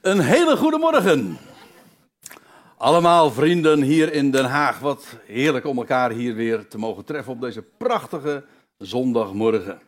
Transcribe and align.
Een 0.00 0.20
hele 0.20 0.56
goede 0.56 0.78
morgen. 0.78 1.38
Allemaal 2.76 3.30
vrienden 3.30 3.82
hier 3.82 4.12
in 4.12 4.30
Den 4.30 4.44
Haag. 4.44 4.78
Wat 4.78 5.16
heerlijk 5.26 5.64
om 5.64 5.78
elkaar 5.78 6.10
hier 6.10 6.34
weer 6.34 6.68
te 6.68 6.78
mogen 6.78 7.04
treffen 7.04 7.32
op 7.32 7.40
deze 7.40 7.62
prachtige 7.62 8.44
zondagmorgen. 8.78 9.80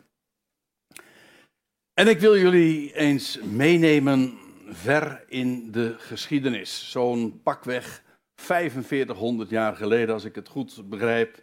En 1.95 2.09
ik 2.09 2.21
wil 2.21 2.39
jullie 2.39 2.95
eens 2.95 3.39
meenemen 3.43 4.39
ver 4.69 5.25
in 5.29 5.71
de 5.71 5.95
geschiedenis. 5.99 6.91
Zo'n 6.91 7.41
pakweg 7.43 8.03
4500 8.35 9.51
jaar 9.51 9.77
geleden, 9.77 10.15
als 10.15 10.25
ik 10.25 10.35
het 10.35 10.49
goed 10.49 10.89
begrijp. 10.89 11.43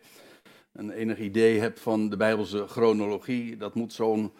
Een 0.74 0.92
enig 0.92 1.18
idee 1.18 1.60
heb 1.60 1.80
van 1.80 2.10
de 2.10 2.18
Bijbelse 2.18 2.68
chronologie. 2.68 3.58
Dat 3.58 3.76
moet 3.76 3.94
zo'n 3.94 4.34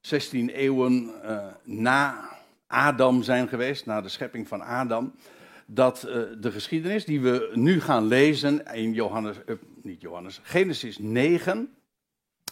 16 0.00 0.48
eeuwen 0.48 1.10
uh, 1.24 1.46
na 1.64 2.34
Adam 2.66 3.22
zijn 3.22 3.48
geweest, 3.48 3.86
na 3.86 4.00
de 4.00 4.08
schepping 4.08 4.48
van 4.48 4.60
Adam, 4.60 5.14
dat 5.66 6.04
uh, 6.06 6.14
de 6.40 6.50
geschiedenis 6.50 7.04
die 7.04 7.20
we 7.20 7.50
nu 7.54 7.80
gaan 7.80 8.06
lezen 8.06 8.74
in 8.74 8.92
Johannes, 8.92 9.36
uh, 9.46 9.56
niet 9.82 10.00
Johannes, 10.00 10.40
Genesis 10.42 10.98
9, 10.98 11.76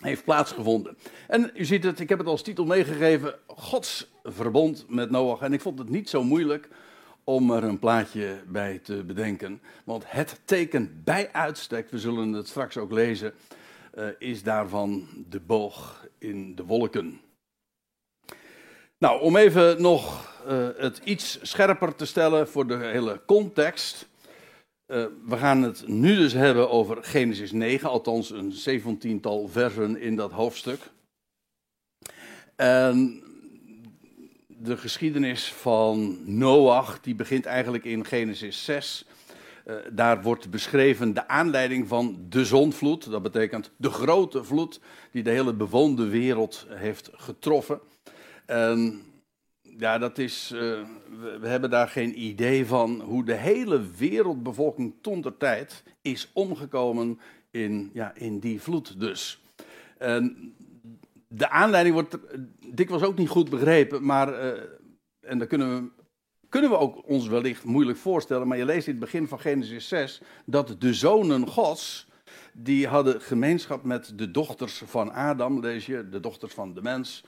heeft 0.00 0.24
plaatsgevonden. 0.24 0.96
En 1.28 1.50
u 1.54 1.64
ziet 1.64 1.84
het, 1.84 2.00
ik 2.00 2.08
heb 2.08 2.18
het 2.18 2.26
als 2.26 2.42
titel 2.42 2.64
meegegeven, 2.64 3.34
Gods 3.46 4.10
verbond 4.22 4.84
met 4.88 5.10
Noach. 5.10 5.40
En 5.40 5.52
ik 5.52 5.60
vond 5.60 5.78
het 5.78 5.88
niet 5.88 6.08
zo 6.08 6.24
moeilijk 6.24 6.68
om 7.24 7.50
er 7.50 7.64
een 7.64 7.78
plaatje 7.78 8.42
bij 8.46 8.78
te 8.78 9.04
bedenken. 9.04 9.60
Want 9.84 10.04
het 10.06 10.40
teken 10.44 11.00
bij 11.04 11.32
uitstek, 11.32 11.90
we 11.90 11.98
zullen 11.98 12.32
het 12.32 12.48
straks 12.48 12.76
ook 12.76 12.92
lezen, 12.92 13.34
uh, 13.98 14.06
is 14.18 14.42
daarvan 14.42 15.08
de 15.28 15.40
boog 15.40 16.06
in 16.18 16.54
de 16.54 16.64
wolken. 16.64 17.20
Nou, 19.04 19.20
om 19.20 19.36
even 19.36 19.82
nog 19.82 20.32
uh, 20.48 20.68
het 20.76 21.00
iets 21.04 21.38
scherper 21.42 21.94
te 21.94 22.06
stellen 22.06 22.48
voor 22.48 22.66
de 22.66 22.76
hele 22.76 23.20
context. 23.26 24.08
Uh, 24.86 25.06
we 25.26 25.36
gaan 25.36 25.62
het 25.62 25.88
nu 25.88 26.16
dus 26.16 26.32
hebben 26.32 26.70
over 26.70 26.98
Genesis 27.00 27.52
9, 27.52 27.88
althans 27.88 28.30
een 28.30 28.52
zeventiental 28.52 29.48
versen 29.48 30.00
in 30.00 30.16
dat 30.16 30.30
hoofdstuk. 30.30 30.80
En 32.56 33.22
de 34.46 34.76
geschiedenis 34.76 35.52
van 35.52 36.18
Noach, 36.24 37.00
die 37.00 37.14
begint 37.14 37.44
eigenlijk 37.44 37.84
in 37.84 38.04
Genesis 38.04 38.64
6. 38.64 39.04
Uh, 39.66 39.74
daar 39.92 40.22
wordt 40.22 40.50
beschreven 40.50 41.14
de 41.14 41.28
aanleiding 41.28 41.88
van 41.88 42.26
de 42.28 42.44
zonvloed. 42.44 43.10
Dat 43.10 43.22
betekent 43.22 43.70
de 43.76 43.90
grote 43.90 44.44
vloed 44.44 44.80
die 45.10 45.22
de 45.22 45.30
hele 45.30 45.54
bewoonde 45.54 46.08
wereld 46.08 46.66
heeft 46.70 47.10
getroffen. 47.12 47.80
En 48.46 49.02
ja, 49.62 49.98
dat 49.98 50.18
is, 50.18 50.50
uh, 50.54 50.60
we, 51.40 51.48
hebben 51.48 51.70
daar 51.70 51.88
geen 51.88 52.22
idee 52.22 52.66
van 52.66 53.00
hoe 53.00 53.24
de 53.24 53.34
hele 53.34 53.80
wereldbevolking 53.96 54.94
toen 55.00 55.20
der 55.20 55.36
tijd 55.36 55.82
is 56.02 56.30
omgekomen 56.32 57.20
in, 57.50 57.90
ja, 57.92 58.14
in 58.14 58.38
die 58.38 58.60
vloed 58.60 59.00
dus. 59.00 59.42
En 59.98 60.54
de 61.28 61.50
aanleiding 61.50 61.94
wordt 61.94 62.18
dikwijls 62.74 63.02
ook 63.02 63.18
niet 63.18 63.28
goed 63.28 63.50
begrepen, 63.50 64.04
maar, 64.04 64.28
uh, 64.28 64.62
en 65.20 65.38
daar 65.38 65.46
kunnen 65.46 65.82
we, 65.82 66.02
kunnen 66.48 66.70
we 66.70 66.78
ook 66.78 67.08
ons 67.08 67.26
wellicht 67.26 67.64
moeilijk 67.64 67.98
voorstellen, 67.98 68.48
maar 68.48 68.58
je 68.58 68.64
leest 68.64 68.86
in 68.86 68.92
het 68.92 69.02
begin 69.02 69.28
van 69.28 69.40
Genesis 69.40 69.88
6 69.88 70.20
dat 70.46 70.76
de 70.78 70.94
zonen 70.94 71.48
Gods, 71.48 72.08
die 72.52 72.86
hadden 72.86 73.20
gemeenschap 73.20 73.82
met 73.84 74.12
de 74.16 74.30
dochters 74.30 74.82
van 74.86 75.12
Adam, 75.12 75.60
lees 75.60 75.86
je, 75.86 76.08
de 76.08 76.20
dochters 76.20 76.52
van 76.52 76.74
de 76.74 76.82
mens. 76.82 77.24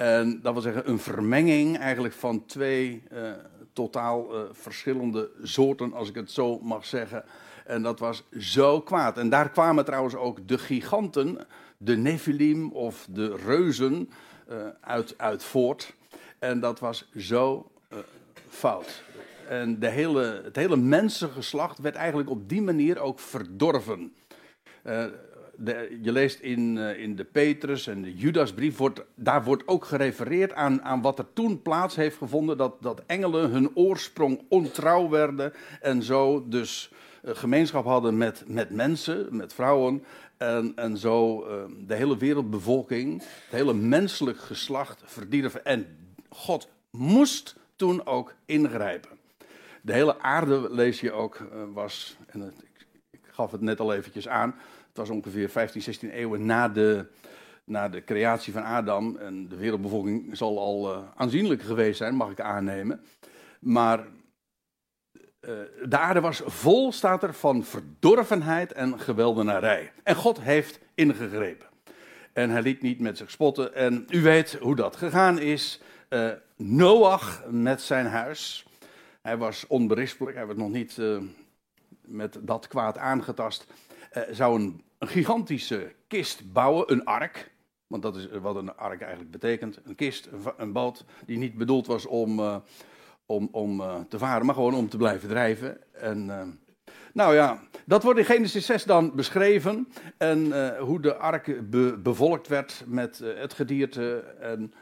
En 0.00 0.40
dat 0.42 0.52
wil 0.52 0.62
zeggen 0.62 0.88
een 0.88 0.98
vermenging 0.98 1.78
eigenlijk 1.78 2.14
van 2.14 2.46
twee 2.46 3.02
uh, 3.12 3.30
totaal 3.72 4.34
uh, 4.34 4.42
verschillende 4.52 5.30
soorten, 5.42 5.92
als 5.92 6.08
ik 6.08 6.14
het 6.14 6.30
zo 6.30 6.58
mag 6.58 6.86
zeggen. 6.86 7.24
En 7.64 7.82
dat 7.82 7.98
was 7.98 8.24
zo 8.38 8.80
kwaad. 8.80 9.18
En 9.18 9.28
daar 9.28 9.50
kwamen 9.50 9.84
trouwens 9.84 10.14
ook 10.14 10.48
de 10.48 10.58
giganten, 10.58 11.38
de 11.76 11.96
Nephilim 11.96 12.72
of 12.72 13.06
de 13.10 13.36
reuzen, 13.36 14.10
uh, 14.50 14.56
uit, 14.80 15.14
uit 15.16 15.42
voort. 15.42 15.94
En 16.38 16.60
dat 16.60 16.78
was 16.78 17.08
zo 17.16 17.70
fout. 18.48 19.02
En 19.48 19.78
de 19.78 19.88
hele, 19.88 20.40
het 20.44 20.56
hele 20.56 20.76
mensengeslacht 20.76 21.78
werd 21.78 21.94
eigenlijk 21.94 22.30
op 22.30 22.48
die 22.48 22.62
manier 22.62 22.98
ook 22.98 23.18
verdorven 23.18 24.14
je 26.02 26.12
leest 26.12 26.40
in, 26.40 26.76
uh, 26.76 26.98
in 26.98 27.16
de 27.16 27.24
Petrus 27.24 27.86
en 27.86 28.02
de 28.02 28.14
Judasbrief, 28.14 28.76
wordt, 28.76 29.04
daar 29.14 29.44
wordt 29.44 29.68
ook 29.68 29.84
gerefereerd 29.84 30.52
aan, 30.52 30.82
aan 30.82 31.02
wat 31.02 31.18
er 31.18 31.32
toen 31.32 31.62
plaats 31.62 31.96
heeft 31.96 32.16
gevonden, 32.16 32.56
dat, 32.56 32.82
dat 32.82 33.02
engelen 33.06 33.50
hun 33.50 33.76
oorsprong 33.76 34.40
ontrouw 34.48 35.08
werden 35.08 35.52
en 35.80 36.02
zo 36.02 36.48
dus 36.48 36.92
uh, 37.24 37.34
gemeenschap 37.34 37.84
hadden 37.84 38.16
met, 38.16 38.44
met 38.46 38.70
mensen, 38.70 39.36
met 39.36 39.52
vrouwen, 39.52 40.04
en, 40.36 40.72
en 40.76 40.96
zo 40.96 41.46
uh, 41.46 41.62
de 41.86 41.94
hele 41.94 42.16
wereldbevolking, 42.16 43.18
het 43.18 43.50
hele 43.50 43.74
menselijk 43.74 44.38
geslacht 44.38 45.02
verdierven. 45.04 45.64
En 45.64 45.86
God 46.28 46.68
moest 46.90 47.56
toen 47.76 48.06
ook 48.06 48.34
ingrijpen. 48.44 49.10
De 49.82 49.92
hele 49.92 50.20
aarde, 50.20 50.68
lees 50.70 51.00
je 51.00 51.12
ook, 51.12 51.38
was, 51.72 52.16
en 52.26 52.42
ik, 52.42 52.86
ik 53.10 53.20
gaf 53.30 53.50
het 53.50 53.60
net 53.60 53.80
al 53.80 53.94
eventjes 53.94 54.28
aan, 54.28 54.54
was 55.00 55.10
ongeveer 55.10 55.48
15, 55.48 55.82
16 55.82 56.10
eeuwen 56.10 56.46
na 56.46 56.68
de, 56.68 57.06
na 57.64 57.88
de 57.88 58.04
creatie 58.04 58.52
van 58.52 58.62
Adam. 58.62 59.16
En 59.16 59.48
de 59.48 59.56
wereldbevolking 59.56 60.36
zal 60.36 60.58
al 60.58 60.92
uh, 60.92 60.98
aanzienlijk 61.14 61.62
geweest 61.62 61.98
zijn, 61.98 62.14
mag 62.14 62.30
ik 62.30 62.40
aannemen. 62.40 63.04
Maar 63.60 63.98
uh, 63.98 64.08
de 65.88 65.98
aarde 65.98 66.20
was 66.20 66.42
vol, 66.44 66.92
staat 66.92 67.22
er, 67.22 67.34
van 67.34 67.64
verdorvenheid 67.64 68.72
en 68.72 69.00
geweldenarij. 69.00 69.92
En 70.02 70.14
God 70.14 70.40
heeft 70.40 70.80
ingegrepen. 70.94 71.66
En 72.32 72.50
hij 72.50 72.62
liet 72.62 72.82
niet 72.82 73.00
met 73.00 73.16
zich 73.16 73.30
spotten. 73.30 73.74
En 73.74 74.06
u 74.08 74.22
weet 74.22 74.58
hoe 74.60 74.76
dat 74.76 74.96
gegaan 74.96 75.38
is. 75.38 75.80
Uh, 76.08 76.30
Noach 76.56 77.44
met 77.48 77.80
zijn 77.82 78.06
huis. 78.06 78.66
Hij 79.22 79.36
was 79.36 79.66
onberispelijk, 79.66 80.36
hij 80.36 80.46
werd 80.46 80.58
nog 80.58 80.70
niet 80.70 80.98
met 82.00 82.38
dat 82.40 82.68
kwaad 82.68 82.98
aangetast 82.98 83.66
zou 84.30 84.60
een, 84.60 84.82
een, 85.00 85.08
gigantische 85.08 85.92
kist 86.06 86.52
bouwen, 86.52 86.92
een 86.92 87.04
ark. 87.04 87.50
Want 87.86 88.02
dat 88.02 88.16
is 88.16 88.28
wat 88.40 88.56
een 88.56 88.76
ark 88.76 89.00
eigenlijk 89.00 89.30
betekent. 89.30 89.80
Een 89.84 89.94
kist, 89.94 90.28
een, 90.56 90.72
boot 90.72 91.04
die 91.26 91.38
niet 91.38 91.54
bedoeld 91.54 91.86
was 91.86 92.06
om, 92.06 92.38
uh, 92.38 92.56
om, 93.26 93.48
om 93.52 93.80
uh, 93.80 93.94
te 94.08 94.18
varen, 94.18 94.46
maar 94.46 94.54
gewoon 94.54 94.74
om 94.74 94.88
te 94.88 94.96
blijven 94.96 95.28
drijven. 95.28 95.92
En, 95.92 96.26
nou 97.12 97.34
ja, 97.34 97.62
dat 97.86 98.02
wordt 98.02 98.18
in 98.18 98.24
Genesis 98.24 98.66
6 98.66 98.84
dan 98.84 99.14
beschreven. 99.14 99.88
En 100.18 100.76
hoe 100.78 101.00
de 101.00 101.16
ark 101.16 101.70
be, 101.70 101.98
bevolkt 102.02 102.48
werd 102.48 102.84
met 102.86 103.18
het 103.18 103.52
gedierte. 103.52 104.18
En 104.40 104.72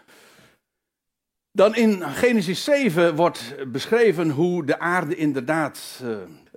dan 1.52 1.74
in 1.74 2.02
Genesis 2.02 2.64
7 2.64 3.16
wordt 3.16 3.54
beschreven 3.72 4.30
hoe 4.30 4.64
de 4.64 4.78
aarde 4.78 5.16
inderdaad 5.16 6.02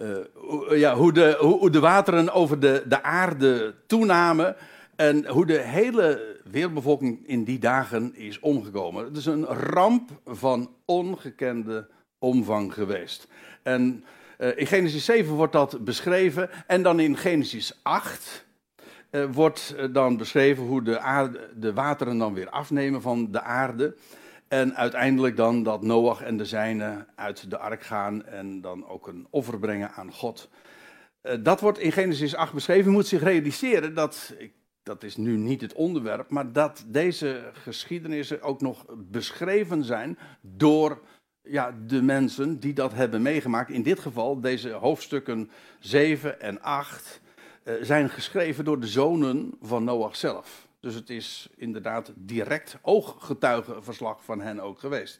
uh, 0.01 0.79
ja, 0.79 0.95
hoe, 0.95 1.13
de, 1.13 1.37
hoe 1.39 1.69
de 1.69 1.79
wateren 1.79 2.33
over 2.33 2.59
de, 2.59 2.83
de 2.87 3.03
aarde 3.03 3.75
toenamen. 3.87 4.55
En 4.95 5.27
hoe 5.27 5.45
de 5.45 5.59
hele 5.59 6.37
wereldbevolking 6.51 7.27
in 7.27 7.43
die 7.43 7.59
dagen 7.59 8.15
is 8.15 8.39
omgekomen. 8.39 9.05
Het 9.05 9.17
is 9.17 9.25
een 9.25 9.45
ramp 9.45 10.09
van 10.25 10.69
ongekende 10.85 11.87
omvang 12.19 12.73
geweest. 12.73 13.27
En 13.63 14.03
uh, 14.39 14.57
in 14.57 14.67
Genesis 14.67 15.05
7 15.05 15.33
wordt 15.33 15.53
dat 15.53 15.83
beschreven. 15.83 16.49
En 16.67 16.83
dan 16.83 16.99
in 16.99 17.17
Genesis 17.17 17.79
8 17.81 18.45
uh, 19.11 19.25
wordt 19.31 19.75
dan 19.91 20.17
beschreven 20.17 20.63
hoe 20.63 20.83
de, 20.83 20.99
aarde, 20.99 21.49
de 21.55 21.73
wateren 21.73 22.17
dan 22.17 22.33
weer 22.33 22.49
afnemen 22.49 23.01
van 23.01 23.31
de 23.31 23.41
aarde. 23.41 23.95
En 24.51 24.75
uiteindelijk 24.75 25.35
dan 25.35 25.63
dat 25.63 25.81
Noach 25.81 26.21
en 26.21 26.37
de 26.37 26.45
zijnen 26.45 27.07
uit 27.15 27.49
de 27.49 27.57
ark 27.57 27.83
gaan 27.83 28.25
en 28.25 28.61
dan 28.61 28.87
ook 28.87 29.07
een 29.07 29.27
offer 29.29 29.59
brengen 29.59 29.91
aan 29.91 30.11
God. 30.11 30.49
Uh, 31.23 31.33
dat 31.39 31.59
wordt 31.59 31.79
in 31.79 31.91
Genesis 31.91 32.35
8 32.35 32.53
beschreven. 32.53 32.85
Je 32.85 32.95
moet 32.95 33.07
zich 33.07 33.23
realiseren 33.23 33.93
dat, 33.93 34.35
dat 34.83 35.03
is 35.03 35.17
nu 35.17 35.37
niet 35.37 35.61
het 35.61 35.73
onderwerp, 35.73 36.29
maar 36.29 36.51
dat 36.51 36.83
deze 36.87 37.49
geschiedenissen 37.53 38.41
ook 38.41 38.61
nog 38.61 38.85
beschreven 38.97 39.83
zijn 39.83 40.17
door 40.41 41.01
ja, 41.41 41.75
de 41.87 42.01
mensen 42.01 42.59
die 42.59 42.73
dat 42.73 42.93
hebben 42.93 43.21
meegemaakt. 43.21 43.69
In 43.69 43.83
dit 43.83 43.99
geval, 43.99 44.41
deze 44.41 44.69
hoofdstukken 44.69 45.51
7 45.79 46.41
en 46.41 46.61
8 46.61 47.21
uh, 47.63 47.73
zijn 47.81 48.09
geschreven 48.09 48.65
door 48.65 48.79
de 48.79 48.87
zonen 48.87 49.53
van 49.61 49.83
Noach 49.83 50.15
zelf. 50.15 50.69
Dus 50.81 50.95
het 50.95 51.09
is 51.09 51.49
inderdaad 51.55 52.11
direct 52.15 52.77
ooggetuigenverslag 52.81 54.23
van 54.23 54.41
hen 54.41 54.59
ook 54.59 54.79
geweest. 54.79 55.19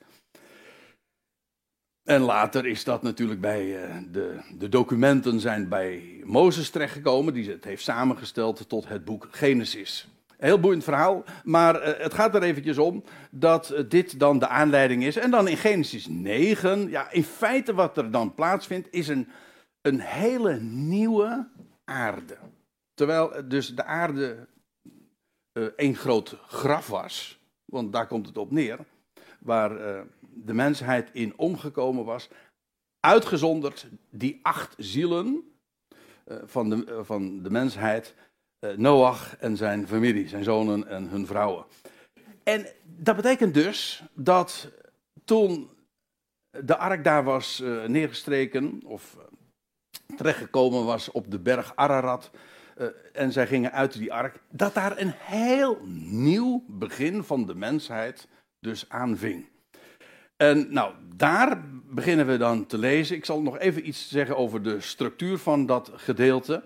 En 2.03 2.21
later 2.21 2.65
is 2.65 2.83
dat 2.83 3.01
natuurlijk 3.01 3.41
bij 3.41 3.89
uh, 3.89 3.97
de, 4.11 4.39
de 4.57 4.69
documenten 4.69 5.39
zijn 5.39 5.69
bij 5.69 6.21
Mozes 6.25 6.69
terechtgekomen, 6.69 7.33
die 7.33 7.49
het 7.49 7.63
heeft 7.63 7.83
samengesteld 7.83 8.69
tot 8.69 8.87
het 8.87 9.05
boek 9.05 9.27
Genesis. 9.31 10.07
heel 10.37 10.59
boeiend 10.59 10.83
verhaal. 10.83 11.23
Maar 11.43 11.75
eh, 11.75 12.03
het 12.03 12.13
gaat 12.13 12.35
er 12.35 12.43
eventjes 12.43 12.77
om 12.77 13.03
dat 13.31 13.69
eh, 13.69 13.83
dit 13.89 14.19
dan 14.19 14.39
de 14.39 14.47
aanleiding 14.47 15.03
is. 15.03 15.15
En 15.15 15.31
dan 15.31 15.47
in 15.47 15.57
Genesis 15.57 16.07
9, 16.07 16.89
ja, 16.89 17.11
in 17.11 17.23
feite 17.23 17.73
wat 17.73 17.97
er 17.97 18.11
dan 18.11 18.33
plaatsvindt, 18.33 18.87
is 18.91 19.07
een, 19.07 19.27
een 19.81 19.99
hele 19.99 20.59
nieuwe 20.59 21.47
aarde. 21.85 22.37
Terwijl 22.93 23.35
eh, 23.35 23.43
dus 23.47 23.75
de 23.75 23.83
aarde 23.83 24.47
één 25.75 25.95
groot 25.95 26.38
graf 26.48 26.88
was, 26.88 27.39
want 27.65 27.94
daar 27.94 28.07
komt 28.07 28.27
het 28.27 28.38
op 28.38 28.51
neer, 28.51 28.80
waar 29.39 29.71
uh, 29.71 30.01
de 30.19 30.53
mensheid 30.53 31.09
in 31.13 31.38
omgekomen 31.38 32.06
was, 32.06 32.30
uitgezonderd 33.00 33.88
die 34.09 34.39
acht 34.42 34.75
zielen 34.77 35.53
uh, 36.27 36.38
van, 36.44 36.69
de, 36.69 37.00
van 37.03 37.44
de 37.44 37.50
mensheid, 37.50 38.15
Noach 38.75 39.38
en 39.38 39.57
zijn 39.57 39.88
familie, 39.88 40.27
zijn 40.27 40.44
zonen 40.44 40.88
en 40.88 41.07
hun 41.07 41.25
vrouwen. 41.25 41.65
En 42.44 42.68
dat 42.83 43.15
betekent 43.15 43.54
dus 43.54 44.04
dat 44.13 44.71
toen 45.25 45.69
de 46.50 46.77
ark 46.77 47.04
daar 47.04 47.24
was 47.24 47.59
neergestreken, 47.88 48.81
of 48.86 49.18
terechtgekomen 50.15 50.86
was 50.86 51.12
op 51.12 51.31
de 51.31 51.39
berg 51.39 51.75
Ararat, 51.75 52.31
uh, 52.81 52.88
en 53.13 53.31
zij 53.31 53.48
gingen 53.48 53.72
uit 53.72 53.94
die 53.94 54.13
ark, 54.13 54.39
dat 54.50 54.74
daar 54.74 55.00
een 55.00 55.13
heel 55.16 55.78
nieuw 56.10 56.63
begin 56.68 57.24
van 57.24 57.45
de 57.45 57.56
mensheid 57.56 58.28
dus 58.60 58.89
aanving. 58.89 59.50
En 60.38 60.74
nou, 60.74 60.94
daar 61.16 61.62
beginnen 61.89 62.28
we 62.28 62.38
dan 62.38 62.66
te 62.66 62.78
lezen. 62.78 63.16
Ik 63.16 63.25
zal 63.25 63.42
nog 63.42 63.57
even 63.57 63.88
iets 63.88 64.10
zeggen 64.10 64.38
over 64.38 64.63
de 64.63 64.81
structuur 64.81 65.38
van 65.38 65.66
dat 65.66 65.92
gedeelte. 65.95 66.63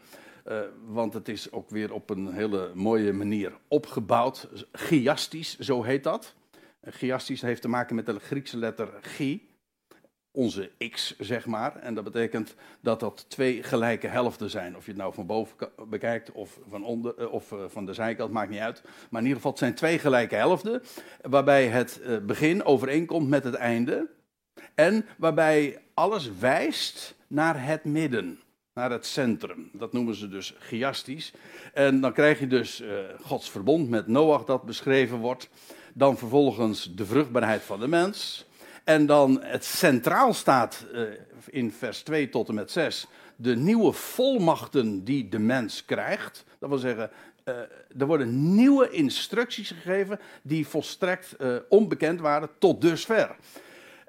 Uh, 0.47 0.59
want 0.85 1.13
het 1.13 1.29
is 1.29 1.51
ook 1.51 1.69
weer 1.69 1.93
op 1.93 2.09
een 2.09 2.33
hele 2.33 2.71
mooie 2.73 3.13
manier 3.13 3.53
opgebouwd. 3.67 4.49
Chiastisch, 4.71 5.59
zo 5.59 5.83
heet 5.83 6.03
dat. 6.03 6.35
Chiastisch 6.89 7.41
heeft 7.41 7.61
te 7.61 7.67
maken 7.67 7.95
met 7.95 8.05
de 8.05 8.19
Griekse 8.19 8.57
letter 8.57 8.89
chi 9.01 9.54
onze 10.35 10.71
x, 10.89 11.15
zeg 11.19 11.45
maar. 11.45 11.75
En 11.75 11.93
dat 11.93 12.03
betekent 12.03 12.55
dat 12.81 12.99
dat 12.99 13.25
twee 13.27 13.63
gelijke 13.63 14.07
helften 14.07 14.49
zijn. 14.49 14.75
Of 14.75 14.85
je 14.85 14.91
het 14.91 14.99
nou 14.99 15.13
van 15.13 15.25
boven 15.25 15.55
bekijkt 15.89 16.31
of 16.31 16.59
van, 16.69 16.83
onder, 16.83 17.17
eh, 17.17 17.31
of 17.31 17.51
eh, 17.51 17.59
van 17.67 17.85
de 17.85 17.93
zijkant, 17.93 18.31
maakt 18.31 18.49
niet 18.49 18.59
uit. 18.59 18.81
Maar 18.83 19.21
in 19.21 19.27
ieder 19.27 19.35
geval, 19.35 19.51
het 19.51 19.59
zijn 19.59 19.75
twee 19.75 19.99
gelijke 19.99 20.35
helften. 20.35 20.81
Waarbij 21.21 21.67
het 21.67 22.01
eh, 22.01 22.17
begin 22.17 22.63
overeenkomt 22.63 23.29
met 23.29 23.43
het 23.43 23.55
einde. 23.55 24.09
En 24.75 25.05
waarbij 25.17 25.81
alles 25.93 26.29
wijst 26.39 27.15
naar 27.27 27.65
het 27.65 27.83
midden. 27.83 28.39
Naar 28.73 28.91
het 28.91 29.05
centrum. 29.05 29.69
Dat 29.73 29.93
noemen 29.93 30.15
ze 30.15 30.27
dus 30.27 30.55
chiastisch. 30.59 31.33
En 31.73 32.01
dan 32.01 32.13
krijg 32.13 32.39
je 32.39 32.47
dus 32.47 32.83
Gods 33.21 33.49
verbond 33.49 33.89
met 33.89 34.07
Noach 34.07 34.45
dat 34.45 34.63
beschreven 34.63 35.17
wordt. 35.17 35.49
Dan 35.93 36.17
vervolgens 36.17 36.95
de 36.95 37.05
vruchtbaarheid 37.05 37.61
van 37.61 37.79
de 37.79 37.87
mens. 37.87 38.45
En 38.85 39.05
dan 39.05 39.43
het 39.43 39.65
centraal 39.65 40.33
staat 40.33 40.85
uh, 40.93 41.01
in 41.49 41.71
vers 41.71 42.01
2 42.01 42.29
tot 42.29 42.49
en 42.49 42.55
met 42.55 42.71
6 42.71 43.07
de 43.35 43.55
nieuwe 43.55 43.91
volmachten 43.91 45.03
die 45.03 45.29
de 45.29 45.39
mens 45.39 45.85
krijgt. 45.85 46.45
Dat 46.59 46.69
wil 46.69 46.77
zeggen, 46.77 47.09
uh, 47.45 47.55
er 47.97 48.05
worden 48.05 48.55
nieuwe 48.55 48.89
instructies 48.89 49.69
gegeven 49.69 50.19
die 50.41 50.67
volstrekt 50.67 51.35
uh, 51.39 51.55
onbekend 51.69 52.19
waren 52.19 52.49
tot 52.59 52.81
dusver. 52.81 53.35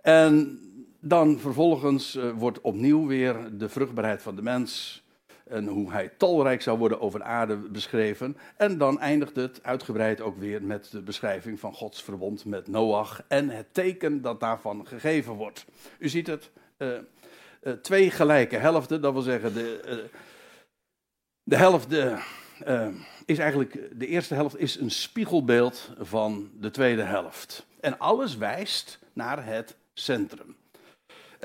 En 0.02 0.61
dan 1.00 1.38
vervolgens 1.38 2.19
wordt 2.37 2.61
opnieuw 2.61 3.06
weer 3.06 3.37
de 3.52 3.69
vruchtbaarheid 3.69 4.22
van 4.22 4.37
de 4.37 4.43
mens 4.43 5.02
en 5.48 5.66
hoe 5.66 5.93
hij 5.93 6.08
talrijk 6.16 6.62
zou 6.62 6.78
worden 6.78 7.00
over 7.00 7.22
aarde 7.22 7.56
beschreven. 7.56 8.37
En 8.56 8.78
dan 8.78 9.00
eindigt 9.00 9.37
het 9.37 9.62
uitgebreid 9.62 10.20
ook 10.20 10.38
weer 10.38 10.62
met 10.62 10.90
de 10.90 11.02
beschrijving 11.02 11.60
van 11.60 11.75
Gods 11.75 12.02
verbond 12.02 12.44
met 12.44 12.69
Noach 12.69 13.22
en 13.28 13.48
het 13.48 13.75
teken 13.75 14.22
dat 14.22 14.40
daarvan 14.40 14.87
gegeven 14.87 15.32
wordt. 15.32 15.64
U 15.98 16.08
ziet 16.08 16.26
het, 16.26 16.50
uh, 16.78 16.88
uh, 17.62 17.72
twee 17.72 18.10
gelijke 18.10 18.56
helften, 18.56 19.00
dat 19.00 19.12
wil 19.12 19.22
zeggen 19.22 19.54
de, 19.54 19.82
uh, 19.88 20.19
de 21.43 21.56
helft 21.56 21.93
is 23.25 23.38
eigenlijk, 23.38 23.98
de 23.98 24.06
eerste 24.06 24.34
helft 24.34 24.58
is 24.58 24.76
een 24.76 24.90
spiegelbeeld 24.90 25.90
van 25.98 26.50
de 26.60 26.70
tweede 26.70 27.02
helft. 27.02 27.66
En 27.81 27.98
alles 27.98 28.37
wijst 28.37 28.98
naar 29.12 29.46
het 29.46 29.76
centrum. 29.94 30.56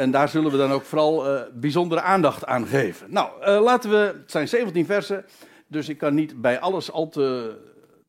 En 0.02 0.12
daar 0.12 0.30
zullen 0.30 0.52
we 0.52 0.58
dan 0.58 0.72
ook 0.72 0.84
vooral 0.84 1.34
uh, 1.34 1.42
bijzondere 1.54 2.02
aandacht 2.02 2.46
aan 2.46 2.68
geven. 2.68 3.12
Nou, 3.12 3.30
uh, 3.42 3.62
laten 3.62 3.90
we. 3.90 3.98
Het 3.98 4.32
zijn 4.32 4.48
17 4.48 4.86
versen. 4.86 5.26
Dus 5.68 5.90
ik 5.90 5.98
kan 5.98 6.14
niet 6.14 6.42
bij 6.42 6.60
alles 6.60 6.92
al 6.92 7.10
te 7.10 7.58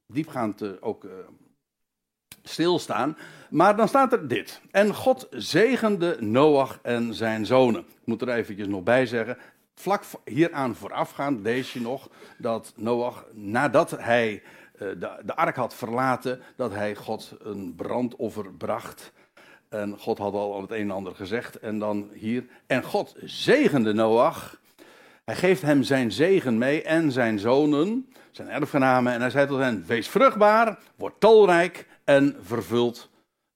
diepgaand 0.06 0.62
uh, 0.62 0.70
ook 0.80 1.06
stilstaan. 2.42 3.16
Maar 3.50 3.76
dan 3.76 3.88
staat 3.88 4.12
er 4.12 4.28
dit. 4.28 4.60
En 4.70 4.94
God 4.94 5.26
zegende 5.30 6.16
Noach 6.20 6.78
en 6.82 7.14
zijn 7.14 7.46
zonen. 7.46 7.80
Ik 7.80 8.06
moet 8.06 8.22
er 8.22 8.28
eventjes 8.28 8.66
nog 8.66 8.82
bij 8.82 9.06
zeggen. 9.06 9.38
Vlak 9.74 10.04
hieraan 10.24 10.74
voorafgaand 10.74 11.40
lees 11.40 11.72
je 11.72 11.80
nog 11.80 12.08
dat 12.38 12.72
Noach, 12.76 13.24
nadat 13.32 13.90
hij 13.90 14.42
de, 14.78 15.20
de 15.24 15.36
ark 15.36 15.56
had 15.56 15.74
verlaten, 15.74 16.40
dat 16.56 16.72
hij 16.72 16.94
God 16.94 17.36
een 17.42 17.74
brandoffer 17.76 18.54
bracht. 18.54 19.12
En 19.72 19.98
God 19.98 20.18
had 20.18 20.32
al 20.32 20.60
het 20.60 20.70
een 20.70 20.76
en 20.76 20.90
ander 20.90 21.14
gezegd. 21.14 21.58
En 21.58 21.78
dan 21.78 22.08
hier. 22.12 22.44
En 22.66 22.82
God 22.82 23.14
zegende 23.24 23.92
Noach. 23.92 24.60
Hij 25.24 25.36
geeft 25.36 25.62
hem 25.62 25.82
zijn 25.82 26.12
zegen 26.12 26.58
mee 26.58 26.82
en 26.82 27.12
zijn 27.12 27.38
zonen, 27.38 28.08
zijn 28.30 28.48
erfgenamen. 28.48 29.12
En 29.12 29.20
hij 29.20 29.30
zei 29.30 29.46
tot 29.46 29.58
hen: 29.58 29.84
Wees 29.86 30.08
vruchtbaar, 30.08 30.78
word 30.96 31.20
talrijk 31.20 31.86
en 32.04 32.36
vervult 32.40 33.10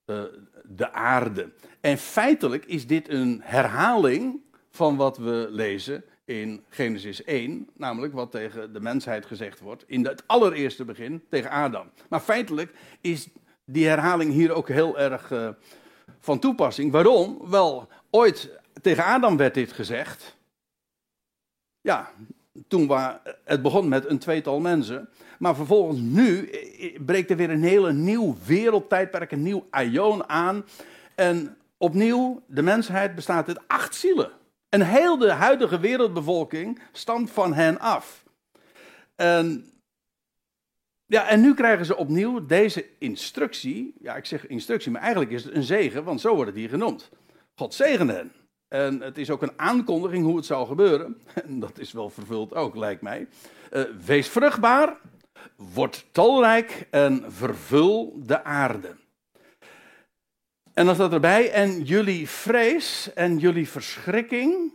uh, 0.05 0.21
de 0.63 0.91
aarde. 0.91 1.49
En 1.81 1.97
feitelijk 1.97 2.65
is 2.65 2.87
dit 2.87 3.09
een 3.09 3.41
herhaling 3.43 4.41
van 4.69 4.95
wat 4.95 5.17
we 5.17 5.47
lezen 5.49 6.03
in 6.25 6.63
Genesis 6.69 7.23
1, 7.23 7.69
namelijk 7.73 8.13
wat 8.13 8.31
tegen 8.31 8.73
de 8.73 8.79
mensheid 8.79 9.25
gezegd 9.25 9.59
wordt 9.59 9.83
in 9.87 10.05
het 10.05 10.23
allereerste 10.25 10.85
begin 10.85 11.23
tegen 11.29 11.49
Adam. 11.49 11.89
Maar 12.09 12.19
feitelijk 12.19 12.73
is 13.01 13.27
die 13.65 13.87
herhaling 13.87 14.31
hier 14.31 14.51
ook 14.51 14.67
heel 14.67 14.99
erg 14.99 15.31
uh, 15.31 15.49
van 16.19 16.39
toepassing. 16.39 16.91
Waarom? 16.91 17.37
Wel, 17.49 17.87
ooit 18.09 18.49
tegen 18.81 19.03
Adam 19.03 19.37
werd 19.37 19.53
dit 19.53 19.71
gezegd. 19.71 20.35
Ja, 21.81 22.11
toen 22.67 22.87
waar, 22.87 23.21
het 23.43 23.61
begon 23.61 23.87
met 23.87 24.09
een 24.09 24.19
tweetal 24.19 24.59
mensen. 24.59 25.09
Maar 25.39 25.55
vervolgens 25.55 25.99
nu 25.99 26.49
breekt 27.05 27.29
er 27.29 27.37
weer 27.37 27.49
een 27.49 27.63
hele 27.63 27.93
nieuw 27.93 28.35
wereldtijdperk, 28.45 29.31
een 29.31 29.43
nieuw 29.43 29.67
aion 29.69 30.29
aan. 30.29 30.65
En 31.15 31.57
opnieuw, 31.77 32.41
de 32.47 32.61
mensheid 32.61 33.15
bestaat 33.15 33.47
uit 33.47 33.67
acht 33.67 33.95
zielen. 33.95 34.31
En 34.69 34.81
heel 34.81 35.17
de 35.17 35.31
huidige 35.31 35.79
wereldbevolking 35.79 36.81
stamt 36.91 37.31
van 37.31 37.53
hen 37.53 37.79
af. 37.79 38.23
En 39.15 39.65
ja, 41.07 41.27
en 41.29 41.41
nu 41.41 41.53
krijgen 41.53 41.85
ze 41.85 41.95
opnieuw 41.95 42.45
deze 42.45 42.85
instructie. 42.99 43.93
Ja, 44.01 44.15
ik 44.15 44.25
zeg 44.25 44.47
instructie, 44.47 44.91
maar 44.91 45.01
eigenlijk 45.01 45.31
is 45.31 45.43
het 45.43 45.55
een 45.55 45.63
zegen, 45.63 46.03
want 46.03 46.21
zo 46.21 46.35
wordt 46.35 46.49
het 46.49 46.59
hier 46.59 46.69
genoemd. 46.69 47.09
God 47.55 47.73
zegene 47.73 48.13
hen. 48.13 48.31
En 48.67 49.01
het 49.01 49.17
is 49.17 49.29
ook 49.29 49.41
een 49.41 49.59
aankondiging 49.59 50.25
hoe 50.25 50.35
het 50.35 50.45
zou 50.45 50.67
gebeuren. 50.67 51.21
En 51.45 51.59
dat 51.59 51.79
is 51.79 51.91
wel 51.91 52.09
vervuld 52.09 52.53
ook, 52.53 52.75
lijkt 52.75 53.01
mij. 53.01 53.27
Uh, 53.71 53.83
wees 54.05 54.27
vruchtbaar, 54.27 54.97
word 55.55 56.05
talrijk 56.11 56.87
en 56.89 57.31
vervul 57.31 58.19
de 58.23 58.43
aarde. 58.43 58.95
En 60.73 60.85
dan 60.85 60.95
staat 60.95 61.13
erbij, 61.13 61.51
en 61.51 61.83
jullie 61.83 62.29
vrees 62.29 63.13
en 63.13 63.37
jullie 63.37 63.69
verschrikking 63.69 64.73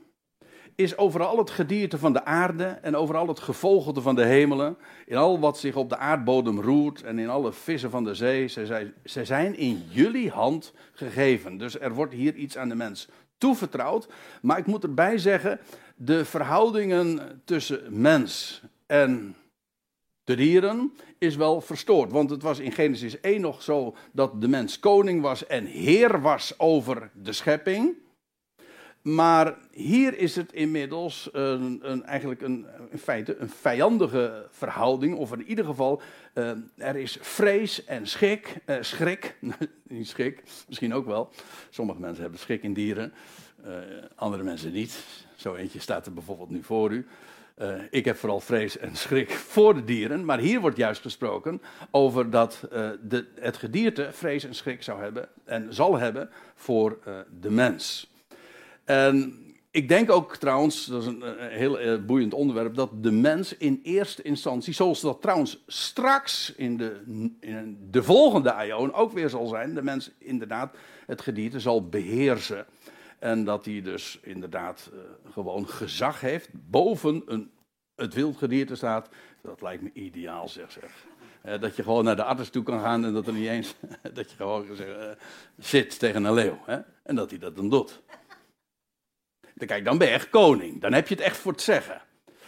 is 0.75 0.97
overal 0.97 1.39
het 1.39 1.51
gedierte 1.51 1.99
van 1.99 2.13
de 2.13 2.25
aarde 2.25 2.65
en 2.65 2.97
overal 2.97 3.29
het 3.29 3.41
gevogelte 3.41 4.01
van 4.01 4.15
de 4.15 4.25
hemelen, 4.25 4.77
in 5.07 5.17
al 5.17 5.41
wat 5.41 5.59
zich 5.59 5.77
op 5.77 5.89
de 5.89 5.97
aardbodem 5.97 6.61
roert 6.61 7.03
en 7.03 7.19
in 7.19 7.29
alle 7.29 7.53
vissen 7.53 7.91
van 7.91 8.05
de 8.05 8.15
zee. 8.15 8.49
Ze 9.05 9.25
zijn 9.25 9.57
in 9.57 9.83
jullie 9.89 10.31
hand 10.31 10.73
gegeven. 10.93 11.59
Dus 11.59 11.79
er 11.79 11.95
wordt 11.95 12.13
hier 12.13 12.35
iets 12.35 12.57
aan 12.57 12.69
de 12.69 12.75
mens 12.75 13.09
toevertrouwd. 13.39 14.09
Maar 14.43 14.59
ik 14.59 14.67
moet 14.67 14.83
erbij 14.83 15.19
zeggen, 15.19 15.61
de 15.97 16.25
verhoudingen 16.25 17.43
tussen 17.45 18.01
mens 18.01 18.63
en 18.87 19.37
de 20.25 20.35
dieren 20.35 20.93
is 21.19 21.37
wel 21.37 21.61
verstoord. 21.61 22.13
Want 22.13 22.31
het 22.31 22.43
was 22.43 22.59
in 22.59 22.73
Genesis 22.73 23.21
1 23.21 23.41
nog 23.41 23.63
zo 23.63 23.95
dat 24.13 24.41
de 24.41 24.49
mens 24.49 24.79
koning 24.79 25.23
was 25.23 25.47
en 25.47 25.65
heer 25.65 26.21
was 26.21 26.59
over 26.59 27.11
de 27.15 27.33
schepping. 27.33 27.95
Maar 29.03 29.55
hier 29.71 30.19
is 30.19 30.37
het 30.37 30.53
inmiddels 30.53 31.29
een, 31.33 31.81
een, 31.83 32.05
eigenlijk 32.05 32.43
een, 32.43 32.67
in 32.91 32.99
feite 32.99 33.37
een 33.37 33.49
vijandige 33.49 34.47
verhouding, 34.51 35.17
of 35.17 35.33
in 35.33 35.43
ieder 35.47 35.65
geval, 35.65 36.03
uh, 36.35 36.51
er 36.77 36.97
is 36.97 37.19
vrees 37.21 37.85
en 37.85 38.07
schrik, 38.07 38.57
uh, 38.67 38.77
schrik, 38.81 39.37
niet 39.89 40.09
schrik, 40.09 40.43
misschien 40.69 40.95
ook 40.95 41.07
wel. 41.07 41.31
Sommige 41.71 42.01
mensen 42.01 42.23
hebben 42.23 42.41
schrik 42.41 42.63
in 42.63 42.75
dieren, 42.75 43.13
uh, 43.67 43.73
andere 44.15 44.43
mensen 44.43 44.73
niet. 44.73 45.05
Zo 45.37 45.55
eentje 45.55 45.81
staat 45.81 46.07
er 46.07 46.13
bijvoorbeeld 46.13 46.51
nu 46.51 46.63
voor 46.63 46.93
u. 46.93 47.07
Ik 47.91 48.05
heb 48.05 48.17
vooral 48.17 48.41
vrees 48.41 48.79
en 48.79 48.97
schrik 48.97 49.31
voor 49.31 49.75
de 49.75 49.85
dieren, 49.85 50.25
maar 50.25 50.39
hier 50.39 50.61
wordt 50.61 50.77
juist 50.77 51.03
gesproken 51.03 51.63
over 51.91 52.31
dat 52.31 52.61
de, 53.03 53.27
het 53.41 53.57
gedierte 53.57 54.09
vrees 54.13 54.45
en 54.45 54.55
schrik 54.55 54.83
zou 54.83 55.03
hebben 55.03 55.29
en 55.45 55.75
zal 55.75 55.99
hebben 55.99 56.31
voor 56.55 56.99
de 57.41 57.51
mens. 57.51 58.12
En 58.85 59.43
ik 59.71 59.89
denk 59.89 60.11
ook 60.11 60.37
trouwens, 60.37 60.87
dat 60.87 61.03
is 61.03 61.09
een, 61.09 61.43
een 61.43 61.51
heel 61.51 62.05
boeiend 62.05 62.35
onderwerp, 62.35 62.75
dat 62.75 63.03
de 63.03 63.11
mens 63.11 63.57
in 63.57 63.81
eerste 63.83 64.23
instantie, 64.23 64.75
zoals 64.75 65.01
dat 65.01 65.23
trouwens 65.23 65.63
straks 65.67 66.53
in 66.57 66.77
de, 66.77 67.03
in 67.41 67.79
de 67.91 68.03
volgende 68.03 68.53
aion 68.53 68.93
ook 68.93 69.13
weer 69.13 69.29
zal 69.29 69.47
zijn, 69.47 69.75
de 69.75 69.83
mens 69.83 70.11
inderdaad 70.19 70.77
het 71.07 71.21
gedierte 71.21 71.61
zal 71.61 71.89
beheersen. 71.89 72.67
En 73.19 73.45
dat 73.45 73.65
hij 73.65 73.83
dus 73.83 74.19
inderdaad 74.23 74.91
uh, 74.93 75.01
gewoon 75.33 75.69
gezag 75.69 76.21
heeft 76.21 76.49
boven 76.53 77.23
een, 77.27 77.51
het 77.95 78.15
wildgedierte 78.15 78.75
staat. 78.75 79.09
Dat 79.43 79.63
lijkt 79.63 79.83
me 79.83 79.91
ideaal, 79.93 80.49
zeg 80.49 80.71
zeg. 80.73 81.07
Dat 81.61 81.77
je 81.77 81.83
gewoon 81.83 82.05
naar 82.05 82.17
de 82.17 82.25
arts 82.25 82.51
toe 82.51 82.63
kan 82.63 82.81
gaan 82.81 83.05
en 83.05 83.13
dat 83.13 83.27
er 83.27 83.33
niet 83.33 83.49
eens. 83.49 83.75
dat 84.15 84.31
je 84.31 84.37
gewoon 84.37 84.67
zeg, 84.77 85.17
zit 85.59 85.99
tegen 85.99 86.25
een 86.25 86.35
leeuw. 86.35 86.59
Hè? 86.65 86.79
En 87.03 87.15
dat 87.15 87.31
hij 87.31 87.39
dat 87.39 87.57
dan 87.57 87.71
doet. 87.71 88.03
Dan, 89.63 89.71
kijk, 89.71 89.85
dan 89.85 89.99
ben 89.99 90.09
je 90.09 90.15
echt 90.15 90.31
koning. 90.31 90.81
Dan 90.81 90.93
heb 90.93 91.09
je 91.09 91.15
het 91.15 91.25
echt 91.25 91.37
voor 91.37 91.55
te 91.55 91.63
zeggen. 91.63 92.03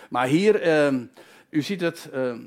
Maar 0.08 0.26
hier, 0.26 0.60
ehm, 0.60 1.04
u 1.50 1.62
ziet 1.62 1.80
het. 1.80 2.08
Ehm, 2.12 2.40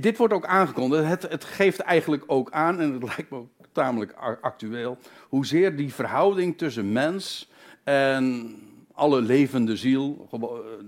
dit 0.00 0.16
wordt 0.16 0.34
ook 0.34 0.46
aangekondigd. 0.46 1.08
Het, 1.08 1.22
het 1.22 1.44
geeft 1.44 1.80
eigenlijk 1.80 2.22
ook 2.26 2.50
aan, 2.50 2.80
en 2.80 2.92
het 2.92 3.02
lijkt 3.16 3.30
me 3.30 3.36
ook 3.36 3.50
tamelijk 3.72 4.12
actueel. 4.40 4.98
Hoezeer 5.28 5.76
die 5.76 5.94
verhouding 5.94 6.58
tussen 6.58 6.92
mens 6.92 7.50
en 7.84 8.56
alle 8.92 9.20
levende 9.20 9.76
ziel, 9.76 10.28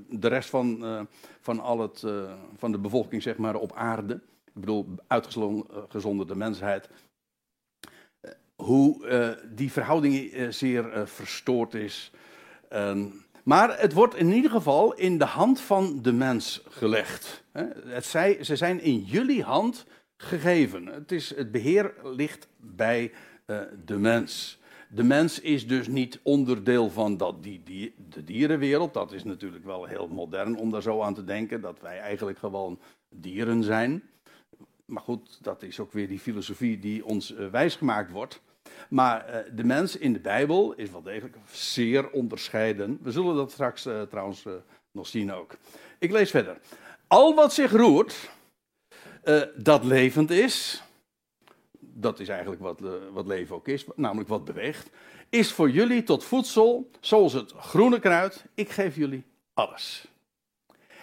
de 0.08 0.28
rest 0.28 0.48
van, 0.48 0.84
uh, 0.84 1.00
van, 1.40 1.60
al 1.60 1.80
het, 1.80 2.04
van 2.56 2.72
de 2.72 2.78
bevolking 2.78 3.22
zeg 3.22 3.36
maar, 3.36 3.54
op 3.54 3.72
aarde, 3.72 4.14
ik 4.44 4.60
bedoel 4.60 4.94
uitgezonderde 5.06 6.36
mensheid, 6.36 6.88
hoe 8.56 9.06
die 9.54 9.72
verhouding 9.72 10.46
zeer 10.48 11.08
verstoord 11.08 11.74
is. 11.74 12.12
Maar 13.44 13.80
het 13.80 13.92
wordt 13.92 14.14
in 14.14 14.32
ieder 14.32 14.50
geval 14.50 14.94
in 14.94 15.18
de 15.18 15.24
hand 15.24 15.60
van 15.60 16.02
de 16.02 16.12
mens 16.12 16.62
gelegd. 16.68 17.44
Het 17.86 18.04
zij, 18.04 18.44
ze 18.44 18.56
zijn 18.56 18.80
in 18.80 18.98
jullie 18.98 19.42
hand 19.42 19.86
gegeven. 20.16 20.86
Het, 20.86 21.12
is, 21.12 21.34
het 21.36 21.50
beheer 21.50 21.94
ligt 22.02 22.48
bij 22.56 23.12
uh, 23.46 23.60
de 23.84 23.98
mens. 23.98 24.60
De 24.88 25.02
mens 25.02 25.40
is 25.40 25.66
dus 25.66 25.88
niet 25.88 26.20
onderdeel 26.22 26.90
van 26.90 27.16
dat, 27.16 27.42
die, 27.42 27.62
die, 27.64 27.94
de 28.08 28.24
dierenwereld. 28.24 28.94
Dat 28.94 29.12
is 29.12 29.24
natuurlijk 29.24 29.64
wel 29.64 29.84
heel 29.84 30.08
modern 30.08 30.56
om 30.56 30.70
daar 30.70 30.82
zo 30.82 31.02
aan 31.02 31.14
te 31.14 31.24
denken, 31.24 31.60
dat 31.60 31.80
wij 31.80 31.98
eigenlijk 31.98 32.38
gewoon 32.38 32.78
dieren 33.08 33.62
zijn. 33.62 34.02
Maar 34.84 35.02
goed, 35.02 35.38
dat 35.42 35.62
is 35.62 35.80
ook 35.80 35.92
weer 35.92 36.08
die 36.08 36.18
filosofie 36.18 36.78
die 36.78 37.04
ons 37.04 37.32
uh, 37.32 37.48
wijsgemaakt 37.48 38.10
wordt. 38.10 38.40
Maar 38.88 39.28
uh, 39.28 39.56
de 39.56 39.64
mens 39.64 39.96
in 39.96 40.12
de 40.12 40.18
Bijbel 40.18 40.74
is 40.74 40.90
wel 40.90 41.02
degelijk 41.02 41.36
zeer 41.50 42.10
onderscheiden. 42.10 42.98
We 43.02 43.10
zullen 43.10 43.34
dat 43.34 43.50
straks 43.50 43.86
uh, 43.86 44.02
trouwens 44.02 44.44
nog 44.92 45.06
zien 45.06 45.32
ook. 45.32 45.56
Ik 45.98 46.10
lees 46.10 46.30
verder. 46.30 46.58
Al 47.06 47.34
wat 47.34 47.52
zich 47.52 47.70
roert, 47.70 48.30
dat 49.56 49.84
levend 49.84 50.30
is, 50.30 50.82
dat 51.78 52.20
is 52.20 52.28
eigenlijk 52.28 52.60
wat, 52.60 52.80
wat 53.12 53.26
leven 53.26 53.56
ook 53.56 53.68
is, 53.68 53.84
namelijk 53.94 54.28
wat 54.28 54.44
beweegt, 54.44 54.90
is 55.28 55.52
voor 55.52 55.70
jullie 55.70 56.02
tot 56.02 56.24
voedsel, 56.24 56.90
zoals 57.00 57.32
het 57.32 57.52
groene 57.52 57.98
kruid. 57.98 58.44
Ik 58.54 58.70
geef 58.70 58.96
jullie 58.96 59.24
alles. 59.54 60.06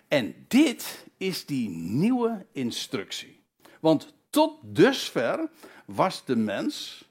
En 0.08 0.46
dit 0.48 1.06
is 1.18 1.46
die 1.46 1.70
nieuwe 1.70 2.46
instructie. 2.52 3.44
Want 3.80 4.14
tot 4.30 4.60
dusver 4.64 5.50
was 5.86 6.26
de 6.26 6.36
mens 6.36 7.06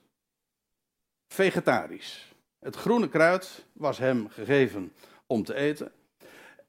vegetarisch. 1.32 2.34
Het 2.58 2.76
groene 2.76 3.08
kruid 3.08 3.64
was 3.72 3.98
hem 3.98 4.28
gegeven 4.28 4.92
om 5.26 5.44
te 5.44 5.54
eten. 5.54 5.92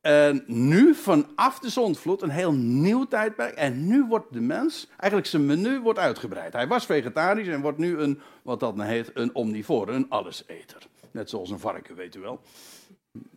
En 0.02 0.44
nu 0.48 0.96
vanaf 0.96 1.60
de 1.60 1.70
zondvloed 1.70 2.22
een 2.22 2.30
heel 2.30 2.54
nieuw 2.54 3.06
tijdperk. 3.06 3.56
En 3.56 3.88
nu 3.88 4.06
wordt 4.06 4.34
de 4.34 4.42
mens, 4.42 4.88
eigenlijk 4.98 5.30
zijn 5.30 5.46
menu 5.46 5.80
wordt 5.80 6.00
uitgebreid. 6.00 6.54
Hij 6.54 6.68
was 6.68 6.86
vegetarisch 6.86 7.48
en 7.48 7.62
wordt 7.62 7.78
nu 7.78 7.98
een, 7.98 8.20
wat 8.42 8.60
dat 8.60 8.76
nou 8.76 8.90
heet, 8.90 9.12
een 9.14 9.36
omnivore, 9.36 9.92
een 9.92 10.10
alleseter. 10.10 10.88
Net 11.12 11.30
zoals 11.30 11.50
een 11.50 11.60
varken, 11.60 11.96
weet 11.96 12.16
u 12.16 12.20
wel. 12.20 12.42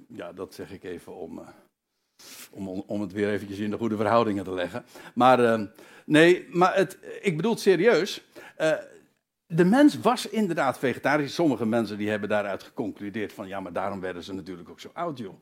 Ja, 0.09 0.33
dat 0.33 0.54
zeg 0.54 0.73
ik 0.73 0.85
even 0.85 1.16
om, 1.16 1.38
uh, 1.38 1.49
om, 2.50 2.68
om 2.87 3.00
het 3.00 3.12
weer 3.12 3.28
eventjes 3.28 3.59
in 3.59 3.71
de 3.71 3.78
goede 3.78 3.97
verhoudingen 3.97 4.45
te 4.45 4.54
leggen. 4.54 4.85
Maar 5.14 5.40
uh, 5.40 5.66
nee, 6.04 6.47
maar 6.50 6.76
het, 6.76 6.99
ik 7.21 7.37
bedoel 7.37 7.56
serieus. 7.56 8.25
Uh, 8.61 8.73
de 9.47 9.65
mens 9.65 10.00
was 10.00 10.29
inderdaad 10.29 10.79
vegetarisch. 10.79 11.35
Sommige 11.35 11.67
mensen 11.67 11.99
die 11.99 12.09
hebben 12.09 12.29
daaruit 12.29 12.62
geconcludeerd 12.62 13.33
van 13.33 13.49
ja, 13.49 13.61
maar 13.61 13.73
daarom 13.73 14.00
werden 14.00 14.23
ze 14.23 14.35
natuurlijk 14.35 14.69
ook 14.69 14.81
zo 14.81 14.91
oud, 14.93 15.19
joh 15.19 15.35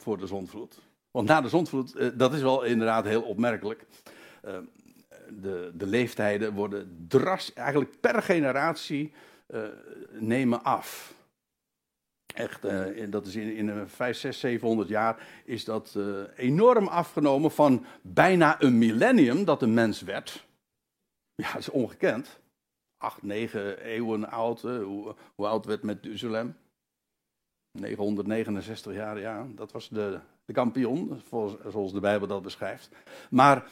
voor 0.00 0.18
de 0.18 0.26
zondvloed. 0.26 0.80
Want 1.10 1.28
na 1.28 1.40
de 1.40 1.48
zondvloed, 1.48 1.94
eh, 1.94 2.08
dat 2.14 2.32
is 2.32 2.40
wel 2.40 2.62
inderdaad 2.62 3.04
heel 3.04 3.22
opmerkelijk. 3.22 3.86
Uh, 4.44 4.58
de, 5.28 5.72
de 5.74 5.86
leeftijden 5.86 6.52
worden 6.52 7.06
drastisch, 7.08 7.54
eigenlijk 7.54 8.00
per 8.00 8.22
generatie 8.22 9.12
uh, 9.48 9.62
nemen 10.10 10.62
af. 10.62 11.14
Echt, 12.34 12.62
dat 13.10 13.26
is 13.26 13.36
in, 13.36 13.56
in 13.56 13.88
5, 13.88 14.16
6, 14.16 14.40
700 14.40 14.88
jaar 14.88 15.26
is 15.44 15.64
dat 15.64 15.98
enorm 16.36 16.86
afgenomen 16.86 17.50
van 17.50 17.84
bijna 18.02 18.62
een 18.62 18.78
millennium 18.78 19.44
dat 19.44 19.62
een 19.62 19.74
mens 19.74 20.00
werd. 20.00 20.46
Ja, 21.34 21.52
dat 21.52 21.60
is 21.60 21.68
ongekend. 21.68 22.40
Acht, 23.02 23.22
negen 23.22 23.82
eeuwen 23.82 24.30
oud, 24.30 24.60
hoe, 24.60 25.14
hoe 25.34 25.46
oud 25.46 25.64
werd 25.64 25.82
Methuselem? 25.82 26.56
969 27.72 28.94
jaar, 28.94 29.18
ja, 29.18 29.46
dat 29.54 29.72
was 29.72 29.88
de, 29.88 30.18
de 30.44 30.52
kampioen, 30.52 31.22
zoals 31.70 31.92
de 31.92 32.00
Bijbel 32.00 32.28
dat 32.28 32.42
beschrijft. 32.42 32.90
Maar 33.30 33.70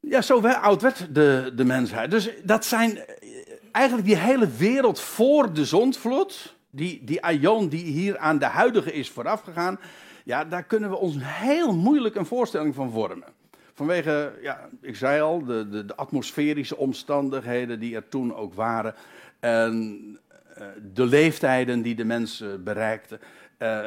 ja, 0.00 0.22
zo 0.22 0.40
oud 0.40 0.82
werd 0.82 1.14
de, 1.14 1.52
de 1.54 1.64
mensheid. 1.64 2.10
Dus 2.10 2.30
dat 2.44 2.64
zijn 2.64 3.04
eigenlijk 3.72 4.06
die 4.06 4.16
hele 4.16 4.48
wereld 4.48 5.00
voor 5.00 5.52
de 5.52 5.64
zondvloed, 5.64 6.56
die, 6.70 7.04
die 7.04 7.22
aion 7.22 7.68
die 7.68 7.84
hier 7.84 8.18
aan 8.18 8.38
de 8.38 8.44
huidige 8.44 8.92
is 8.92 9.10
voorafgegaan, 9.10 9.78
ja, 10.24 10.44
daar 10.44 10.64
kunnen 10.64 10.90
we 10.90 10.96
ons 10.96 11.16
heel 11.20 11.74
moeilijk 11.74 12.14
een 12.14 12.26
voorstelling 12.26 12.74
van 12.74 12.90
vormen. 12.90 13.35
Vanwege, 13.76 14.32
ja, 14.42 14.68
ik 14.80 14.96
zei 14.96 15.20
al, 15.20 15.44
de, 15.44 15.68
de, 15.68 15.84
de 15.84 15.96
atmosferische 15.96 16.76
omstandigheden 16.76 17.80
die 17.80 17.94
er 17.94 18.08
toen 18.08 18.34
ook 18.34 18.54
waren. 18.54 18.94
En 19.40 20.18
uh, 20.58 20.66
de 20.92 21.04
leeftijden 21.04 21.82
die 21.82 21.94
de 21.94 22.04
mensen 22.04 22.64
bereikten. 22.64 23.20
Uh, 23.58 23.86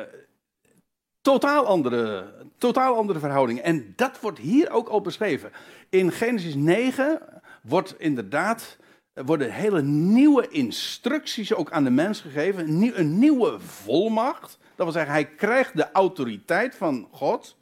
totaal, 1.22 1.66
andere, 1.66 2.34
totaal 2.58 2.96
andere 2.96 3.20
verhoudingen. 3.20 3.64
En 3.64 3.94
dat 3.96 4.20
wordt 4.20 4.40
hier 4.40 4.72
ook 4.72 4.88
al 4.88 5.02
beschreven. 5.02 5.52
In 5.90 6.12
Genesis 6.12 6.56
9 6.56 7.20
wordt 7.62 7.96
inderdaad, 7.98 8.78
worden 9.14 9.52
hele 9.52 9.82
nieuwe 9.82 10.48
instructies 10.48 11.54
ook 11.54 11.72
aan 11.72 11.84
de 11.84 11.90
mens 11.90 12.22
gegeven. 12.22 12.84
Een 12.96 13.20
nieuwe 13.20 13.60
volmacht. 13.60 14.58
Dat 14.76 14.86
wil 14.86 14.92
zeggen, 14.92 15.12
hij 15.12 15.26
krijgt 15.26 15.76
de 15.76 15.92
autoriteit 15.92 16.76
van 16.76 17.08
God 17.12 17.58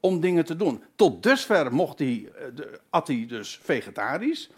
om 0.00 0.20
dingen 0.20 0.44
te 0.44 0.56
doen. 0.56 0.82
Tot 0.94 1.22
dusver 1.22 1.74
mocht 1.74 1.98
hij, 1.98 2.30
eh, 2.34 2.64
at 2.90 3.06
hij 3.06 3.26
dus 3.26 3.58
vegetarisch. 3.62 4.50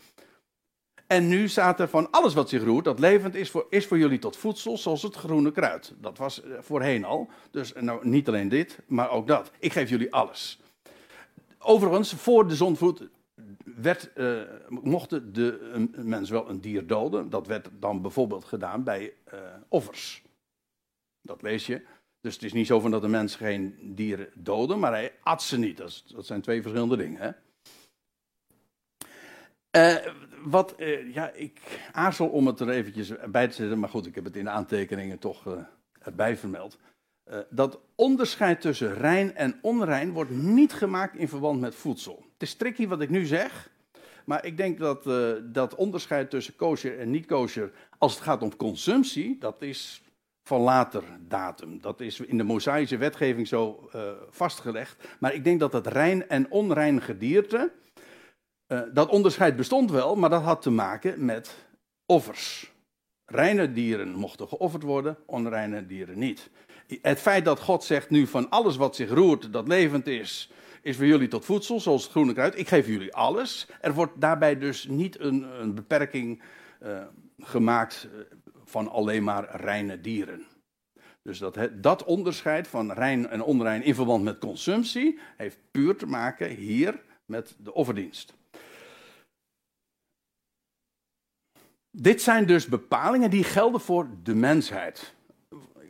En 1.06 1.28
nu 1.28 1.48
staat 1.48 1.80
er 1.80 1.88
van 1.88 2.10
alles 2.10 2.34
wat 2.34 2.48
zich 2.48 2.64
roert, 2.64 2.84
dat 2.84 2.98
levend 2.98 3.34
is 3.34 3.50
voor, 3.50 3.66
is 3.70 3.86
voor 3.86 3.98
jullie 3.98 4.18
tot 4.18 4.36
voedsel, 4.36 4.78
zoals 4.78 5.02
het 5.02 5.14
groene 5.14 5.52
kruid. 5.52 5.94
Dat 6.00 6.18
was 6.18 6.42
eh, 6.42 6.52
voorheen 6.60 7.04
al. 7.04 7.28
Dus 7.50 7.72
nou, 7.72 8.08
niet 8.08 8.28
alleen 8.28 8.48
dit, 8.48 8.78
maar 8.86 9.10
ook 9.10 9.26
dat. 9.26 9.50
Ik 9.58 9.72
geef 9.72 9.90
jullie 9.90 10.12
alles. 10.12 10.60
Overigens, 11.58 12.12
voor 12.12 12.48
de 12.48 12.56
zonvloed 12.56 13.08
werd, 13.64 14.10
mochten 14.68 15.32
de 15.32 15.72
uh, 15.94 16.04
mens 16.04 16.30
wel 16.30 16.48
een 16.48 16.60
dier 16.60 16.86
doden. 16.86 17.30
Dat 17.30 17.46
werd 17.46 17.68
dan 17.78 18.02
bijvoorbeeld 18.02 18.44
gedaan 18.44 18.84
bij 18.84 19.12
offers. 19.68 20.22
Dat 21.22 21.42
lees 21.42 21.66
je. 21.66 21.82
Dus 22.20 22.34
het 22.34 22.42
is 22.42 22.52
niet 22.52 22.66
zo 22.66 22.80
van 22.80 22.90
dat 22.90 23.02
de 23.02 23.08
mens 23.08 23.36
geen 23.36 23.78
dieren 23.94 24.28
doodde, 24.34 24.76
maar 24.76 24.92
hij 24.92 25.12
at 25.22 25.42
ze 25.42 25.58
niet. 25.58 25.76
Dat, 25.76 26.04
zijn 26.18 26.40
twee 26.40 26.62
verschillende 26.62 26.96
dingen. 26.96 27.20
Hè? 27.20 27.30
Uh, 29.76 30.12
wat, 30.44 30.74
uh, 30.78 31.14
ja, 31.14 31.30
ik 31.30 31.60
aarzel 31.92 32.28
om 32.28 32.46
het 32.46 32.60
er 32.60 32.68
eventjes 32.68 33.12
bij 33.30 33.48
te 33.48 33.54
zetten, 33.54 33.78
maar 33.78 33.88
goed, 33.88 34.06
ik 34.06 34.14
heb 34.14 34.24
het 34.24 34.36
in 34.36 34.44
de 34.44 34.50
aantekeningen 34.50 35.18
toch 35.18 35.46
uh, 35.46 35.52
erbij 36.00 36.36
vermeld. 36.36 36.78
Dat 37.50 37.80
onderscheid 37.94 38.60
tussen 38.60 38.94
rein 38.94 39.34
en 39.34 39.58
onrein 39.62 40.12
wordt 40.12 40.30
niet 40.30 40.72
gemaakt 40.72 41.16
in 41.16 41.28
verband 41.28 41.60
met 41.60 41.74
voedsel. 41.74 42.24
Het 42.32 42.42
is 42.42 42.54
tricky 42.54 42.86
wat 42.86 43.00
ik 43.00 43.10
nu 43.10 43.26
zeg, 43.26 43.70
maar 44.24 44.44
ik 44.44 44.56
denk 44.56 44.78
dat 44.78 45.04
dat 45.52 45.74
onderscheid 45.74 46.30
tussen 46.30 46.56
kosher 46.56 46.98
en 46.98 47.10
niet 47.10 47.26
kosher, 47.26 47.72
als 47.98 48.14
het 48.14 48.22
gaat 48.22 48.42
om 48.42 48.56
consumptie, 48.56 49.38
dat 49.38 49.62
is 49.62 50.02
van 50.50 50.60
later 50.60 51.02
datum. 51.28 51.80
Dat 51.80 52.00
is 52.00 52.20
in 52.20 52.36
de 52.36 52.42
Mosaïsche 52.42 52.96
wetgeving 52.96 53.48
zo 53.48 53.88
uh, 53.94 54.02
vastgelegd. 54.30 55.08
Maar 55.18 55.34
ik 55.34 55.44
denk 55.44 55.60
dat 55.60 55.72
het 55.72 55.86
rein 55.86 56.28
en 56.28 56.50
onrein 56.50 57.02
gedierte, 57.02 57.72
uh, 58.68 58.80
dat 58.92 59.08
onderscheid 59.08 59.56
bestond 59.56 59.90
wel, 59.90 60.16
maar 60.16 60.30
dat 60.30 60.42
had 60.42 60.62
te 60.62 60.70
maken 60.70 61.24
met 61.24 61.66
offers. 62.06 62.72
Reine 63.24 63.72
dieren 63.72 64.14
mochten 64.14 64.48
geofferd 64.48 64.82
worden, 64.82 65.16
onreine 65.26 65.86
dieren 65.86 66.18
niet. 66.18 66.50
Het 67.02 67.18
feit 67.18 67.44
dat 67.44 67.60
God 67.60 67.84
zegt 67.84 68.10
nu 68.10 68.26
van 68.26 68.48
alles 68.48 68.76
wat 68.76 68.96
zich 68.96 69.10
roert, 69.10 69.52
dat 69.52 69.68
levend 69.68 70.06
is, 70.06 70.52
is 70.82 70.96
voor 70.96 71.06
jullie 71.06 71.28
tot 71.28 71.44
voedsel, 71.44 71.80
zoals 71.80 72.02
het 72.02 72.10
groene 72.10 72.32
kruid. 72.32 72.58
Ik 72.58 72.68
geef 72.68 72.86
jullie 72.86 73.14
alles. 73.14 73.68
Er 73.80 73.94
wordt 73.94 74.20
daarbij 74.20 74.58
dus 74.58 74.86
niet 74.88 75.20
een, 75.20 75.42
een 75.60 75.74
beperking 75.74 76.42
uh, 76.82 77.02
gemaakt 77.38 78.08
van 78.70 78.90
alleen 78.90 79.24
maar 79.24 79.56
reine 79.56 80.00
dieren. 80.00 80.46
Dus 81.22 81.38
dat, 81.38 81.68
dat 81.72 82.04
onderscheid 82.04 82.68
van 82.68 82.92
rein 82.92 83.28
en 83.28 83.42
onrein 83.42 83.82
in 83.82 83.94
verband 83.94 84.24
met 84.24 84.38
consumptie 84.38 85.18
heeft 85.36 85.58
puur 85.70 85.96
te 85.96 86.06
maken 86.06 86.48
hier 86.48 87.02
met 87.24 87.56
de 87.58 87.74
offerdienst. 87.74 88.34
Dit 91.90 92.22
zijn 92.22 92.46
dus 92.46 92.66
bepalingen 92.66 93.30
die 93.30 93.44
gelden 93.44 93.80
voor 93.80 94.08
de 94.22 94.34
mensheid. 94.34 95.14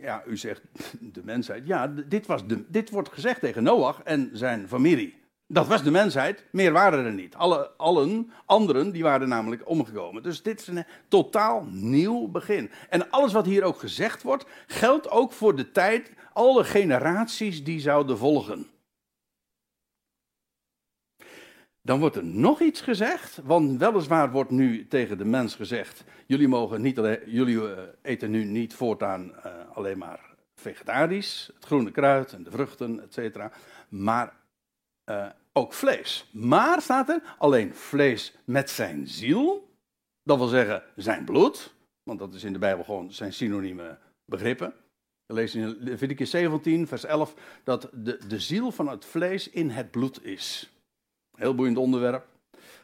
Ja, 0.00 0.24
u 0.26 0.36
zegt 0.36 0.62
de 1.14 1.24
mensheid. 1.24 1.66
Ja, 1.66 1.86
dit, 1.86 2.26
was 2.26 2.42
dit 2.68 2.90
wordt 2.90 3.12
gezegd 3.12 3.40
tegen 3.40 3.62
Noach 3.62 4.02
en 4.02 4.30
zijn 4.32 4.68
familie. 4.68 5.18
Dat 5.52 5.66
was 5.66 5.82
de 5.82 5.90
mensheid, 5.90 6.44
meer 6.50 6.72
waren 6.72 7.04
er 7.04 7.12
niet. 7.12 7.34
Alle, 7.34 7.70
allen 7.76 8.32
anderen 8.46 8.90
die 8.90 9.02
waren 9.02 9.28
namelijk 9.28 9.68
omgekomen. 9.68 10.22
Dus 10.22 10.42
dit 10.42 10.60
is 10.60 10.66
een 10.66 10.84
totaal 11.08 11.66
nieuw 11.70 12.28
begin. 12.28 12.70
En 12.88 13.10
alles 13.10 13.32
wat 13.32 13.46
hier 13.46 13.62
ook 13.62 13.78
gezegd 13.78 14.22
wordt, 14.22 14.44
geldt 14.66 15.10
ook 15.10 15.32
voor 15.32 15.56
de 15.56 15.72
tijd, 15.72 16.12
alle 16.32 16.64
generaties 16.64 17.64
die 17.64 17.80
zouden 17.80 18.18
volgen. 18.18 18.66
Dan 21.82 22.00
wordt 22.00 22.16
er 22.16 22.24
nog 22.24 22.60
iets 22.60 22.80
gezegd, 22.80 23.40
want 23.44 23.78
weliswaar 23.78 24.30
wordt 24.30 24.50
nu 24.50 24.86
tegen 24.86 25.18
de 25.18 25.24
mens 25.24 25.54
gezegd: 25.54 26.04
jullie, 26.26 26.48
mogen 26.48 26.80
niet 26.80 27.00
jullie 27.26 27.74
eh, 27.74 27.82
eten 28.02 28.30
nu 28.30 28.44
niet 28.44 28.74
voortaan 28.74 29.32
uh, 29.46 29.52
alleen 29.74 29.98
maar 29.98 30.20
vegetarisch, 30.54 31.50
het 31.54 31.64
groene 31.64 31.90
kruid 31.90 32.32
en 32.32 32.42
de 32.42 32.50
vruchten, 32.50 33.02
et 33.02 33.12
cetera. 33.12 33.52
Maar 33.88 34.38
ook 35.52 35.72
vlees. 35.72 36.28
Maar 36.32 36.82
staat 36.82 37.08
er 37.08 37.34
alleen 37.38 37.74
vlees 37.74 38.34
met 38.44 38.70
zijn 38.70 39.06
ziel. 39.08 39.68
Dat 40.22 40.38
wil 40.38 40.46
zeggen 40.46 40.82
zijn 40.96 41.24
bloed. 41.24 41.74
Want 42.02 42.18
dat 42.18 42.34
is 42.34 42.44
in 42.44 42.52
de 42.52 42.58
Bijbel 42.58 42.84
gewoon 42.84 43.12
zijn 43.12 43.32
synonieme 43.32 43.98
begrippen. 44.24 44.74
We 45.26 45.34
lezen 45.34 45.60
in 45.60 45.76
Leviticus 45.80 46.30
17, 46.30 46.86
vers 46.86 47.04
11, 47.04 47.34
dat 47.64 47.90
de, 47.92 48.18
de 48.28 48.40
ziel 48.40 48.72
van 48.72 48.88
het 48.88 49.04
vlees 49.04 49.50
in 49.50 49.70
het 49.70 49.90
bloed 49.90 50.24
is. 50.24 50.72
Heel 51.36 51.54
boeiend 51.54 51.76
onderwerp. 51.76 52.26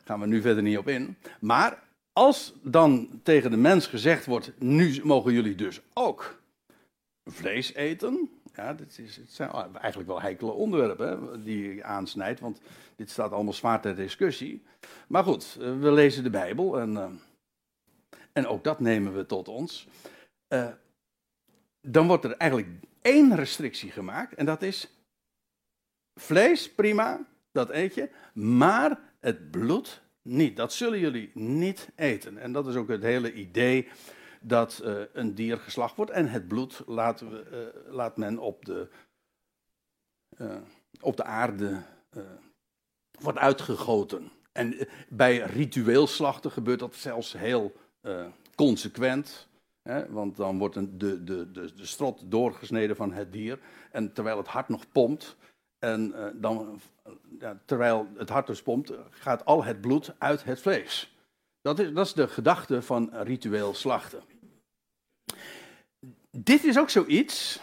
Gaan 0.04 0.20
we 0.20 0.26
nu 0.26 0.40
verder 0.40 0.62
niet 0.62 0.78
op 0.78 0.88
in. 0.88 1.16
Maar 1.40 1.82
als 2.12 2.54
dan 2.62 3.20
tegen 3.22 3.50
de 3.50 3.56
mens 3.56 3.86
gezegd 3.86 4.26
wordt: 4.26 4.52
nu 4.58 5.00
mogen 5.04 5.32
jullie 5.32 5.54
dus 5.54 5.80
ook 5.92 6.40
vlees 7.24 7.74
eten. 7.74 8.30
Ja, 8.56 8.74
dit 8.74 8.98
is, 8.98 9.16
het 9.16 9.32
zijn 9.32 9.50
eigenlijk 9.50 10.08
wel 10.08 10.20
heikele 10.20 10.50
onderwerpen 10.50 11.08
hè, 11.08 11.42
die 11.42 11.74
je 11.74 11.84
aansnijdt, 11.84 12.40
want 12.40 12.60
dit 12.96 13.10
staat 13.10 13.32
allemaal 13.32 13.52
zwaar 13.52 13.80
ter 13.80 13.96
discussie. 13.96 14.62
Maar 15.08 15.24
goed, 15.24 15.56
eh, 15.60 15.78
we 15.78 15.92
lezen 15.92 16.22
de 16.22 16.30
Bijbel 16.30 16.80
en, 16.80 16.92
uh, 16.92 17.06
en 18.32 18.46
ook 18.46 18.64
dat 18.64 18.80
nemen 18.80 19.16
we 19.16 19.26
tot 19.26 19.48
ons. 19.48 19.88
Uh, 20.48 20.68
dan 21.80 22.06
wordt 22.06 22.24
er 22.24 22.36
eigenlijk 22.36 22.70
één 23.02 23.34
restrictie 23.34 23.90
gemaakt 23.90 24.34
en 24.34 24.46
dat 24.46 24.62
is 24.62 24.90
vlees, 26.14 26.74
prima, 26.74 27.26
dat 27.52 27.70
eet 27.70 27.94
je, 27.94 28.10
maar 28.32 29.00
het 29.20 29.50
bloed 29.50 30.02
niet. 30.22 30.56
Dat 30.56 30.72
zullen 30.72 30.98
jullie 30.98 31.30
niet 31.34 31.88
eten. 31.96 32.38
En 32.38 32.52
dat 32.52 32.66
is 32.66 32.74
ook 32.74 32.88
het 32.88 33.02
hele 33.02 33.32
idee 33.32 33.88
dat 34.46 34.80
uh, 34.84 35.02
een 35.12 35.34
dier 35.34 35.58
geslacht 35.58 35.96
wordt 35.96 36.10
en 36.10 36.28
het 36.28 36.48
bloed 36.48 36.82
laat, 36.86 37.24
laat 37.86 38.16
men 38.16 38.38
op 38.38 38.64
de, 38.64 38.88
uh, 40.38 40.56
op 41.00 41.16
de 41.16 41.24
aarde 41.24 41.82
wordt 43.20 43.38
uitgegoten. 43.38 44.30
En 44.52 44.88
bij 45.08 45.38
ritueel 45.38 46.06
slachten 46.06 46.50
gebeurt 46.50 46.78
dat 46.78 46.94
zelfs 46.94 47.32
heel 47.32 47.72
consequent. 48.54 49.48
Hè, 49.82 50.10
want 50.10 50.36
dan 50.36 50.58
wordt 50.58 50.74
de, 50.74 50.96
de, 50.96 51.22
de, 51.24 51.50
de 51.52 51.86
strot 51.86 52.22
doorgesneden 52.24 52.96
van 52.96 53.12
het 53.12 53.32
dier. 53.32 53.58
En 53.90 54.12
terwijl 54.12 54.36
het 54.36 54.46
hart 54.46 54.68
nog 54.68 54.92
pompt, 54.92 55.36
en 55.78 56.14
dan, 56.34 56.80
ja, 57.38 57.60
terwijl 57.64 58.08
het 58.16 58.28
hart 58.28 58.46
dus 58.46 58.62
pompt, 58.62 58.92
gaat 59.10 59.44
al 59.44 59.64
het 59.64 59.80
bloed 59.80 60.14
uit 60.18 60.44
het 60.44 60.60
vlees. 60.60 61.16
Dat 61.66 61.78
is, 61.78 61.92
dat 61.92 62.06
is 62.06 62.12
de 62.12 62.28
gedachte 62.28 62.82
van 62.82 63.10
ritueel 63.12 63.74
slachten. 63.74 64.22
Dit 66.38 66.64
is 66.64 66.78
ook 66.78 66.90
zoiets. 66.90 67.60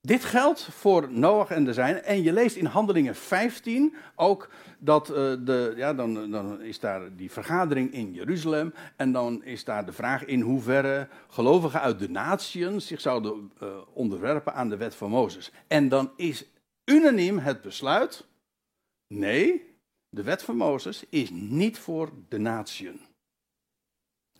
Dit 0.00 0.24
geldt 0.24 0.62
voor 0.62 1.12
Noach 1.12 1.50
en 1.50 1.64
de 1.64 1.72
zijn. 1.72 2.02
En 2.02 2.22
je 2.22 2.32
leest 2.32 2.56
in 2.56 2.64
Handelingen 2.64 3.14
15 3.14 3.94
ook 4.14 4.50
dat 4.78 5.08
uh, 5.08 5.16
de, 5.16 5.72
ja, 5.76 5.94
dan, 5.94 6.30
dan 6.30 6.62
is 6.62 6.80
daar 6.80 7.16
die 7.16 7.30
vergadering 7.30 7.92
in 7.92 8.12
Jeruzalem. 8.12 8.74
En 8.96 9.12
dan 9.12 9.44
is 9.44 9.64
daar 9.64 9.86
de 9.86 9.92
vraag 9.92 10.24
in 10.24 10.40
hoeverre 10.40 11.08
gelovigen 11.28 11.80
uit 11.80 11.98
de 11.98 12.08
natieën 12.08 12.80
zich 12.80 13.00
zouden 13.00 13.52
uh, 13.62 13.68
onderwerpen 13.92 14.54
aan 14.54 14.68
de 14.68 14.76
wet 14.76 14.94
van 14.94 15.10
Mozes. 15.10 15.52
En 15.66 15.88
dan 15.88 16.10
is 16.16 16.44
unaniem 16.84 17.38
het 17.38 17.60
besluit: 17.60 18.26
nee, 19.06 19.76
de 20.08 20.22
wet 20.22 20.42
van 20.42 20.56
Mozes 20.56 21.04
is 21.08 21.30
niet 21.30 21.78
voor 21.78 22.10
de 22.28 22.38
natieën. 22.38 23.00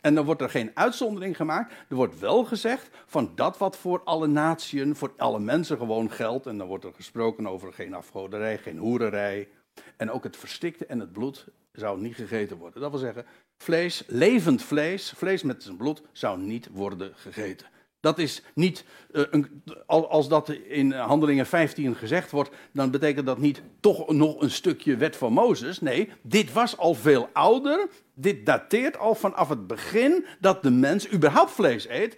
En 0.06 0.14
dan 0.14 0.24
wordt 0.24 0.40
er 0.40 0.50
geen 0.50 0.70
uitzondering 0.74 1.36
gemaakt. 1.36 1.72
Er 1.88 1.96
wordt 1.96 2.18
wel 2.18 2.44
gezegd 2.44 2.88
van 3.06 3.32
dat 3.34 3.58
wat 3.58 3.76
voor 3.76 4.02
alle 4.04 4.26
natieën, 4.26 4.96
voor 4.96 5.12
alle 5.16 5.40
mensen 5.40 5.76
gewoon 5.76 6.10
geldt. 6.10 6.46
En 6.46 6.58
dan 6.58 6.66
wordt 6.66 6.84
er 6.84 6.92
gesproken 6.94 7.46
over 7.46 7.72
geen 7.72 7.94
afgoderij, 7.94 8.58
geen 8.58 8.78
hoererij. 8.78 9.48
En 9.96 10.10
ook 10.10 10.24
het 10.24 10.36
verstikte 10.36 10.86
en 10.86 11.00
het 11.00 11.12
bloed 11.12 11.46
zou 11.72 12.00
niet 12.00 12.14
gegeten 12.14 12.56
worden. 12.56 12.80
Dat 12.80 12.90
wil 12.90 13.00
zeggen, 13.00 13.26
vlees, 13.58 14.04
levend 14.06 14.62
vlees, 14.62 15.12
vlees 15.16 15.42
met 15.42 15.62
zijn 15.62 15.76
bloed, 15.76 16.02
zou 16.12 16.40
niet 16.40 16.68
worden 16.72 17.12
gegeten. 17.14 17.66
Dat 18.06 18.18
is 18.18 18.42
niet, 18.54 18.84
uh, 19.12 19.24
een, 19.30 19.62
als 19.86 20.28
dat 20.28 20.48
in 20.48 20.92
Handelingen 20.92 21.46
15 21.46 21.94
gezegd 21.94 22.30
wordt, 22.30 22.50
dan 22.72 22.90
betekent 22.90 23.26
dat 23.26 23.38
niet 23.38 23.62
toch 23.80 24.08
nog 24.08 24.40
een 24.40 24.50
stukje 24.50 24.96
wet 24.96 25.16
van 25.16 25.32
Mozes. 25.32 25.80
Nee, 25.80 26.12
dit 26.22 26.52
was 26.52 26.76
al 26.76 26.94
veel 26.94 27.28
ouder. 27.32 27.88
Dit 28.14 28.46
dateert 28.46 28.98
al 28.98 29.14
vanaf 29.14 29.48
het 29.48 29.66
begin 29.66 30.24
dat 30.40 30.62
de 30.62 30.70
mens 30.70 31.12
überhaupt 31.12 31.50
vlees 31.50 31.88
eet. 31.88 32.16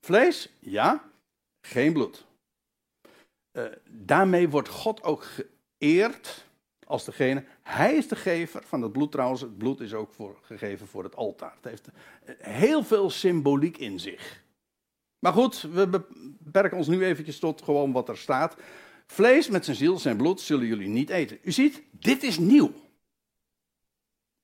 vlees, 0.00 0.52
ja, 0.58 1.02
geen 1.60 1.92
bloed. 1.92 2.26
Uh, 3.52 3.64
daarmee 3.88 4.48
wordt 4.48 4.68
God 4.68 5.02
ook 5.02 5.26
geëerd 5.78 6.46
als 6.86 7.04
degene. 7.04 7.44
Hij 7.62 7.94
is 7.94 8.08
de 8.08 8.16
gever 8.16 8.62
van 8.64 8.82
het 8.82 8.92
bloed 8.92 9.12
trouwens. 9.12 9.40
Het 9.40 9.58
bloed 9.58 9.80
is 9.80 9.94
ook 9.94 10.12
voor, 10.12 10.38
gegeven 10.42 10.86
voor 10.86 11.04
het 11.04 11.16
altaar. 11.16 11.54
Het 11.60 11.70
heeft 11.70 11.88
heel 12.38 12.82
veel 12.82 13.10
symboliek 13.10 13.78
in 13.78 14.00
zich. 14.00 14.41
Maar 15.22 15.32
goed, 15.32 15.60
we 15.60 15.88
beperken 16.42 16.76
ons 16.76 16.86
nu 16.86 17.04
eventjes 17.04 17.38
tot 17.38 17.62
gewoon 17.62 17.92
wat 17.92 18.08
er 18.08 18.18
staat. 18.18 18.56
Vlees 19.06 19.48
met 19.48 19.64
zijn 19.64 19.76
ziel, 19.76 19.98
zijn 19.98 20.16
bloed 20.16 20.40
zullen 20.40 20.66
jullie 20.66 20.88
niet 20.88 21.10
eten. 21.10 21.38
U 21.42 21.52
ziet, 21.52 21.82
dit 21.90 22.22
is 22.22 22.38
nieuw. 22.38 22.72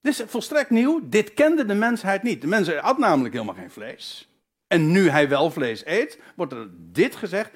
Dit 0.00 0.18
is 0.18 0.24
volstrekt 0.26 0.70
nieuw. 0.70 1.08
Dit 1.08 1.34
kende 1.34 1.64
de 1.64 1.74
mensheid 1.74 2.22
niet. 2.22 2.40
De 2.40 2.46
mens 2.46 2.68
had 2.68 2.98
namelijk 2.98 3.34
helemaal 3.34 3.54
geen 3.54 3.70
vlees. 3.70 4.28
En 4.66 4.90
nu 4.90 5.08
hij 5.08 5.28
wel 5.28 5.50
vlees 5.50 5.86
eet, 5.86 6.18
wordt 6.36 6.52
er 6.52 6.68
dit 6.92 7.16
gezegd: 7.16 7.50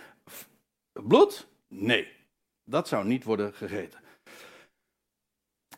bloed? 0.93 1.47
Nee, 1.69 2.09
dat 2.65 2.89
zou 2.89 3.07
niet 3.07 3.25
worden 3.25 3.55
gegeten. 3.55 4.01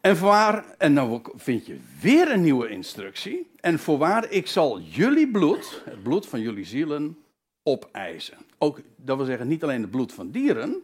En 0.00 0.16
voorwaar, 0.16 0.64
en 0.78 0.94
dan 0.94 1.33
vind 1.35 1.66
je 1.66 1.78
weer 2.00 2.30
een 2.30 2.42
nieuwe 2.42 2.68
instructie. 2.68 3.50
En 3.61 3.78
voorwaar, 3.78 4.30
ik 4.30 4.46
zal 4.46 4.80
jullie 4.80 5.30
bloed, 5.30 5.83
het 5.85 6.02
bloed 6.02 6.26
van 6.26 6.40
jullie 6.40 6.64
zielen, 6.64 7.23
opeisen. 7.64 8.38
Ook, 8.59 8.81
dat 8.96 9.16
wil 9.16 9.27
zeggen, 9.27 9.48
niet 9.48 9.62
alleen 9.62 9.81
het 9.83 9.90
bloed 9.90 10.12
van 10.12 10.31
dieren, 10.31 10.83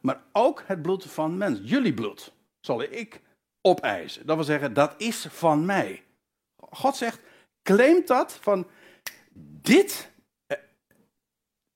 maar 0.00 0.22
ook 0.32 0.62
het 0.66 0.82
bloed 0.82 1.04
van 1.04 1.36
mensen. 1.36 1.64
Jullie 1.64 1.94
bloed 1.94 2.32
zal 2.60 2.82
ik 2.82 3.20
opeisen. 3.60 4.26
Dat 4.26 4.36
wil 4.36 4.44
zeggen, 4.44 4.72
dat 4.74 4.94
is 4.96 5.26
van 5.30 5.64
mij. 5.64 6.02
God 6.56 6.96
zegt, 6.96 7.20
claimt 7.62 8.06
dat 8.06 8.32
van 8.32 8.66
dit. 9.60 10.10
Eh, 10.46 10.58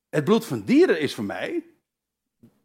Het 0.09 0.25
bloed 0.25 0.45
van 0.45 0.62
dieren 0.64 1.01
is 1.01 1.14
voor 1.14 1.25
mij, 1.25 1.64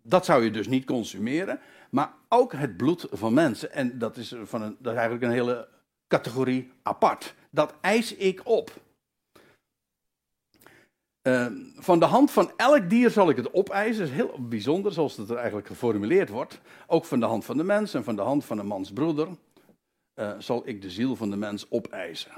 dat 0.02 0.26
zou 0.26 0.44
je 0.44 0.52
dus 0.52 0.68
niet 0.68 0.86
consumeren, 0.86 1.60
maar 1.90 2.14
ook 2.30 2.54
het 2.54 2.78
bloed 2.78 3.08
van 3.12 3.34
mensen. 3.34 3.72
En 3.72 3.98
dat 4.00 4.18
is, 4.18 4.36
van 4.44 4.62
een, 4.62 4.78
dat 4.80 4.94
is 4.94 5.00
eigenlijk 5.00 5.24
een 5.24 5.38
hele 5.38 5.68
categorie 6.08 6.72
apart. 6.84 7.36
Dat 7.50 7.74
eis 7.82 8.16
ik 8.16 8.42
op. 8.44 8.72
Ehm, 11.22 11.54
van 11.76 12.00
de 12.00 12.06
hand 12.06 12.32
van 12.32 12.52
elk 12.58 12.90
dier 12.90 13.10
zal 13.10 13.30
ik 13.30 13.36
het 13.36 13.54
opeisen. 13.54 14.00
Dat 14.00 14.12
is 14.12 14.16
heel 14.16 14.48
bijzonder, 14.48 14.92
zoals 14.92 15.18
het 15.18 15.30
er 15.30 15.36
eigenlijk 15.36 15.68
geformuleerd 15.68 16.30
wordt. 16.30 16.60
Ook 16.88 17.06
van 17.06 17.20
de 17.20 17.26
hand 17.26 17.46
van 17.46 17.58
de 17.58 17.64
mens 17.64 17.94
en 17.94 18.04
van 18.04 18.16
de 18.16 18.22
hand 18.22 18.46
van 18.46 18.60
een 18.60 18.66
mans 18.66 18.92
broeder 18.92 19.28
uh, 20.16 20.36
zal 20.40 20.68
ik 20.68 20.82
de 20.82 20.90
ziel 20.90 21.16
van 21.16 21.30
de 21.30 21.36
mens 21.36 21.72
opeisen. 21.72 22.32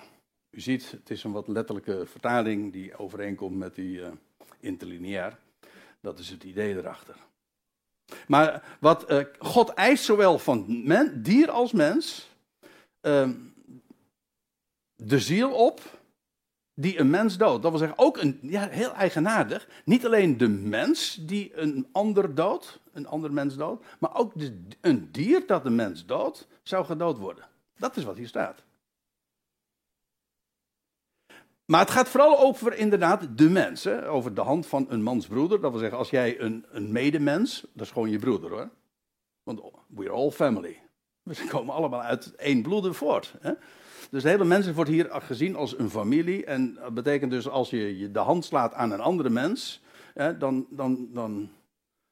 U 0.50 0.60
ziet, 0.60 0.92
het 0.92 1.10
is 1.10 1.24
een 1.24 1.32
wat 1.32 1.48
letterlijke 1.48 2.06
vertaling 2.06 2.74
die 2.74 2.98
overeenkomt 2.98 3.58
met 3.58 3.76
die 3.76 3.98
uh, 3.98 4.08
interlineair. 4.60 5.38
Dat 6.02 6.20
is 6.20 6.30
het 6.30 6.44
idee 6.44 6.78
erachter. 6.78 7.16
Maar 8.28 8.78
wat 8.80 9.12
uh, 9.12 9.24
God 9.40 9.70
eist 9.70 10.04
zowel 10.04 10.40
van 10.40 10.66
dier 11.16 11.50
als 11.50 11.72
mens, 11.72 12.30
ehm, 13.02 13.34
de 14.96 15.20
ziel 15.20 15.52
op 15.52 15.93
die 16.74 17.00
een 17.00 17.10
mens 17.10 17.38
doodt. 17.38 17.62
Dat 17.62 17.72
wil 17.72 17.80
zeggen, 17.80 17.98
ook 17.98 18.18
een, 18.18 18.40
ja, 18.42 18.68
heel 18.68 18.94
eigenaardig, 18.94 19.68
niet 19.86 20.06
alleen 20.06 20.38
de 20.38 20.48
mens 20.48 21.16
die 21.22 21.58
een 21.58 21.88
ander 21.92 22.36
doodt, 22.36 22.80
een 22.92 23.08
ander 23.08 23.34
mens 23.34 23.56
doodt, 23.56 23.86
maar 24.00 24.16
ook 24.16 24.32
de, 24.36 24.58
een 24.82 25.12
dier 25.12 25.44
dat 25.48 25.66
een 25.66 25.76
mens 25.76 26.06
doodt, 26.06 26.48
zou 26.64 26.86
gedood 26.86 27.18
worden. 27.18 27.48
Dat 27.78 27.98
is 27.98 28.04
wat 28.04 28.18
hier 28.18 28.28
staat. 28.28 28.64
Maar 31.66 31.80
het 31.80 31.92
gaat 31.92 32.10
vooral 32.10 32.40
over 32.40 32.74
inderdaad 32.74 33.38
de 33.38 33.50
mens. 33.50 33.88
Over 33.88 34.34
de 34.34 34.42
hand 34.42 34.66
van 34.68 34.86
een 34.90 35.04
mans 35.04 35.28
broeder. 35.28 35.62
Dat 35.62 35.72
wil 35.72 35.80
zeggen, 35.80 35.98
als 35.98 36.10
jij 36.10 36.40
een, 36.40 36.66
een 36.70 36.92
medemens, 36.92 37.66
dat 37.74 37.86
is 37.86 37.92
gewoon 37.92 38.10
je 38.10 38.20
broeder 38.20 38.50
hoor. 38.50 38.70
Want 39.44 39.62
we're 39.88 40.12
all 40.12 40.32
family. 40.32 40.82
We 41.24 41.48
komen 41.48 41.74
allemaal 41.74 42.02
uit 42.02 42.36
één 42.36 42.62
bloeden 42.62 42.96
voort. 42.96 43.34
Hè? 43.40 43.52
Dus 44.10 44.24
de 44.24 44.30
hele 44.30 44.44
mens 44.44 44.72
wordt 44.72 44.90
hier 44.90 45.08
gezien 45.12 45.56
als 45.56 45.78
een 45.78 45.90
familie. 45.90 46.46
En 46.46 46.74
dat 46.74 46.94
betekent 46.94 47.32
dus 47.32 47.48
als 47.48 47.70
je 47.70 48.10
de 48.12 48.20
hand 48.20 48.46
slaat 48.46 48.74
aan 48.74 48.92
een 48.92 49.00
andere 49.00 49.30
mens, 49.30 49.82
hè, 50.14 50.38
dan, 50.38 50.66
dan, 50.70 51.08
dan, 51.12 51.50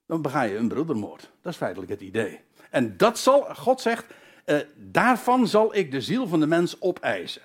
dan 0.06 0.22
bega 0.22 0.42
je 0.42 0.58
een 0.58 0.68
broedermoord. 0.68 1.32
Dat 1.42 1.52
is 1.52 1.58
feitelijk 1.58 1.92
het 1.92 2.02
idee. 2.02 2.40
En 2.70 2.98
dat 2.98 3.20
zal, 3.20 3.42
God 3.56 3.82
zegt, 3.82 4.06
eh, 4.46 4.58
daarvan 4.76 5.48
zal 5.48 5.76
ik 5.76 5.92
de 5.92 6.02
ziel 6.02 6.28
van 6.28 6.40
de 6.40 6.48
mens 6.48 6.82
opeisen. 6.82 7.42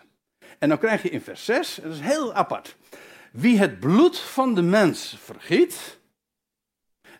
En 0.58 0.68
dan 0.68 0.78
krijg 0.78 1.02
je 1.02 1.10
in 1.10 1.20
vers 1.20 1.44
6, 1.44 1.78
dat 1.82 1.92
is 1.92 2.00
heel 2.00 2.34
apart. 2.34 2.76
Wie 3.32 3.58
het 3.58 3.80
bloed 3.80 4.18
van 4.18 4.54
de 4.54 4.62
mens 4.62 5.16
vergiet, 5.18 5.98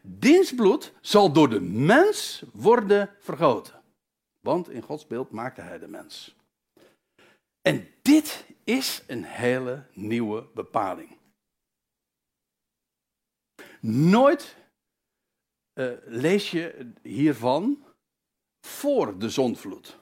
diens 0.03 0.55
bloed 0.55 0.93
zal 1.01 1.33
door 1.33 1.49
de 1.49 1.61
mens 1.61 2.43
worden 2.53 3.11
vergoten. 3.21 3.75
Want 4.41 4.71
in 4.71 4.83
Gods 4.83 5.07
beeld 5.07 5.31
maakte 5.31 5.61
hij 5.61 5.79
de 5.79 5.89
mens. 5.89 6.36
En 7.66 7.88
dit 8.02 8.46
is 8.64 9.02
een 9.07 9.24
hele 9.24 9.87
nieuwe 9.92 10.46
bepaling. 10.55 11.18
Nooit 13.81 14.57
uh, 15.74 15.92
lees 16.05 16.50
je 16.50 16.92
hiervan 17.02 17.85
voor 18.61 19.18
de 19.18 19.31
zondvloed. 19.31 19.98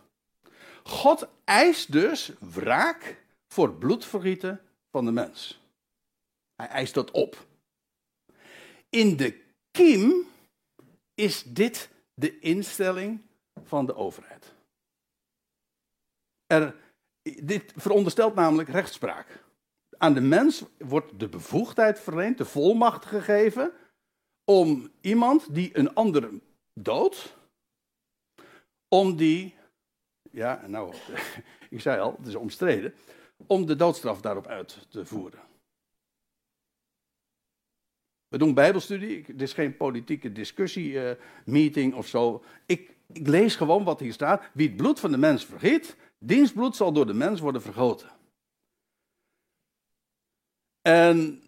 God 0.83 1.29
eist 1.45 1.93
dus 1.93 2.33
wraak 2.39 3.25
voor 3.47 3.75
bloedvergieten 3.75 4.61
van 4.91 5.05
de 5.05 5.13
mens. 5.13 5.61
Hij 6.55 6.69
eist 6.69 6.95
dat 6.95 7.11
op. 7.11 7.47
In 8.89 9.17
de 9.17 9.45
kiem 9.71 10.27
is 11.15 11.43
dit 11.43 11.91
de 12.15 12.39
instelling 12.39 13.23
van 13.65 13.87
de 13.87 13.95
overheid. 13.95 14.53
Er, 16.47 16.84
dit 17.43 17.73
veronderstelt 17.77 18.35
namelijk 18.35 18.69
rechtspraak. 18.69 19.45
Aan 19.99 20.15
de 20.15 20.21
mens 20.21 20.65
wordt 20.79 21.19
de 21.19 21.29
bevoegdheid 21.29 22.01
verleend, 22.01 22.39
de 22.39 22.45
volmacht 22.45 23.05
gegeven, 23.05 23.73
om 24.45 24.91
iemand 25.01 25.55
die 25.55 25.79
een 25.79 25.95
ander 25.95 26.31
doodt, 26.75 27.37
om 28.89 29.17
die, 29.17 29.55
ja, 30.31 30.65
nou, 30.67 30.95
ik 31.71 31.81
zei 31.81 32.01
al, 32.01 32.15
het 32.19 32.27
is 32.27 32.35
omstreden, 32.35 32.95
om 33.47 33.67
de 33.67 33.77
doodstraf 33.77 34.21
daarop 34.21 34.47
uit 34.47 34.87
te 34.89 35.07
voeren. 35.07 35.41
We 38.29 38.39
doen 38.39 38.55
bijbelstudie, 38.55 39.25
dit 39.27 39.43
is 39.43 39.53
geen 39.53 39.77
politieke 39.77 40.33
discussie, 40.33 40.93
uh, 40.93 41.11
meeting 41.45 41.95
of 41.95 42.07
zo. 42.07 42.43
Ik, 42.67 42.91
ik 43.13 43.27
lees 43.27 43.57
gewoon 43.57 43.85
wat 43.85 44.01
hier 44.01 44.13
staat. 44.13 44.43
Wie 44.53 44.69
het 44.69 44.77
bloed 44.77 45.01
van 45.01 45.11
de 45.11 45.17
mens 45.19 45.45
vergiet, 45.45 45.97
diens 46.27 46.53
bloed 46.53 46.77
zal 46.77 46.93
door 46.93 47.07
de 47.07 47.15
mens 47.15 47.41
worden 47.41 47.63
vergoten. 47.63 48.09
En 50.83 51.43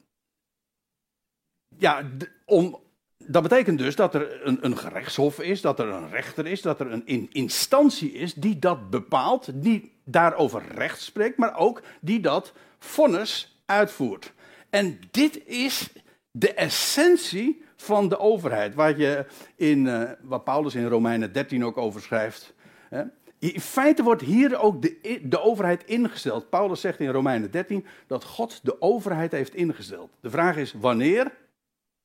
ja, 1.78 2.10
om, 2.44 2.80
dat 3.18 3.42
betekent 3.42 3.78
dus 3.78 3.96
dat 3.96 4.14
er 4.14 4.46
een, 4.46 4.64
een, 4.64 4.76
gerechtshof 4.76 5.40
is, 5.40 5.60
dat 5.60 5.78
er 5.78 5.88
een 5.88 6.10
rechter 6.10 6.46
is, 6.46 6.62
dat 6.62 6.80
er 6.80 6.92
een 6.92 7.28
instantie 7.32 8.12
is 8.12 8.34
die 8.34 8.58
dat 8.58 8.90
bepaalt, 8.90 9.62
die 9.62 9.92
daarover 10.04 10.62
recht 10.74 11.00
spreekt, 11.00 11.36
maar 11.36 11.56
ook 11.56 11.82
die 12.00 12.20
dat 12.20 12.52
vonnis 12.78 13.60
uitvoert. 13.66 14.32
En 14.70 14.98
dit 15.10 15.46
is 15.46 15.92
de 16.30 16.54
essentie 16.54 17.64
van 17.76 18.08
de 18.08 18.18
overheid, 18.18 18.74
waar, 18.74 18.98
je 18.98 19.26
in, 19.56 19.84
uh, 19.84 20.10
waar 20.22 20.40
Paulus 20.40 20.74
in 20.74 20.86
Romeinen 20.86 21.32
13 21.32 21.64
ook 21.64 21.76
over 21.76 22.00
schrijft. 22.00 22.54
Hè. 22.88 23.02
In 23.38 23.60
feite 23.60 24.02
wordt 24.02 24.22
hier 24.22 24.60
ook 24.60 24.82
de, 24.82 25.20
de 25.22 25.40
overheid 25.40 25.84
ingesteld. 25.84 26.50
Paulus 26.50 26.80
zegt 26.80 27.00
in 27.00 27.10
Romeinen 27.10 27.50
13 27.50 27.86
dat 28.06 28.24
God 28.24 28.60
de 28.62 28.80
overheid 28.80 29.32
heeft 29.32 29.54
ingesteld. 29.54 30.10
De 30.20 30.30
vraag 30.30 30.56
is 30.56 30.72
wanneer? 30.72 31.32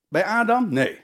Bij 0.08 0.24
Adam? 0.24 0.72
Nee. 0.72 1.00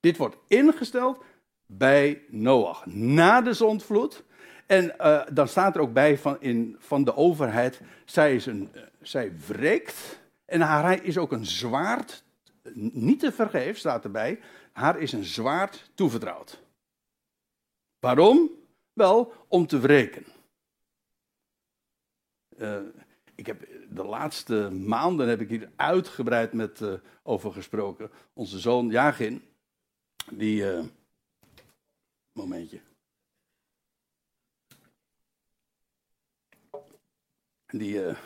Dit 0.00 0.16
wordt 0.16 0.36
ingesteld 0.46 1.24
bij 1.66 2.22
Noach. 2.28 2.86
Na 2.86 3.40
de 3.40 3.52
zondvloed. 3.52 4.24
En 4.66 4.94
uh, 5.00 5.20
dan 5.32 5.48
staat 5.48 5.74
er 5.74 5.80
ook 5.80 5.92
bij 5.92 6.18
van, 6.18 6.40
in, 6.40 6.76
van 6.78 7.04
de 7.04 7.16
overheid, 7.16 7.80
zij, 8.04 8.34
is 8.34 8.46
een, 8.46 8.70
uh, 8.74 8.82
zij 9.00 9.32
wreekt 9.46 10.20
en 10.44 10.60
haar 10.60 11.04
is 11.04 11.18
ook 11.18 11.32
een 11.32 11.46
zwaard, 11.46 12.24
niet 12.92 13.20
te 13.20 13.32
vergeef 13.32 13.78
staat 13.78 14.04
erbij, 14.04 14.40
haar 14.72 14.98
is 14.98 15.12
een 15.12 15.24
zwaard 15.24 15.90
toevertrouwd. 15.94 16.62
Waarom? 17.98 18.50
Wel, 18.98 19.32
om 19.48 19.66
te 19.66 19.78
wreken. 19.78 20.24
Uh, 22.56 22.80
ik 23.34 23.46
heb 23.46 23.68
de 23.90 24.04
laatste 24.04 24.70
maanden 24.70 25.28
heb 25.28 25.40
ik 25.40 25.48
hier 25.48 25.70
uitgebreid 25.76 26.52
met, 26.52 26.80
over 27.22 27.52
gesproken. 27.52 28.10
Onze 28.32 28.58
zoon 28.58 28.90
Jagin, 28.90 29.42
die. 30.30 30.64
momentje. 32.32 32.80
Die, 37.66 37.94
uh, 37.94 38.16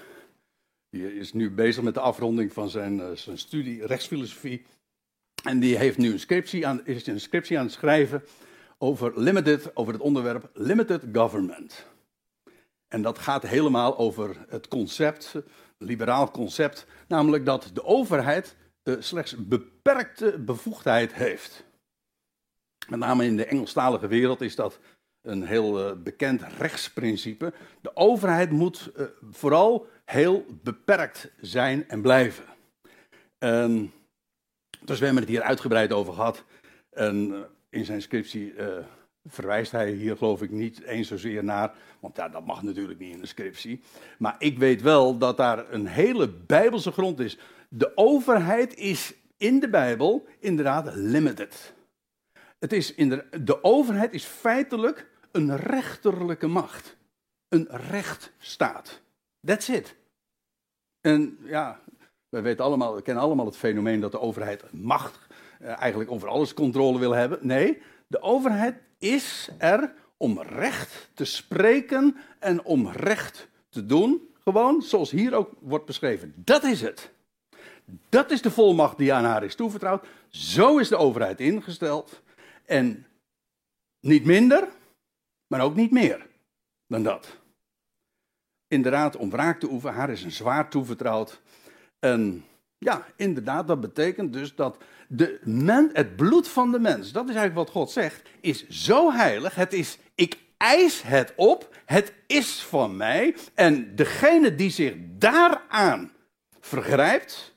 die, 0.90 1.16
is 1.16 1.32
nu 1.32 1.50
bezig 1.50 1.82
met 1.82 1.94
de 1.94 2.00
afronding 2.00 2.52
van 2.52 2.70
zijn, 2.70 2.98
uh, 2.98 3.11
zijn 3.11 3.38
studie 3.38 3.87
rechtsfilosofie. 3.87 4.64
En 5.44 5.61
die 5.61 5.76
heeft 5.76 5.98
nu 5.98 6.12
een 6.12 6.20
scriptie 6.20 6.66
aan, 6.66 6.87
is 6.87 7.06
een 7.06 7.20
scriptie 7.20 7.58
aan 7.58 7.64
het 7.64 7.74
schrijven 7.74 8.22
over, 8.83 9.21
limited, 9.21 9.77
over 9.77 9.92
het 9.92 10.03
onderwerp 10.03 10.51
limited 10.55 11.03
government. 11.12 11.87
En 12.88 13.03
dat 13.03 13.18
gaat 13.18 13.42
helemaal 13.42 13.99
over 13.99 14.45
het 14.49 14.68
concept, 14.68 15.35
liberaal 15.79 16.31
concept, 16.31 16.87
namelijk 17.09 17.47
dat 17.47 17.71
de 17.73 17.85
overheid 17.85 18.57
uh, 18.85 18.97
slechts 18.99 19.37
beperkte 19.37 20.38
bevoegdheid 20.38 21.14
heeft. 21.14 21.64
Met 22.88 22.99
name 22.99 23.25
in 23.25 23.37
de 23.37 23.45
Engelstalige 23.45 24.07
wereld 24.07 24.40
is 24.40 24.57
dat 24.57 24.79
een 25.21 25.42
heel 25.42 25.88
uh, 25.88 26.03
bekend 26.03 26.42
rechtsprincipe. 26.42 27.53
De 27.81 27.97
overheid 27.97 28.51
moet 28.51 28.90
uh, 28.97 29.07
vooral 29.31 29.87
heel 30.05 30.45
beperkt 30.62 31.31
zijn 31.40 31.88
en 31.88 32.03
blijven. 32.03 32.45
Um, 33.38 33.92
dus 34.81 34.99
we 34.99 35.05
hebben 35.05 35.23
het 35.23 35.33
hier 35.33 35.42
uitgebreid 35.42 35.92
over 35.92 36.12
gehad. 36.12 36.45
In 37.72 37.85
zijn 37.85 38.02
scriptie 38.02 38.54
verwijst 39.24 39.72
hij 39.72 39.90
hier 39.90 40.16
geloof 40.16 40.42
ik 40.42 40.50
niet 40.50 40.82
eens 40.82 41.08
zozeer 41.08 41.44
naar, 41.44 41.74
want 42.00 42.16
ja, 42.16 42.28
dat 42.28 42.46
mag 42.46 42.62
natuurlijk 42.62 42.98
niet 42.98 43.14
in 43.14 43.20
een 43.20 43.26
scriptie. 43.26 43.82
Maar 44.18 44.35
ik 44.38 44.58
weet 44.58 44.82
wel 44.82 45.18
dat 45.18 45.37
daar 45.37 45.72
een 45.72 45.87
hele 45.87 46.28
bijbelse 46.28 46.92
grond 46.92 47.20
is. 47.20 47.38
De 47.68 47.96
overheid 47.96 48.74
is 48.74 49.14
in 49.37 49.61
de 49.61 49.68
Bijbel 49.68 50.26
inderdaad 50.38 50.94
limited. 50.94 51.74
Het 52.58 52.72
is 52.72 52.94
in 52.94 53.08
de, 53.08 53.24
de 53.42 53.64
overheid 53.64 54.12
is 54.12 54.24
feitelijk 54.24 55.11
een 55.32 55.56
rechterlijke 55.56 56.46
macht. 56.46 56.96
Een 57.48 57.68
rechtsstaat. 57.70 59.00
That's 59.46 59.68
it. 59.68 59.96
En 61.00 61.38
ja, 61.44 61.80
wij 62.28 62.42
weten 62.42 62.64
allemaal, 62.64 62.94
we 62.94 63.02
kennen 63.02 63.22
allemaal 63.22 63.46
het 63.46 63.56
fenomeen 63.56 64.00
dat 64.00 64.12
de 64.12 64.20
overheid 64.20 64.72
macht 64.72 65.18
eigenlijk 65.62 66.11
over 66.11 66.29
alles 66.29 66.55
controle 66.55 66.98
wil 66.98 67.12
hebben. 67.12 67.38
Nee, 67.40 67.83
de 68.07 68.22
overheid 68.22 68.75
is 68.98 69.48
er 69.59 69.92
om 70.16 70.40
recht 70.40 71.11
te 71.14 71.25
spreken 71.25 72.16
en 72.38 72.64
om 72.64 72.88
recht 72.88 73.48
te 73.68 73.87
doen. 73.87 74.29
Gewoon 74.44 74.83
zoals 74.83 75.11
hier 75.11 75.35
ook 75.35 75.51
wordt 75.61 75.87
beschreven. 75.87 76.33
Dat 76.37 76.64
is 76.64 76.81
het. 76.81 77.11
Dat 78.09 78.31
is 78.31 78.42
de 78.42 78.51
volmacht 78.51 78.98
die 78.98 79.12
aan 79.12 79.25
haar 79.25 79.44
is 79.44 79.55
toevertrouwd. 79.55 80.07
Zo 80.29 80.79
is 80.79 80.88
de 80.88 80.96
overheid 80.96 81.40
ingesteld. 81.40 82.22
En 82.64 83.07
niet 84.01 84.25
minder, 84.25 84.68
maar 85.46 85.61
ook 85.61 85.75
niet 85.75 85.90
meer 85.90 86.27
dan 86.87 87.03
dat. 87.03 87.40
Inderdaad, 88.68 89.16
om 89.16 89.31
wraak 89.31 89.61
te 89.61 89.70
oefenen, 89.70 89.94
haar 89.94 90.11
is 90.11 90.22
een 90.22 90.33
zwaar 90.33 90.70
toevertrouwd. 90.70 91.40
En 91.98 92.44
ja, 92.83 93.07
inderdaad, 93.16 93.66
dat 93.66 93.81
betekent 93.81 94.33
dus 94.33 94.55
dat 94.55 94.77
de 95.09 95.40
men, 95.45 95.90
het 95.92 96.16
bloed 96.16 96.49
van 96.49 96.73
de 96.73 96.79
mens, 96.79 97.12
dat 97.12 97.29
is 97.29 97.35
eigenlijk 97.35 97.66
wat 97.66 97.77
God 97.77 97.90
zegt, 97.90 98.29
is 98.40 98.68
zo 98.68 99.12
heilig. 99.12 99.55
Het 99.55 99.73
is, 99.73 99.99
ik 100.14 100.38
eis 100.57 101.03
het 101.03 101.33
op, 101.37 101.77
het 101.85 102.12
is 102.27 102.62
van 102.62 102.97
mij. 102.97 103.37
En 103.55 103.97
degene 103.97 104.55
die 104.55 104.71
zich 104.71 104.95
daaraan 104.99 106.12
vergrijpt, 106.61 107.55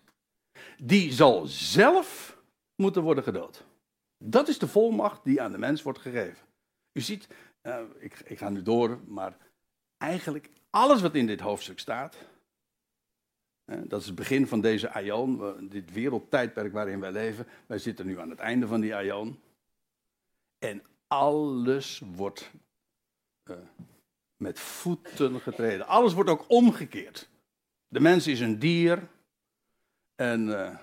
die 0.78 1.14
zal 1.14 1.46
zelf 1.46 2.38
moeten 2.76 3.02
worden 3.02 3.24
gedood. 3.24 3.66
Dat 4.18 4.48
is 4.48 4.60
de 4.60 4.68
volmacht 4.68 5.24
die 5.24 5.42
aan 5.42 5.52
de 5.52 5.58
mens 5.58 5.82
wordt 5.82 6.00
gegeven. 6.00 6.46
U 6.94 7.02
ziet, 7.02 7.28
uh, 7.64 7.80
ik, 8.00 8.22
ik 8.26 8.38
ga 8.38 8.50
nu 8.50 8.62
door, 8.62 9.00
maar 9.08 9.38
eigenlijk 9.98 10.50
alles 10.70 11.02
wat 11.02 11.16
in 11.16 11.28
dit 11.28 11.40
hoofdstuk 11.40 11.80
staat, 11.80 12.16
dat 13.66 14.00
is 14.00 14.06
het 14.06 14.16
begin 14.16 14.48
van 14.48 14.62
deze 14.62 14.92
aion, 14.92 15.56
dit 15.70 15.94
wereldtijdperk 15.94 16.74
waarin 16.74 17.00
wij 17.00 17.12
leven. 17.12 17.48
Wij 17.68 17.78
zitten 17.78 18.06
nu 18.06 18.20
aan 18.20 18.30
het 18.30 18.40
einde 18.40 18.68
van 18.68 18.82
die 18.82 18.96
aion. 18.96 19.40
En 20.60 20.84
alles 21.08 22.02
wordt 22.16 22.52
uh, 23.44 23.56
met 24.38 24.60
voeten 24.60 25.40
getreden. 25.40 25.88
Alles 25.88 26.14
wordt 26.14 26.30
ook 26.30 26.46
omgekeerd. 26.48 27.30
De 27.88 28.00
mens 28.00 28.28
is 28.28 28.40
een 28.40 28.60
dier. 28.60 29.08
En 30.16 30.48
uh, 30.48 30.76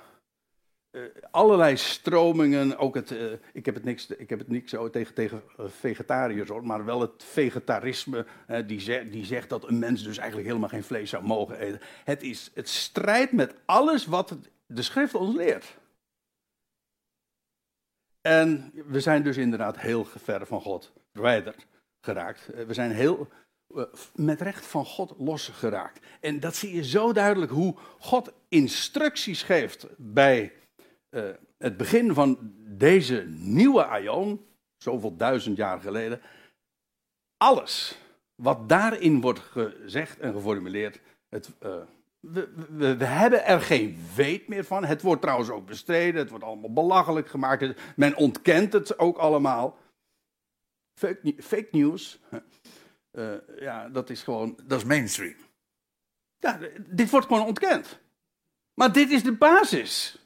uh, 0.92 1.02
allerlei 1.30 1.76
stromingen, 1.76 2.78
ook 2.78 2.94
het, 2.94 3.10
uh, 3.10 3.32
ik, 3.52 3.64
heb 3.64 3.74
het 3.74 3.84
niks, 3.84 4.06
ik 4.06 4.30
heb 4.30 4.38
het 4.38 4.48
niks 4.48 4.70
zo 4.70 4.90
tegen, 4.90 5.14
tegen 5.14 5.42
vegetariërs 5.58 6.48
hoor, 6.48 6.66
maar 6.66 6.84
wel 6.84 7.00
het 7.00 7.24
vegetarisme, 7.24 8.26
die, 8.66 9.10
die 9.10 9.24
zegt 9.24 9.48
dat 9.48 9.68
een 9.68 9.78
mens 9.78 10.02
dus 10.02 10.18
eigenlijk 10.18 10.48
helemaal 10.48 10.68
geen 10.68 10.84
vlees 10.84 11.10
zou 11.10 11.24
mogen 11.24 11.58
eten. 11.58 11.80
Het, 12.04 12.22
is, 12.22 12.50
het 12.54 12.68
strijdt 12.68 13.32
met 13.32 13.54
alles 13.64 14.06
wat 14.06 14.36
de 14.66 14.82
schrift 14.82 15.14
ons 15.14 15.36
leert. 15.36 15.76
En 18.20 18.72
we 18.86 19.00
zijn 19.00 19.22
dus 19.22 19.36
inderdaad 19.36 19.78
heel 19.78 20.04
ver 20.04 20.46
van 20.46 20.60
God 20.60 20.92
verwijderd 21.12 21.66
geraakt. 22.00 22.46
We 22.66 22.74
zijn 22.74 22.90
heel 22.90 23.28
met 24.14 24.40
recht 24.40 24.66
van 24.66 24.84
God 24.84 25.14
losgeraakt. 25.18 26.06
En 26.20 26.40
dat 26.40 26.56
zie 26.56 26.74
je 26.74 26.84
zo 26.84 27.12
duidelijk 27.12 27.52
hoe 27.52 27.76
God 27.98 28.32
instructies 28.48 29.42
geeft 29.42 29.86
bij 29.96 30.52
uh, 31.12 31.30
het 31.58 31.76
begin 31.76 32.14
van 32.14 32.38
deze 32.66 33.24
nieuwe 33.28 33.84
aion, 33.84 34.46
zoveel 34.76 35.16
duizend 35.16 35.56
jaar 35.56 35.80
geleden, 35.80 36.20
alles 37.36 37.98
wat 38.34 38.68
daarin 38.68 39.20
wordt 39.20 39.38
gezegd 39.38 40.18
en 40.18 40.32
geformuleerd, 40.32 41.00
het, 41.28 41.50
uh, 41.62 41.82
we, 42.20 42.96
we, 42.96 43.04
hebben 43.04 43.44
er 43.44 43.60
geen 43.60 43.98
weet 44.14 44.48
meer 44.48 44.64
van. 44.64 44.84
Het 44.84 45.02
wordt 45.02 45.22
trouwens 45.22 45.50
ook 45.50 45.66
bestreden, 45.66 46.20
het 46.20 46.30
wordt 46.30 46.44
allemaal 46.44 46.72
belachelijk 46.72 47.28
gemaakt. 47.28 47.80
Men 47.96 48.16
ontkent 48.16 48.72
het 48.72 48.98
ook 48.98 49.18
allemaal. 49.18 49.78
Fake, 50.94 51.34
fake 51.38 51.68
news, 51.70 52.20
uh, 53.12 53.34
ja, 53.56 53.88
dat 53.88 54.10
is 54.10 54.22
gewoon, 54.22 54.58
dat 54.64 54.78
is 54.78 54.84
mainstream. 54.84 55.36
Ja, 56.38 56.58
dit 56.88 57.10
wordt 57.10 57.26
gewoon 57.26 57.46
ontkend. 57.46 58.00
Maar 58.74 58.92
dit 58.92 59.10
is 59.10 59.22
de 59.22 59.36
basis. 59.36 60.21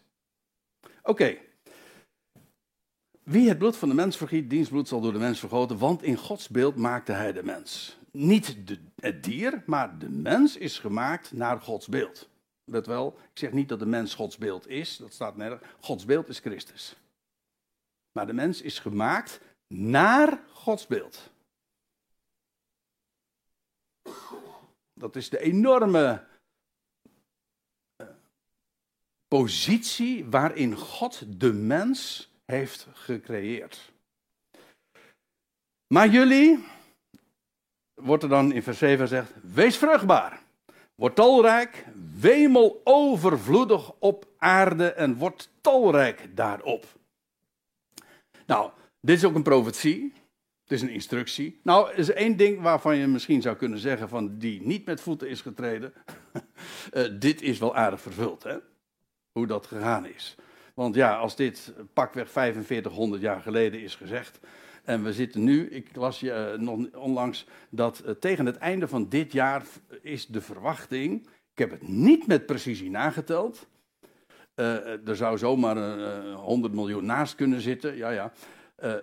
Oké. 1.06 1.38
Wie 3.22 3.48
het 3.48 3.58
bloed 3.58 3.76
van 3.76 3.88
de 3.88 3.94
mens 3.94 4.16
vergiet, 4.16 4.50
diens 4.50 4.68
bloed 4.68 4.88
zal 4.88 5.00
door 5.00 5.12
de 5.12 5.18
mens 5.18 5.38
vergoten, 5.38 5.78
want 5.78 6.02
in 6.02 6.16
Gods 6.16 6.48
beeld 6.48 6.76
maakte 6.76 7.12
hij 7.12 7.32
de 7.32 7.42
mens. 7.42 7.98
Niet 8.10 8.66
de, 8.68 8.78
het 8.94 9.24
dier, 9.24 9.62
maar 9.66 9.98
de 9.98 10.10
mens 10.10 10.56
is 10.56 10.78
gemaakt 10.78 11.32
naar 11.32 11.60
Gods 11.60 11.86
beeld. 11.86 12.28
Let 12.64 12.86
wel, 12.86 13.18
ik 13.32 13.38
zeg 13.38 13.52
niet 13.52 13.68
dat 13.68 13.78
de 13.78 13.86
mens 13.86 14.14
Gods 14.14 14.38
beeld 14.38 14.68
is, 14.68 14.96
dat 14.96 15.12
staat 15.12 15.36
nergens. 15.36 15.62
Gods 15.80 16.04
beeld 16.04 16.28
is 16.28 16.38
Christus. 16.38 16.96
Maar 18.12 18.26
de 18.26 18.32
mens 18.32 18.62
is 18.62 18.78
gemaakt 18.78 19.40
naar 19.68 20.42
Gods 20.52 20.86
beeld. 20.86 21.30
Dat 24.94 25.16
is 25.16 25.28
de 25.28 25.38
enorme 25.38 26.24
positie 29.36 30.24
waarin 30.24 30.76
God 30.76 31.40
de 31.40 31.52
mens 31.52 32.30
heeft 32.44 32.86
gecreëerd. 32.92 33.92
Maar 35.86 36.08
jullie, 36.08 36.64
wordt 37.94 38.22
er 38.22 38.28
dan 38.28 38.52
in 38.52 38.62
vers 38.62 38.78
7 38.78 38.98
gezegd, 38.98 39.32
wees 39.42 39.76
vruchtbaar, 39.76 40.40
word 40.94 41.14
talrijk, 41.14 41.84
wemel 42.20 42.80
overvloedig 42.84 43.92
op 43.98 44.26
aarde 44.38 44.92
en 44.92 45.16
word 45.16 45.50
talrijk 45.60 46.36
daarop. 46.36 46.86
Nou, 48.46 48.70
dit 49.00 49.16
is 49.16 49.24
ook 49.24 49.34
een 49.34 49.42
profetie. 49.42 50.12
Het 50.62 50.72
is 50.72 50.82
een 50.82 50.88
instructie. 50.88 51.60
Nou, 51.62 51.94
is 51.94 52.10
één 52.10 52.36
ding 52.36 52.60
waarvan 52.60 52.96
je 52.96 53.06
misschien 53.06 53.42
zou 53.42 53.56
kunnen 53.56 53.78
zeggen 53.78 54.08
van 54.08 54.38
die 54.38 54.62
niet 54.62 54.86
met 54.86 55.00
voeten 55.00 55.28
is 55.28 55.40
getreden. 55.40 55.92
uh, 56.92 57.04
dit 57.26 57.42
is 57.42 57.58
wel 57.58 57.76
aardig 57.76 58.00
vervuld, 58.00 58.42
hè? 58.42 58.56
Hoe 59.36 59.46
dat 59.46 59.66
gegaan 59.66 60.06
is. 60.06 60.36
Want 60.74 60.94
ja, 60.94 61.16
als 61.16 61.36
dit 61.36 61.72
pakweg 61.92 62.30
4500 62.30 63.22
jaar 63.22 63.40
geleden 63.40 63.80
is 63.80 63.94
gezegd. 63.94 64.40
En 64.84 65.02
we 65.02 65.12
zitten 65.12 65.44
nu, 65.44 65.68
ik 65.68 65.96
las 65.96 66.20
je 66.20 66.54
uh, 66.58 66.60
nog 66.60 66.78
onlangs, 66.94 67.46
dat 67.70 68.02
uh, 68.04 68.10
tegen 68.10 68.46
het 68.46 68.56
einde 68.56 68.88
van 68.88 69.08
dit 69.08 69.32
jaar 69.32 69.62
is 70.00 70.26
de 70.26 70.40
verwachting. 70.40 71.26
Ik 71.52 71.58
heb 71.58 71.70
het 71.70 71.88
niet 71.88 72.26
met 72.26 72.46
precisie 72.46 72.90
nageteld. 72.90 73.66
Uh, 74.54 75.08
er 75.08 75.16
zou 75.16 75.38
zomaar 75.38 75.76
een 75.76 76.34
100 76.34 76.74
miljoen 76.74 77.04
naast 77.04 77.34
kunnen 77.34 77.60
zitten, 77.60 77.96
ja, 77.96 78.10
ja. 78.10 78.32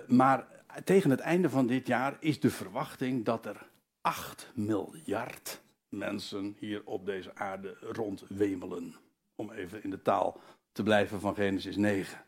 maar 0.08 0.48
tegen 0.84 1.10
het 1.10 1.20
einde 1.20 1.50
van 1.50 1.68
dit 1.68 1.88
jaar 1.88 2.18
is 2.20 2.40
de 2.40 2.50
verwachting 2.50 3.26
dat 3.26 3.46
er 3.46 3.68
8 4.02 4.52
miljard 4.56 5.62
mensen 5.90 6.56
hier 6.60 6.82
op 6.86 7.06
deze 7.06 7.36
aarde 7.36 7.78
rondwemelen 7.80 8.96
om 9.36 9.52
even 9.52 9.84
in 9.84 9.90
de 9.90 10.02
taal 10.02 10.42
te 10.72 10.84
blijven 10.84 11.20
van 11.20 11.36
Genesis 11.36 11.76
9. 11.76 12.26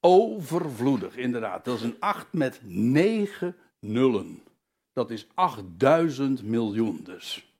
Overvloedig, 0.00 1.16
inderdaad. 1.16 1.64
Dat 1.64 1.76
is 1.76 1.82
een 1.82 2.00
8 2.00 2.32
met 2.32 2.60
9 2.64 3.56
nullen. 3.80 4.42
Dat 4.92 5.10
is 5.10 5.26
8000 5.34 6.42
miljoen 6.42 7.02
dus. 7.04 7.54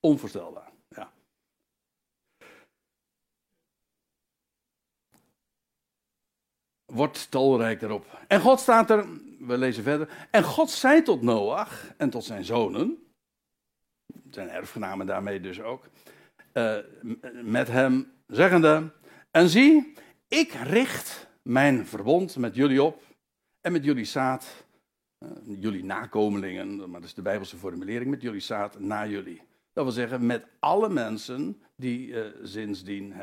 Onvoorstelbaar, 0.00 0.72
ja. 0.88 1.12
Wordt 6.84 7.30
talrijk 7.30 7.80
daarop. 7.80 8.18
En 8.28 8.40
God 8.40 8.60
staat 8.60 8.90
er, 8.90 9.06
we 9.38 9.58
lezen 9.58 9.82
verder. 9.82 10.28
En 10.30 10.42
God 10.42 10.70
zei 10.70 11.02
tot 11.02 11.22
Noach 11.22 11.94
en 11.96 12.10
tot 12.10 12.24
zijn 12.24 12.44
zonen, 12.44 13.12
zijn 14.30 14.48
erfgenamen 14.48 15.06
daarmee 15.06 15.40
dus 15.40 15.60
ook 15.60 15.88
uh, 16.54 16.76
met 17.42 17.68
hem, 17.68 18.12
zeggende: 18.26 18.92
En 19.30 19.48
zie, 19.48 19.92
ik 20.28 20.52
richt 20.52 21.28
mijn 21.42 21.86
verbond 21.86 22.36
met 22.36 22.54
jullie 22.54 22.82
op 22.82 23.02
en 23.60 23.72
met 23.72 23.84
jullie 23.84 24.04
zaad, 24.04 24.66
uh, 25.18 25.30
jullie 25.60 25.84
nakomelingen, 25.84 26.76
maar 26.76 27.00
dat 27.00 27.08
is 27.08 27.14
de 27.14 27.22
Bijbelse 27.22 27.56
formulering, 27.56 28.10
met 28.10 28.22
jullie 28.22 28.40
zaad 28.40 28.80
na 28.80 29.06
jullie. 29.06 29.42
Dat 29.72 29.84
wil 29.84 29.92
zeggen, 29.92 30.26
met 30.26 30.46
alle 30.58 30.88
mensen 30.88 31.62
die, 31.76 32.08
uh, 32.08 32.26
sindsdien, 32.42 33.14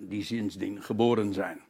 die 0.00 0.24
sindsdien 0.24 0.82
geboren 0.82 1.32
zijn. 1.32 1.60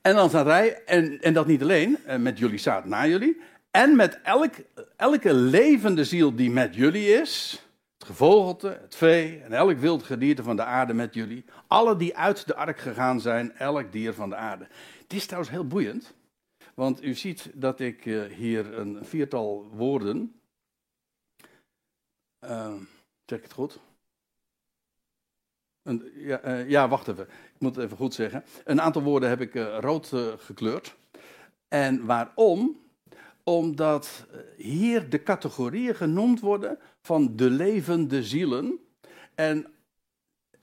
En 0.00 0.14
dan 0.14 0.28
staat 0.28 0.46
hij, 0.46 0.84
en, 0.84 1.20
en 1.20 1.34
dat 1.34 1.46
niet 1.46 1.62
alleen, 1.62 1.98
met 2.18 2.38
jullie 2.38 2.58
zaad 2.58 2.84
na 2.84 3.06
jullie, 3.06 3.40
en 3.76 3.96
met 3.96 4.20
elk, 4.22 4.54
elke 4.96 5.34
levende 5.34 6.04
ziel 6.04 6.34
die 6.34 6.50
met 6.50 6.74
jullie 6.74 7.08
is, 7.08 7.62
het 7.98 8.06
gevogelte, 8.06 8.78
het 8.80 8.96
vee 8.96 9.40
en 9.40 9.52
elk 9.52 9.78
wild 9.78 10.02
gedierte 10.02 10.42
van 10.42 10.56
de 10.56 10.64
aarde 10.64 10.94
met 10.94 11.14
jullie, 11.14 11.44
alle 11.66 11.96
die 11.96 12.16
uit 12.16 12.46
de 12.46 12.54
ark 12.54 12.78
gegaan 12.78 13.20
zijn, 13.20 13.56
elk 13.56 13.92
dier 13.92 14.14
van 14.14 14.28
de 14.28 14.36
aarde. 14.36 14.66
Het 15.02 15.12
is 15.12 15.24
trouwens 15.24 15.52
heel 15.52 15.66
boeiend, 15.66 16.14
want 16.74 17.02
u 17.02 17.14
ziet 17.14 17.50
dat 17.54 17.80
ik 17.80 18.06
eh, 18.06 18.22
hier 18.22 18.78
een 18.78 19.04
viertal 19.04 19.68
woorden, 19.72 20.40
zeg 23.26 23.38
ik 23.38 23.42
het 23.42 23.52
goed? 23.52 23.78
Ja, 26.14 26.44
uh, 26.44 26.68
ja, 26.68 26.88
wacht 26.88 27.08
even. 27.08 27.24
Ik 27.24 27.60
moet 27.60 27.76
het 27.76 27.84
even 27.84 27.96
goed 27.96 28.14
zeggen. 28.14 28.44
Een 28.64 28.80
aantal 28.80 29.02
woorden 29.02 29.28
heb 29.28 29.40
ik 29.40 29.54
rood 29.80 30.12
gekleurd. 30.38 30.96
En 31.68 32.06
waarom? 32.06 32.84
Omdat 33.48 34.26
hier 34.56 35.08
de 35.08 35.22
categorieën 35.22 35.94
genoemd 35.94 36.40
worden 36.40 36.78
van 37.00 37.36
de 37.36 37.50
levende 37.50 38.22
zielen. 38.22 38.78
En 39.34 39.66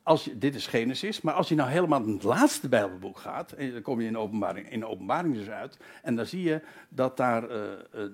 als 0.04 0.24
je, 0.24 0.38
dit 0.38 0.56
is 0.56 0.68
Genesis, 0.68 1.22
maar 1.22 1.34
als 1.34 1.50
je 1.50 1.56
nou 1.56 1.70
helemaal 1.70 2.04
in 2.04 2.14
het 2.14 2.24
laatste 2.24 2.70
Bijbelboek 2.70 3.18
gaat, 3.18 3.52
en 3.52 3.72
dan 3.72 3.82
kom 3.82 4.02
je 4.02 4.08
in 4.08 4.14
de 4.14 4.20
openbaring, 4.20 4.72
in 4.72 4.86
openbaring 4.86 5.36
dus 5.36 5.50
uit, 5.50 5.78
en 6.02 6.16
dan 6.16 6.26
zie 6.26 6.44
je 6.44 6.62
dat 6.90 7.18
daar 7.18 7.52
uh, 7.52 7.62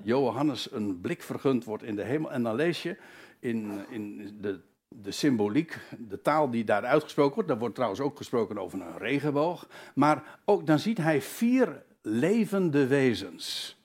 Johannes 0.04 0.72
een 0.72 1.02
blik 1.02 1.22
vergund 1.22 1.64
wordt 1.64 1.84
in 1.84 1.96
de 1.96 2.04
hemel, 2.04 2.32
en 2.32 2.44
dan 2.44 2.56
lees 2.56 2.84
je 2.84 2.98
in, 3.40 3.86
in 3.90 4.38
de, 4.42 4.60
de 4.88 5.12
symboliek, 5.12 5.78
de 5.98 6.22
taal 6.22 6.50
die 6.50 6.64
daar 6.64 6.86
uitgesproken 6.86 7.34
wordt, 7.34 7.50
daar 7.50 7.60
wordt 7.60 7.76
trouwens 7.76 8.02
ook 8.02 8.18
gesproken 8.18 8.58
over 8.58 8.82
een 8.82 8.98
regenboog, 8.98 9.68
maar 9.96 10.40
ook 10.46 10.68
dan 10.68 10.80
ziet 10.80 10.98
hij 10.98 11.22
vier 11.22 11.84
levende 12.02 12.88
wezens. 12.88 13.79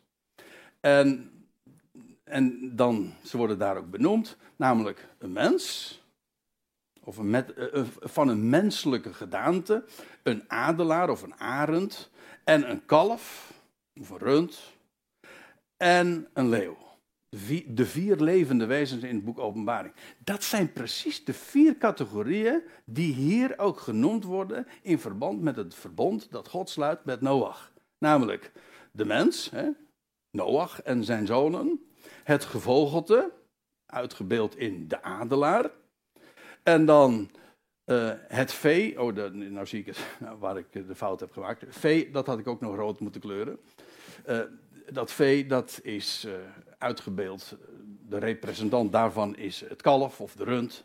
En, 0.85 1.31
en 2.25 2.77
dan, 2.77 3.13
ze 3.23 3.37
worden 3.37 3.59
daar 3.59 3.77
ook 3.77 3.91
benoemd, 3.91 4.37
namelijk 4.57 5.09
een 5.19 5.33
mens, 5.33 6.03
of 7.01 7.17
een 7.17 7.31
met, 7.31 7.55
uh, 7.57 7.85
van 8.01 8.29
een 8.29 8.49
menselijke 8.49 9.13
gedaante, 9.13 9.85
een 10.23 10.45
adelaar 10.47 11.11
of 11.11 11.23
een 11.23 11.35
arend, 11.35 12.11
en 12.45 12.71
een 12.71 12.85
kalf, 12.87 13.53
of 14.01 14.11
een 14.11 14.19
rund, 14.19 14.61
en 15.77 16.29
een 16.33 16.49
leeuw. 16.49 16.77
De 17.29 17.39
vier, 17.39 17.75
de 17.75 17.87
vier 17.87 18.17
levende 18.17 18.67
wezens 18.67 19.03
in 19.03 19.15
het 19.15 19.25
boek 19.25 19.39
Openbaring. 19.39 19.95
Dat 20.19 20.45
zijn 20.45 20.73
precies 20.73 21.25
de 21.25 21.35
vier 21.35 21.79
categorieën 21.79 22.63
die 22.85 23.15
hier 23.15 23.59
ook 23.59 23.81
genoemd 23.81 24.25
worden 24.25 24.67
in 24.83 24.99
verband 24.99 25.41
met 25.41 25.57
het 25.57 25.75
verbond 25.75 26.31
dat 26.31 26.49
God 26.49 26.71
sluit 26.71 27.05
met 27.05 27.21
Noach. 27.21 27.73
Namelijk 27.99 28.53
de 28.93 29.05
mens, 29.05 29.51
hè, 29.51 29.69
Noach 30.35 30.83
en 30.83 31.05
zijn 31.05 31.27
zonen, 31.27 31.85
het 32.25 32.45
gevogelte, 32.45 33.33
uitgebeeld 33.87 34.57
in 34.57 34.89
de 34.89 35.03
adelaar, 35.03 35.71
en 36.63 36.85
dan 36.85 37.31
uh, 37.87 38.13
het 38.17 38.53
vee. 38.53 39.01
Oh, 39.01 39.15
de, 39.15 39.31
nou 39.31 39.67
zie 39.67 39.81
ik 39.81 39.87
het, 39.87 39.99
nou, 40.21 40.39
waar 40.39 40.59
ik 40.59 40.73
de 40.73 40.95
fout 40.95 41.21
heb 41.21 41.33
gemaakt. 41.33 41.65
Vee, 41.69 42.11
dat 42.11 42.27
had 42.27 42.39
ik 42.39 42.47
ook 42.47 42.61
nog 42.61 42.77
rood 42.77 43.01
moeten 43.01 43.21
kleuren. 43.21 43.59
Uh, 44.29 44.41
dat 44.91 45.13
vee, 45.13 45.47
dat 45.47 45.81
is 45.83 46.25
uh, 46.25 46.33
uitgebeeld. 46.79 47.57
De 48.09 48.19
representant 48.19 48.93
daarvan 48.93 49.37
is 49.37 49.61
het 49.61 49.83
kalf 49.83 50.21
of 50.21 50.35
de 50.35 50.45
rund. 50.45 50.85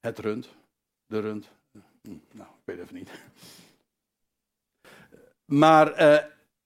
het 0.00 0.18
rund. 0.18 0.48
De 1.06 1.20
rund. 1.20 1.50
Hm, 2.02 2.16
nou, 2.32 2.48
ik 2.48 2.64
weet 2.64 2.78
even 2.78 2.94
niet. 2.94 3.10
Maar 5.44 5.94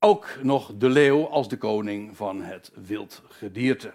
ook 0.04 0.26
nog 0.42 0.72
de 0.78 0.88
leeuw 0.88 1.26
als 1.28 1.48
de 1.48 1.56
koning 1.56 2.16
van 2.16 2.42
het 2.42 2.72
wildgedierte. 2.74 3.92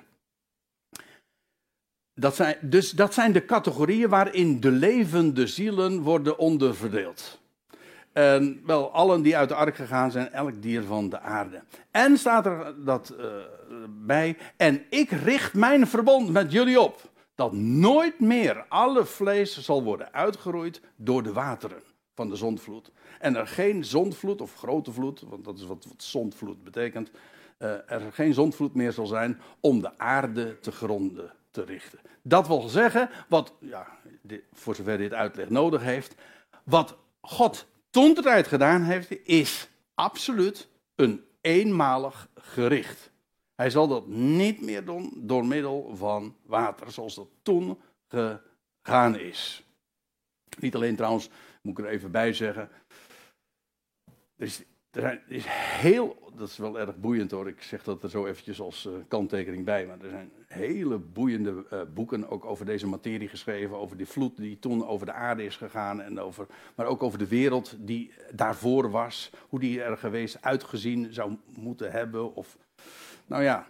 Dat 2.13 2.35
zijn, 2.35 2.57
dus 2.61 2.91
dat 2.91 3.13
zijn 3.13 3.31
de 3.31 3.45
categorieën 3.45 4.09
waarin 4.09 4.59
de 4.59 4.71
levende 4.71 5.47
zielen 5.47 6.01
worden 6.01 6.37
onderverdeeld. 6.37 7.39
En 8.13 8.61
wel, 8.65 8.91
allen 8.91 9.21
die 9.21 9.37
uit 9.37 9.49
de 9.49 9.55
ark 9.55 9.75
gegaan 9.75 10.11
zijn, 10.11 10.31
elk 10.31 10.61
dier 10.61 10.83
van 10.83 11.09
de 11.09 11.19
aarde. 11.19 11.63
En 11.91 12.17
staat 12.17 12.45
er 12.45 12.85
dat 12.85 13.15
uh, 13.19 13.25
bij, 13.89 14.37
en 14.57 14.85
ik 14.89 15.11
richt 15.11 15.53
mijn 15.53 15.87
verbond 15.87 16.29
met 16.31 16.51
jullie 16.51 16.79
op, 16.79 17.01
dat 17.35 17.53
nooit 17.53 18.19
meer 18.19 18.65
alle 18.67 19.05
vlees 19.05 19.63
zal 19.63 19.83
worden 19.83 20.13
uitgeroeid 20.13 20.81
door 20.95 21.23
de 21.23 21.33
wateren 21.33 21.81
van 22.17 22.29
de 22.29 22.35
zondvloed. 22.35 22.91
En 23.19 23.35
er 23.35 23.47
geen 23.47 23.85
zondvloed 23.85 24.41
of 24.41 24.55
grote 24.55 24.91
vloed, 24.91 25.21
want 25.21 25.45
dat 25.45 25.57
is 25.57 25.65
wat, 25.65 25.87
zondvloed 25.97 26.63
betekent, 26.63 27.11
uh, 27.59 27.91
er 27.91 28.11
geen 28.11 28.33
zondvloed 28.33 28.73
meer 28.73 28.91
zal 28.91 29.05
zijn 29.05 29.41
om 29.59 29.81
de 29.81 29.97
aarde 29.97 30.59
te 30.59 30.71
gronden 30.71 31.33
te 31.51 31.63
richten. 31.63 31.99
Dat 32.21 32.47
wil 32.47 32.61
zeggen, 32.61 33.09
wat, 33.27 33.53
ja, 33.59 33.87
voor 34.53 34.75
zover 34.75 34.97
dit 34.97 35.13
uitleg 35.13 35.49
nodig 35.49 35.81
heeft, 35.81 36.15
wat 36.63 36.97
God 37.21 37.65
toen 37.89 38.13
de 38.13 38.21
tijd 38.21 38.47
gedaan 38.47 38.83
heeft, 38.83 39.25
is 39.25 39.69
absoluut 39.93 40.67
een 40.95 41.23
eenmalig 41.41 42.29
gericht. 42.35 43.11
Hij 43.55 43.69
zal 43.69 43.87
dat 43.87 44.07
niet 44.07 44.61
meer 44.61 44.85
doen 44.85 45.13
door 45.15 45.45
middel 45.45 45.95
van 45.95 46.35
water, 46.45 46.91
zoals 46.91 47.15
dat 47.15 47.27
toen 47.41 47.77
gegaan 48.07 49.19
is. 49.19 49.63
Niet 50.59 50.75
alleen 50.75 50.95
trouwens, 50.95 51.29
moet 51.67 51.79
ik 51.79 51.85
er 51.85 51.91
even 51.91 52.11
bij 52.11 52.33
zeggen. 52.33 52.69
Er 54.35 54.45
is, 54.45 54.63
is 55.27 55.45
heel 55.47 56.27
dat 56.37 56.47
is 56.47 56.57
wel 56.57 56.79
erg 56.79 56.97
boeiend 56.97 57.31
hoor. 57.31 57.47
Ik 57.47 57.61
zeg 57.61 57.83
dat 57.83 58.03
er 58.03 58.09
zo 58.09 58.25
eventjes 58.25 58.61
als 58.61 58.85
uh, 58.85 58.93
kanttekening 59.07 59.65
bij. 59.65 59.85
Maar 59.85 59.99
er 60.01 60.09
zijn 60.09 60.31
hele 60.47 60.97
boeiende 60.97 61.65
uh, 61.73 61.79
boeken 61.93 62.29
ook 62.29 62.45
over 62.45 62.65
deze 62.65 62.87
materie 62.87 63.27
geschreven. 63.27 63.77
Over 63.77 63.97
die 63.97 64.05
vloed 64.05 64.37
die 64.37 64.59
toen 64.59 64.87
over 64.87 65.05
de 65.05 65.13
aarde 65.13 65.45
is 65.45 65.55
gegaan. 65.55 66.01
En 66.01 66.19
over, 66.19 66.47
maar 66.75 66.85
ook 66.85 67.03
over 67.03 67.19
de 67.19 67.27
wereld 67.27 67.75
die 67.79 68.11
daarvoor 68.31 68.91
was. 68.91 69.31
Hoe 69.49 69.59
die 69.59 69.81
er 69.81 69.97
geweest 69.97 70.37
uitgezien 70.41 71.13
zou 71.13 71.37
moeten 71.55 71.91
hebben. 71.91 72.35
Of, 72.35 72.57
nou 73.25 73.43
ja. 73.43 73.67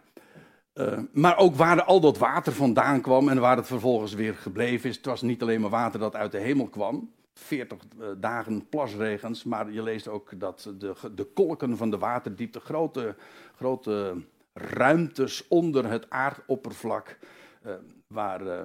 Uh, 0.73 0.99
maar 1.11 1.37
ook 1.37 1.55
waar 1.55 1.83
al 1.83 1.99
dat 1.99 2.17
water 2.17 2.53
vandaan 2.53 3.01
kwam 3.01 3.29
en 3.29 3.39
waar 3.39 3.57
het 3.57 3.67
vervolgens 3.67 4.13
weer 4.13 4.33
gebleven 4.33 4.89
is. 4.89 4.95
Het 4.95 5.05
was 5.05 5.21
niet 5.21 5.41
alleen 5.41 5.61
maar 5.61 5.69
water 5.69 5.99
dat 5.99 6.15
uit 6.15 6.31
de 6.31 6.37
hemel 6.37 6.67
kwam. 6.67 7.11
40 7.37 7.77
eh, 7.77 8.07
dagen 8.17 8.69
plasregens, 8.69 9.43
maar 9.43 9.71
je 9.71 9.83
leest 9.83 10.07
ook 10.07 10.39
dat 10.39 10.73
de, 10.77 10.93
de 11.15 11.23
kolken 11.23 11.77
van 11.77 11.89
de 11.89 11.97
waterdiepte, 11.97 12.59
grote, 12.59 13.15
grote 13.55 14.21
ruimtes 14.53 15.47
onder 15.47 15.89
het 15.89 16.09
aardoppervlak, 16.09 17.17
uh, 17.65 17.73
waar, 18.07 18.41
uh, 18.45 18.63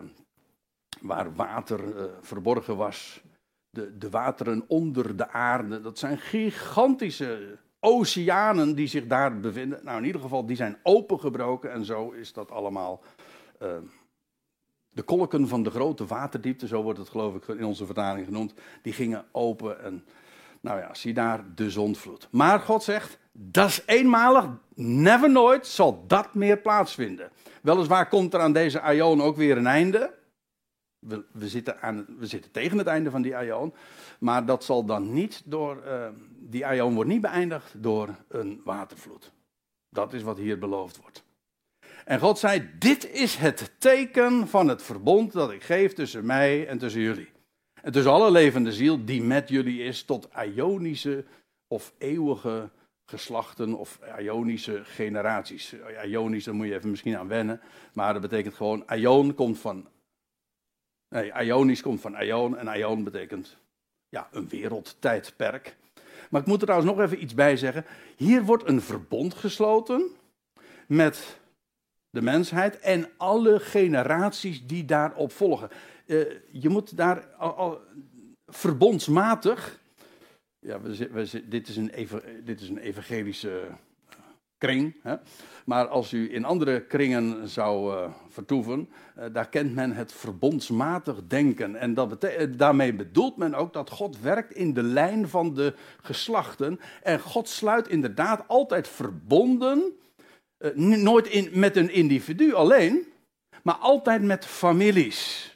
waar 1.01 1.35
water 1.35 1.81
verborgen 2.21 2.77
was. 2.77 3.23
De, 3.71 3.99
de 3.99 4.11
wateren 4.11 4.65
onder 4.67 5.17
de 5.17 5.29
aarde, 5.29 5.81
dat 5.81 5.99
zijn 5.99 6.19
gigantische 6.19 7.59
oceanen 7.81 8.75
die 8.75 8.87
zich 8.87 9.07
daar 9.07 9.41
bevinden. 9.41 9.85
Nou, 9.85 9.99
in 9.99 10.05
ieder 10.05 10.21
geval, 10.21 10.47
die 10.47 10.57
zijn 10.57 10.79
opengebroken 10.83 11.73
en 11.73 11.85
zo 11.85 12.11
is 12.11 12.33
dat 12.33 12.51
allemaal 12.51 13.03
de 14.93 15.03
kolken 15.03 15.49
van 15.49 15.63
de 15.63 15.71
grote 15.71 16.07
waterdiepte, 16.07 16.67
zo 16.67 16.83
wordt 16.83 16.99
het 16.99 17.09
geloof 17.09 17.35
ik 17.35 17.49
in 17.49 17.65
onze 17.65 17.87
vertaling 17.87 18.27
genoemd, 18.27 18.55
die 18.83 18.93
gingen 18.93 19.25
open 19.33 19.83
en 19.83 20.05
nou 20.61 20.79
ja, 20.79 20.95
zie 20.95 21.15
daar 21.15 21.45
de 21.55 21.71
zondvloed. 21.71 22.29
Maar 22.31 22.61
God 22.61 22.83
zegt, 22.83 23.19
dat 23.33 23.69
is 23.69 23.83
eenmalig, 23.87 24.49
never 24.75 25.31
nooit 25.31 25.67
zal 25.67 26.05
dat 26.07 26.35
meer 26.35 26.59
plaatsvinden. 26.59 27.31
Weliswaar 27.63 28.09
komt 28.09 28.35
er 28.35 28.41
aan 28.41 28.53
deze 28.53 28.81
aion 28.81 29.23
ook 29.23 29.37
weer 29.37 29.57
een 29.57 29.67
einde. 29.67 30.15
We, 30.99 31.49
zitten, 31.49 31.81
aan, 31.81 32.07
we 32.19 32.27
zitten 32.27 32.51
tegen 32.51 32.79
het 32.79 32.87
einde 32.87 33.11
van 33.11 33.23
die 33.23 33.37
aion. 33.37 33.75
Maar 34.19 34.47
dat 34.47 34.65
zal 34.65 34.85
dan 34.85 35.13
niet 35.13 35.43
door, 35.45 35.83
uh, 35.87 36.07
die 36.39 36.67
aion 36.67 36.95
wordt 36.95 37.11
niet 37.11 37.21
beëindigd 37.21 37.83
door 37.83 38.09
een 38.29 38.61
watervloed. 38.65 39.33
Dat 39.89 40.13
is 40.13 40.23
wat 40.23 40.39
hier 40.39 40.59
beloofd 40.59 41.01
wordt. 41.01 41.25
En 42.05 42.19
God 42.19 42.39
zei: 42.39 42.71
Dit 42.79 43.11
is 43.11 43.37
het 43.37 43.71
teken 43.79 44.49
van 44.49 44.69
het 44.69 44.83
verbond 44.83 45.33
dat 45.33 45.51
ik 45.51 45.63
geef 45.63 45.93
tussen 45.93 46.27
mij 46.27 46.67
en 46.67 46.79
tussen 46.79 47.01
jullie. 47.01 47.29
En 47.83 47.93
tussen 47.93 48.13
alle 48.13 48.31
levende 48.31 48.73
ziel 48.73 49.05
die 49.05 49.23
met 49.23 49.49
jullie 49.49 49.83
is, 49.83 50.03
tot 50.03 50.29
Ionische 50.55 51.25
of 51.69 51.93
eeuwige 51.99 52.71
geslachten 53.05 53.75
of 53.75 53.99
Ionische 54.19 54.85
generaties. 54.85 55.75
Ionisch, 56.05 56.45
daar 56.45 56.55
moet 56.55 56.67
je 56.67 56.75
even 56.75 56.91
misschien 56.91 57.17
aan 57.17 57.29
wennen. 57.29 57.61
Maar 57.93 58.13
dat 58.13 58.23
betekent 58.23 58.55
gewoon: 58.55 58.85
Ion 58.95 59.35
komt 59.35 59.59
van. 59.59 59.89
Nee, 61.09 61.33
Ionisch 61.33 61.83
komt 61.83 62.01
van 62.01 62.21
Ion 62.21 62.59
en 62.59 62.79
Ion 62.79 63.05
betekent 63.05 63.57
ja, 64.09 64.29
een 64.31 64.49
wereldtijdperk. 64.49 65.77
Maar 66.31 66.41
ik 66.41 66.47
moet 66.47 66.61
er 66.61 66.67
trouwens 66.67 66.93
nog 66.93 67.01
even 67.01 67.23
iets 67.23 67.35
bij 67.35 67.57
zeggen. 67.57 67.85
Hier 68.17 68.45
wordt 68.45 68.69
een 68.69 68.81
verbond 68.81 69.35
gesloten 69.35 70.11
met 70.87 71.41
de 72.13 72.23
mensheid 72.23 72.79
en 72.79 73.09
alle 73.17 73.61
generaties 73.61 74.67
die 74.67 74.85
daarop 74.85 75.33
volgen. 75.33 75.69
Uh, 76.07 76.25
je 76.51 76.69
moet 76.69 76.97
daar 76.97 77.27
al, 77.39 77.81
verbondsmatig. 78.47 79.81
Ja, 80.59 80.81
we, 80.81 81.09
we, 81.13 81.49
dit, 81.49 81.69
is 81.69 81.77
een 81.77 81.93
dit 82.45 82.61
is 82.61 82.69
een 82.69 82.79
evangelische 82.79 83.61
eh, 83.61 84.17
kring. 84.59 84.97
Hè? 85.03 85.15
Maar 85.65 85.87
als 85.87 86.13
u 86.13 86.35
in 86.35 86.45
andere 86.45 86.87
kringen 86.87 87.49
zou 87.49 87.95
uh, 87.95 88.11
vertoeven, 88.29 88.89
daar 89.33 89.49
kent 89.49 89.75
men 89.75 89.93
het 89.93 90.13
verbondsmatig 90.13 91.27
denken. 91.27 91.77
En 91.77 91.95
dat 91.95 92.27
daarmee 92.57 92.95
bedoelt 92.95 93.37
men 93.37 93.55
ook 93.55 93.73
dat 93.73 93.91
God 93.91 94.21
werkt 94.21 94.53
in 94.53 94.75
de 94.75 94.83
lijn 94.83 95.29
van 95.29 95.55
de 95.55 95.75
geslachten. 96.01 96.81
En 97.03 97.21
God 97.21 97.49
sluit 97.49 97.89
inderdaad 97.89 98.49
altijd 98.49 98.89
verbonden 98.89 99.93
nooit 100.75 101.27
in, 101.27 101.49
met 101.53 101.77
een 101.77 101.91
individu 101.91 102.55
alleen, 102.55 103.07
maar 103.63 103.75
altijd 103.75 104.23
met 104.23 104.47
families. 104.47 105.51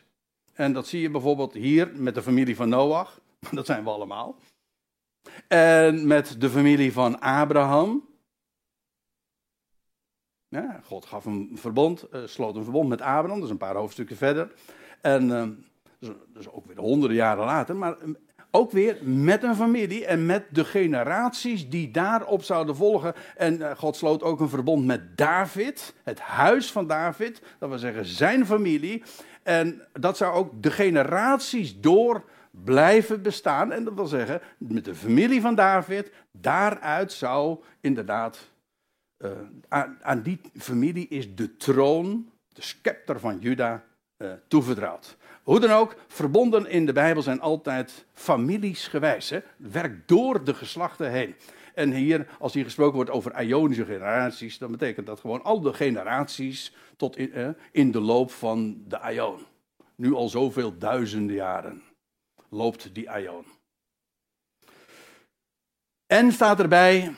En 0.52 0.72
dat 0.72 0.86
zie 0.86 1.00
je 1.00 1.10
bijvoorbeeld 1.10 1.52
hier 1.52 1.90
met 1.94 2.14
de 2.14 2.22
familie 2.22 2.56
van 2.56 2.68
Noach. 2.68 3.20
Dat 3.50 3.66
zijn 3.66 3.84
we 3.84 3.90
allemaal. 3.90 4.38
En 5.48 6.06
met 6.06 6.40
de 6.40 6.50
familie 6.50 6.92
van 6.92 7.20
Abraham. 7.20 8.08
God 10.84 11.06
gaf 11.06 11.24
een 11.24 11.50
verbond, 11.54 12.06
uh, 12.12 12.26
sloot 12.26 12.56
een 12.56 12.62
verbond 12.62 12.88
met 12.88 13.00
Abraham, 13.00 13.34
dat 13.34 13.44
is 13.44 13.50
een 13.50 13.56
paar 13.56 13.74
hoofdstukken 13.74 14.16
verder. 14.16 14.52
En 15.00 15.22
uh, 15.28 15.48
dat 15.98 16.42
is 16.42 16.50
ook 16.50 16.66
weer 16.66 16.78
honderden 16.78 17.16
jaren 17.16 17.44
later, 17.44 17.76
maar 17.76 17.96
ook 18.56 18.70
weer 18.70 18.98
met 19.02 19.42
een 19.42 19.56
familie 19.56 20.06
en 20.06 20.26
met 20.26 20.44
de 20.50 20.64
generaties 20.64 21.68
die 21.68 21.90
daarop 21.90 22.42
zouden 22.42 22.76
volgen. 22.76 23.14
En 23.36 23.58
uh, 23.58 23.70
God 23.76 23.96
sloot 23.96 24.22
ook 24.22 24.40
een 24.40 24.48
verbond 24.48 24.86
met 24.86 25.16
David, 25.16 25.94
het 26.04 26.20
huis 26.20 26.72
van 26.72 26.86
David, 26.86 27.42
dat 27.58 27.68
wil 27.68 27.78
zeggen 27.78 28.04
zijn 28.06 28.46
familie. 28.46 29.02
En 29.42 29.82
dat 29.92 30.16
zou 30.16 30.34
ook 30.34 30.62
de 30.62 30.70
generaties 30.70 31.80
door 31.80 32.24
blijven 32.50 33.22
bestaan. 33.22 33.72
En 33.72 33.84
dat 33.84 33.94
wil 33.94 34.06
zeggen, 34.06 34.40
met 34.58 34.84
de 34.84 34.94
familie 34.94 35.40
van 35.40 35.54
David, 35.54 36.12
daaruit 36.32 37.12
zou 37.12 37.62
inderdaad, 37.80 38.50
uh, 39.18 39.30
aan, 39.68 39.98
aan, 40.02 40.22
die 40.22 40.40
familie 40.54 41.08
is 41.08 41.34
de 41.34 41.56
troon, 41.56 42.30
de 42.48 42.62
scepter 42.62 43.20
van 43.20 43.38
Juda, 43.38 43.84
uh, 44.18 44.32
toevertrouwd. 44.48 45.16
Hoe 45.46 45.60
dan 45.60 45.70
ook, 45.70 45.96
verbonden 46.08 46.66
in 46.66 46.86
de 46.86 46.92
Bijbel 46.92 47.22
zijn 47.22 47.40
altijd 47.40 48.06
familiesgewijs. 48.12 49.30
Hè? 49.30 49.40
Werkt 49.56 50.08
door 50.08 50.44
de 50.44 50.54
geslachten 50.54 51.10
heen. 51.10 51.34
En 51.74 51.92
hier, 51.92 52.26
als 52.38 52.54
hier 52.54 52.64
gesproken 52.64 52.94
wordt 52.94 53.10
over 53.10 53.42
Ionische 53.42 53.84
generaties, 53.84 54.58
dan 54.58 54.70
betekent 54.70 55.06
dat 55.06 55.20
gewoon 55.20 55.42
al 55.42 55.60
de 55.60 55.72
generaties 55.72 56.74
tot 56.96 57.16
in, 57.16 57.56
in 57.72 57.90
de 57.90 58.00
loop 58.00 58.30
van 58.30 58.82
de 58.88 59.00
Ion. 59.12 59.38
Nu 59.94 60.14
al 60.14 60.28
zoveel 60.28 60.78
duizenden 60.78 61.36
jaren 61.36 61.82
loopt 62.48 62.94
die 62.94 63.08
Ion. 63.18 63.44
En 66.06 66.32
staat 66.32 66.60
erbij, 66.60 67.14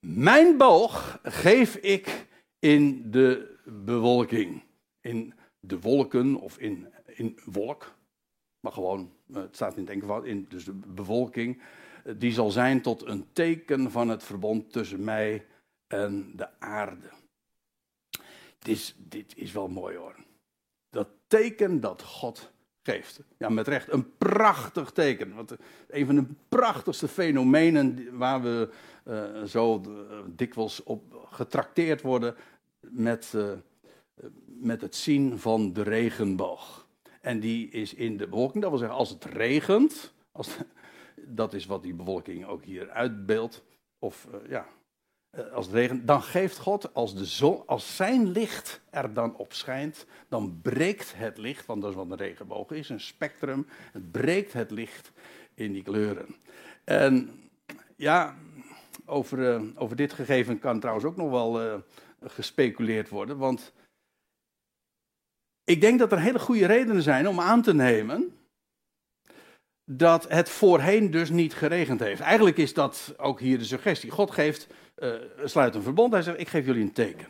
mijn 0.00 0.56
boog 0.56 1.18
geef 1.22 1.76
ik 1.76 2.26
in 2.58 3.10
de 3.10 3.56
bewolking. 3.64 4.62
In 5.00 5.34
de 5.60 5.80
wolken 5.80 6.36
of 6.36 6.58
in 6.58 6.91
in 7.14 7.38
wolk, 7.44 7.94
maar 8.60 8.72
gewoon, 8.72 9.12
eh, 9.32 9.42
het 9.42 9.54
staat 9.54 9.76
in 9.76 9.82
het 9.82 9.90
enkelvoud, 9.90 10.24
in 10.24 10.46
dus 10.48 10.64
de 10.64 10.72
bewolking, 10.72 11.62
eh, 12.04 12.14
die 12.18 12.32
zal 12.32 12.50
zijn 12.50 12.82
tot 12.82 13.06
een 13.06 13.26
teken 13.32 13.90
van 13.90 14.08
het 14.08 14.22
verbond 14.22 14.72
tussen 14.72 15.04
mij 15.04 15.46
en 15.86 16.32
de 16.36 16.60
aarde. 16.60 17.10
Dit 18.58 18.68
is, 18.76 18.94
dit 18.98 19.36
is 19.36 19.52
wel 19.52 19.68
mooi 19.68 19.96
hoor. 19.96 20.16
Dat 20.90 21.08
teken 21.26 21.80
dat 21.80 22.02
God 22.02 22.52
geeft. 22.82 23.20
Ja, 23.38 23.48
met 23.48 23.68
recht, 23.68 23.92
een 23.92 24.16
prachtig 24.16 24.90
teken. 24.90 25.34
Want 25.34 25.56
een 25.88 26.06
van 26.06 26.14
de 26.14 26.26
prachtigste 26.48 27.08
fenomenen 27.08 28.18
waar 28.18 28.42
we 28.42 28.70
zo 29.46 29.82
dikwijls 30.26 30.82
op 30.82 31.28
getrakteerd 31.30 32.00
worden 32.00 32.36
met, 32.80 33.34
met 34.44 34.80
het 34.80 34.94
zien 34.94 35.38
van 35.38 35.72
de 35.72 35.82
regenboog. 35.82 36.81
En 37.22 37.40
die 37.40 37.68
is 37.68 37.94
in 37.94 38.16
de 38.16 38.28
bewolking. 38.28 38.62
Dat 38.62 38.70
wil 38.70 38.78
zeggen, 38.78 38.98
als 38.98 39.10
het 39.10 39.24
regent, 39.24 40.12
als, 40.32 40.56
dat 41.40 41.54
is 41.54 41.66
wat 41.66 41.82
die 41.82 41.94
bewolking 41.94 42.46
ook 42.46 42.64
hier 42.64 42.90
uitbeeldt. 42.90 43.62
Of 43.98 44.28
uh, 44.32 44.50
ja, 44.50 44.66
uh, 45.38 45.52
als 45.52 45.66
het 45.66 45.74
regent, 45.74 46.06
dan 46.06 46.22
geeft 46.22 46.58
God, 46.58 46.94
als, 46.94 47.14
de 47.14 47.24
zon, 47.24 47.66
als 47.66 47.96
zijn 47.96 48.30
licht 48.30 48.80
er 48.90 49.14
dan 49.14 49.36
op 49.36 49.52
schijnt, 49.52 50.06
dan 50.28 50.58
breekt 50.62 51.12
het 51.16 51.38
licht, 51.38 51.66
want 51.66 51.82
dat 51.82 51.90
is 51.90 51.96
wat 51.96 52.10
een 52.10 52.16
regenboog 52.16 52.70
is, 52.70 52.88
een 52.88 53.00
spectrum. 53.00 53.66
Het 53.92 54.10
breekt 54.10 54.52
het 54.52 54.70
licht 54.70 55.12
in 55.54 55.72
die 55.72 55.82
kleuren. 55.82 56.36
En 56.84 57.30
ja, 57.96 58.36
over, 59.04 59.38
uh, 59.38 59.62
over 59.74 59.96
dit 59.96 60.12
gegeven 60.12 60.58
kan 60.58 60.80
trouwens 60.80 61.06
ook 61.06 61.16
nog 61.16 61.30
wel 61.30 61.82
gespeculeerd 62.24 63.08
worden, 63.08 63.38
want 63.38 63.72
ik 65.64 65.80
denk 65.80 65.98
dat 65.98 66.12
er 66.12 66.20
hele 66.20 66.38
goede 66.38 66.66
redenen 66.66 67.02
zijn 67.02 67.28
om 67.28 67.40
aan 67.40 67.62
te 67.62 67.74
nemen 67.74 68.36
dat 69.84 70.28
het 70.28 70.48
voorheen 70.48 71.10
dus 71.10 71.30
niet 71.30 71.54
geregend 71.54 72.00
heeft. 72.00 72.20
Eigenlijk 72.20 72.56
is 72.56 72.74
dat 72.74 73.14
ook 73.16 73.40
hier 73.40 73.58
de 73.58 73.64
suggestie. 73.64 74.10
God 74.10 74.30
geeft, 74.30 74.66
uh, 74.98 75.14
sluit 75.44 75.74
een 75.74 75.82
verbond. 75.82 76.12
Hij 76.12 76.22
zegt, 76.22 76.40
ik 76.40 76.48
geef 76.48 76.66
jullie 76.66 76.82
een 76.82 76.92
teken. 76.92 77.26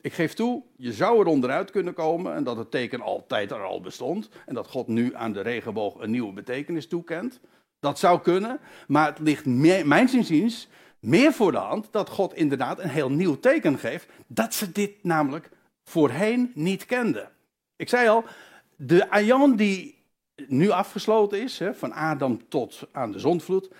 Ik 0.00 0.12
geef 0.12 0.34
toe, 0.34 0.62
je 0.76 0.92
zou 0.92 1.20
er 1.20 1.26
onderuit 1.26 1.70
kunnen 1.70 1.94
komen 1.94 2.34
en 2.34 2.44
dat 2.44 2.56
het 2.56 2.70
teken 2.70 3.00
altijd 3.00 3.50
er 3.50 3.64
al 3.64 3.80
bestond. 3.80 4.28
En 4.46 4.54
dat 4.54 4.66
God 4.66 4.86
nu 4.86 5.14
aan 5.14 5.32
de 5.32 5.40
regenboog 5.40 5.94
een 5.98 6.10
nieuwe 6.10 6.32
betekenis 6.32 6.88
toekent. 6.88 7.40
Dat 7.80 7.98
zou 7.98 8.20
kunnen, 8.20 8.60
maar 8.86 9.06
het 9.06 9.18
ligt 9.18 9.46
meer, 9.46 9.96
inziens 9.98 10.68
meer 11.00 11.32
voor 11.32 11.52
de 11.52 11.58
hand 11.58 11.88
dat 11.90 12.08
God 12.08 12.34
inderdaad 12.34 12.78
een 12.80 12.88
heel 12.88 13.10
nieuw 13.10 13.40
teken 13.40 13.78
geeft. 13.78 14.08
Dat 14.26 14.54
ze 14.54 14.72
dit 14.72 14.92
namelijk 15.02 15.50
voorheen 15.88 16.50
niet 16.54 16.86
kende. 16.86 17.28
Ik 17.76 17.88
zei 17.88 18.08
al, 18.08 18.24
de 18.76 19.10
aion 19.10 19.56
die 19.56 20.04
nu 20.46 20.70
afgesloten 20.70 21.42
is, 21.42 21.60
van 21.72 21.92
Adam 21.92 22.48
tot 22.48 22.88
aan 22.92 23.12
de 23.12 23.18
zondvloed, 23.18 23.70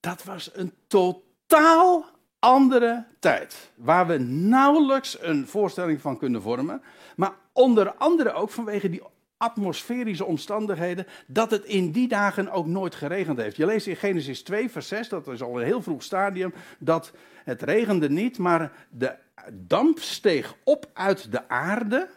dat 0.00 0.24
was 0.24 0.50
een 0.52 0.72
totaal 0.86 2.06
andere 2.38 3.04
tijd. 3.18 3.70
Waar 3.74 4.06
we 4.06 4.18
nauwelijks 4.18 5.22
een 5.22 5.46
voorstelling 5.46 6.00
van 6.00 6.18
kunnen 6.18 6.42
vormen. 6.42 6.82
Maar 7.16 7.34
onder 7.52 7.94
andere 7.94 8.32
ook 8.32 8.50
vanwege 8.50 8.90
die 8.90 9.02
atmosferische 9.38 10.24
omstandigheden, 10.24 11.06
dat 11.26 11.50
het 11.50 11.64
in 11.64 11.92
die 11.92 12.08
dagen 12.08 12.50
ook 12.50 12.66
nooit 12.66 12.94
geregend 12.94 13.38
heeft. 13.38 13.56
Je 13.56 13.66
leest 13.66 13.86
in 13.86 13.96
Genesis 13.96 14.42
2, 14.42 14.70
vers 14.70 14.88
6, 14.88 15.08
dat 15.08 15.28
is 15.28 15.42
al 15.42 15.58
een 15.60 15.66
heel 15.66 15.82
vroeg 15.82 16.02
stadium, 16.02 16.54
dat 16.78 17.12
het 17.44 17.62
regende 17.62 18.10
niet, 18.10 18.38
maar 18.38 18.72
de 18.90 19.14
damp 19.52 19.98
steeg 19.98 20.54
op 20.64 20.90
uit 20.92 21.32
de 21.32 21.48
aarde 21.48 22.08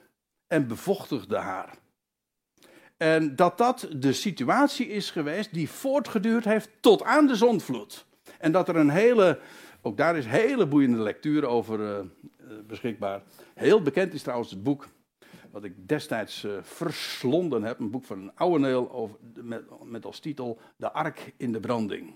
en 0.48 0.68
bevochtigde 0.68 1.38
haar. 1.38 1.74
En 2.98 3.36
dat 3.36 3.58
dat 3.58 3.88
de 3.96 4.14
situatie 4.14 4.88
is 4.88 5.12
geweest 5.12 5.54
die 5.54 5.70
voortgeduurd 5.70 6.46
heeft 6.46 6.70
tot 6.80 7.04
aan 7.04 7.28
de 7.28 7.36
zondvloed. 7.36 8.06
En 8.40 8.52
dat 8.52 8.70
er 8.70 8.76
een 8.76 8.90
hele, 8.90 9.40
ook 9.82 9.98
daar 9.98 10.18
is 10.18 10.26
hele 10.26 10.68
boeiende 10.68 10.98
lectuur 10.98 11.46
over 11.46 11.80
uh, 11.80 12.00
beschikbaar. 12.68 13.22
Heel 13.54 13.82
bekend 13.82 14.14
is 14.14 14.22
trouwens 14.22 14.52
het 14.52 14.64
boek 14.64 14.88
wat 15.52 15.64
ik 15.64 15.88
destijds 15.88 16.44
uh, 16.44 16.58
verslonden 16.62 17.64
heb. 17.64 17.80
Een 17.80 17.92
boek 17.92 18.06
van 18.06 18.20
een 18.20 18.36
oude 18.36 18.60
neel 18.60 19.20
met, 19.34 19.64
met 19.84 20.06
als 20.06 20.20
titel 20.20 20.60
De 20.76 20.92
Ark 20.92 21.34
in 21.38 21.52
de 21.52 21.60
Branding 21.60 22.14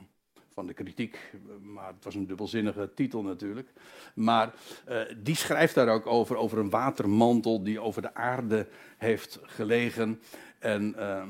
van 0.56 0.68
de 0.68 0.74
kritiek, 0.74 1.34
maar 1.62 1.88
het 1.88 2.04
was 2.04 2.16
een 2.16 2.28
dubbelzinnige 2.28 2.92
titel 2.94 3.22
natuurlijk. 3.22 3.70
Maar 4.14 4.54
uh, 4.90 5.02
die 5.18 5.36
schrijft 5.36 5.76
daar 5.76 5.88
ook 5.88 6.06
over, 6.06 6.36
over 6.36 6.58
een 6.58 6.70
watermantel 6.70 7.64
die 7.64 7.80
over 7.80 8.02
de 8.02 8.14
aarde 8.14 8.68
heeft 8.98 9.40
gelegen. 9.42 10.22
En 10.60 10.96
uh, 10.98 11.24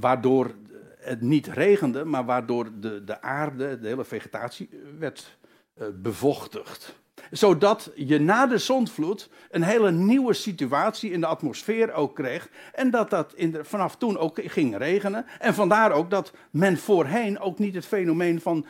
waardoor 0.00 0.54
het 0.98 1.20
niet 1.20 1.46
regende, 1.46 2.04
maar 2.04 2.24
waardoor 2.24 2.80
de, 2.80 3.04
de 3.04 3.22
aarde, 3.22 3.78
de 3.80 3.88
hele 3.88 4.04
vegetatie, 4.04 4.70
werd 4.98 5.38
uh, 5.74 5.86
bevochtigd 5.94 6.99
zodat 7.30 7.90
je 7.94 8.18
na 8.18 8.46
de 8.46 8.58
zondvloed 8.58 9.30
een 9.50 9.62
hele 9.62 9.90
nieuwe 9.90 10.32
situatie 10.32 11.10
in 11.10 11.20
de 11.20 11.26
atmosfeer 11.26 11.92
ook 11.92 12.14
kreeg. 12.14 12.48
En 12.72 12.90
dat 12.90 13.10
dat 13.10 13.34
vanaf 13.62 13.96
toen 13.96 14.18
ook 14.18 14.40
ging 14.42 14.76
regenen. 14.76 15.26
En 15.38 15.54
vandaar 15.54 15.92
ook 15.92 16.10
dat 16.10 16.32
men 16.50 16.78
voorheen 16.78 17.38
ook 17.38 17.58
niet 17.58 17.74
het 17.74 17.86
fenomeen 17.86 18.40
van 18.40 18.66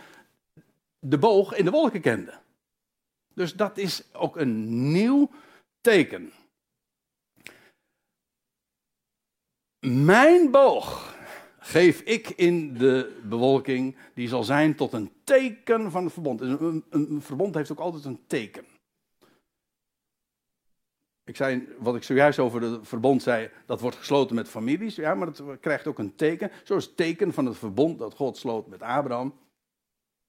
de 0.99 1.19
boog 1.19 1.55
in 1.55 1.65
de 1.65 1.71
wolken 1.71 2.01
kende. 2.01 2.33
Dus 3.35 3.55
dat 3.55 3.79
is 3.79 4.03
ook 4.13 4.37
een 4.37 4.93
nieuw 4.93 5.31
teken. 5.81 6.33
Mijn 9.87 10.51
boog 10.51 11.19
geef 11.61 12.01
ik 12.01 12.29
in 12.29 12.75
de 12.75 13.21
bewolking, 13.25 13.97
die 14.15 14.29
zal 14.29 14.45
zijn 14.45 14.75
tot 14.75 14.93
een 14.93 15.13
teken 15.25 15.91
van 15.91 16.05
het 16.05 16.13
verbond. 16.13 16.41
Een, 16.41 16.85
een, 16.91 17.23
verbond 17.23 17.55
heeft 17.55 17.73
ook 17.73 17.79
altijd 17.79 18.05
een 18.05 18.21
teken. 18.27 18.65
Ik 21.25 21.37
zei, 21.37 21.69
wat 21.79 21.97
ik 21.97 22.03
zojuist 22.03 22.39
over 22.39 22.63
het 22.63 22.89
verbond 22.89 23.23
zei, 23.23 23.51
dat 23.67 23.81
wordt 23.81 23.97
gesloten 23.97 24.35
met 24.35 24.49
families, 24.49 24.95
ja, 24.95 25.15
maar 25.15 25.33
dat 25.33 25.61
krijgt 25.61 25.87
ook 25.87 25.99
een 25.99 26.15
teken. 26.15 26.51
Zoals 26.65 26.85
het 26.85 26.97
teken 26.97 27.33
van 27.33 27.47
het 27.47 27.57
verbond 27.57 27.99
dat 27.99 28.15
God 28.15 28.37
sloot 28.37 28.67
met 28.67 28.83
Abraham, 28.83 29.35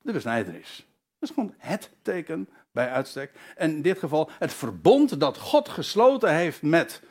de 0.01 0.11
besnijdenis. 0.11 0.85
Dat 1.19 1.29
is 1.29 1.35
gewoon 1.35 1.53
het 1.57 1.91
teken 2.01 2.49
bij 2.71 2.89
uitstek. 2.89 3.31
En 3.55 3.71
in 3.71 3.81
dit 3.81 3.99
geval 3.99 4.29
het 4.39 4.53
verbond 4.53 5.19
dat 5.19 5.37
God 5.37 5.69
gesloten 5.69 6.35
heeft 6.35 6.61
met 6.61 7.01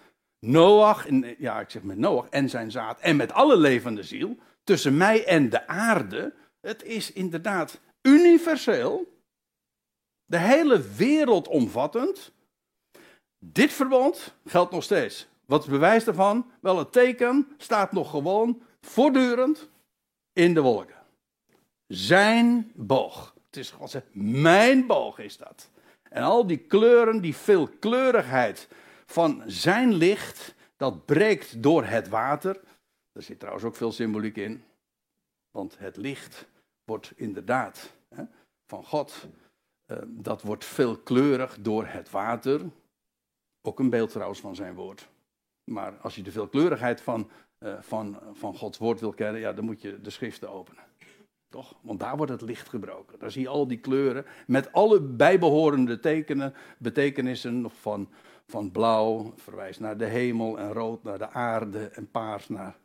Noach, 0.40 1.06
ja, 1.38 1.60
ik 1.60 1.70
zeg 1.70 1.82
met 1.82 1.98
Noach 1.98 2.28
en 2.28 2.48
zijn 2.48 2.70
zaad 2.70 3.00
en 3.00 3.16
met 3.16 3.32
alle 3.32 3.56
levende 3.56 4.02
ziel, 4.02 4.36
tussen 4.64 4.96
mij 4.96 5.24
en 5.24 5.50
de 5.50 5.66
aarde, 5.66 6.32
het 6.60 6.82
is 6.82 7.12
inderdaad 7.12 7.80
universeel, 8.02 9.18
de 10.24 10.38
hele 10.38 10.80
wereld 10.96 11.48
omvattend. 11.48 12.32
Dit 13.38 13.72
verbond 13.72 14.34
geldt 14.44 14.72
nog 14.72 14.82
steeds. 14.82 15.28
Wat 15.46 15.58
is 15.58 15.64
het 15.64 15.74
bewijs 15.74 16.04
daarvan? 16.04 16.50
Wel, 16.60 16.78
het 16.78 16.92
teken 16.92 17.48
staat 17.56 17.92
nog 17.92 18.10
gewoon 18.10 18.62
voortdurend 18.80 19.68
in 20.32 20.54
de 20.54 20.60
wolken. 20.60 20.96
Zijn 21.86 22.72
boog. 22.74 23.34
Het 23.46 23.56
is 23.56 23.70
God 23.70 24.00
mijn 24.12 24.86
boog 24.86 25.18
is 25.18 25.36
dat. 25.36 25.70
En 26.02 26.22
al 26.22 26.46
die 26.46 26.58
kleuren, 26.58 27.20
die 27.20 27.36
veelkleurigheid 27.36 28.68
van 29.10 29.42
zijn 29.46 29.92
licht, 29.92 30.54
dat 30.76 31.06
breekt 31.06 31.62
door 31.62 31.84
het 31.84 32.08
water. 32.08 32.60
Er 33.12 33.22
zit 33.22 33.38
trouwens 33.38 33.64
ook 33.64 33.76
veel 33.76 33.92
symboliek 33.92 34.36
in. 34.36 34.64
Want 35.50 35.78
het 35.78 35.96
licht 35.96 36.48
wordt 36.84 37.12
inderdaad 37.16 37.92
hè, 38.14 38.24
van 38.66 38.84
God, 38.84 39.28
uh, 39.86 39.98
dat 40.06 40.42
wordt 40.42 40.64
veelkleurig 40.64 41.60
door 41.60 41.86
het 41.86 42.10
water. 42.10 42.60
Ook 43.62 43.78
een 43.78 43.90
beeld 43.90 44.10
trouwens 44.10 44.40
van 44.40 44.54
zijn 44.54 44.74
woord. 44.74 45.08
Maar 45.70 45.96
als 45.96 46.14
je 46.14 46.22
de 46.22 46.32
veelkleurigheid 46.32 47.00
van, 47.00 47.30
uh, 47.58 47.74
van, 47.80 48.20
van 48.32 48.56
Gods 48.56 48.78
woord 48.78 49.00
wil 49.00 49.12
kennen, 49.12 49.40
ja, 49.40 49.52
dan 49.52 49.64
moet 49.64 49.82
je 49.82 50.00
de 50.00 50.10
schriften 50.10 50.50
openen. 50.50 50.84
Toch? 51.48 51.74
Want 51.80 52.00
daar 52.00 52.16
wordt 52.16 52.32
het 52.32 52.42
licht 52.42 52.68
gebroken. 52.68 53.18
Daar 53.18 53.30
zie 53.30 53.42
je 53.42 53.48
al 53.48 53.66
die 53.66 53.80
kleuren 53.80 54.24
met 54.46 54.72
alle 54.72 55.00
bijbehorende 55.00 56.00
tekenen, 56.00 56.54
betekenissen 56.78 57.70
van, 57.70 58.08
van 58.50 58.70
blauw, 58.70 59.32
verwijst 59.36 59.80
naar 59.80 59.96
de 59.96 60.04
hemel 60.04 60.58
en 60.58 60.72
rood 60.72 61.02
naar 61.02 61.18
de 61.18 61.30
aarde 61.30 61.86
en 61.86 62.10
paars 62.10 62.48
naar 62.48 62.76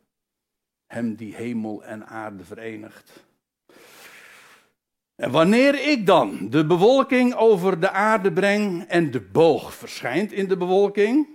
hem 0.86 1.14
die 1.14 1.34
hemel 1.34 1.84
en 1.84 2.06
aarde 2.06 2.44
verenigt. 2.44 3.24
En 5.14 5.30
wanneer 5.30 5.88
ik 5.88 6.06
dan 6.06 6.50
de 6.50 6.66
bewolking 6.66 7.34
over 7.34 7.80
de 7.80 7.90
aarde 7.90 8.32
breng 8.32 8.82
en 8.82 9.10
de 9.10 9.20
boog 9.20 9.74
verschijnt 9.74 10.32
in 10.32 10.48
de 10.48 10.56
bewolking, 10.56 11.28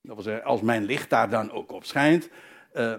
dat 0.00 0.14
wil 0.14 0.24
zeggen, 0.24 0.44
als 0.44 0.60
mijn 0.60 0.84
licht 0.84 1.10
daar 1.10 1.30
dan 1.30 1.50
ook 1.50 1.72
op 1.72 1.84
schijnt, 1.84 2.30
uh, 2.74 2.94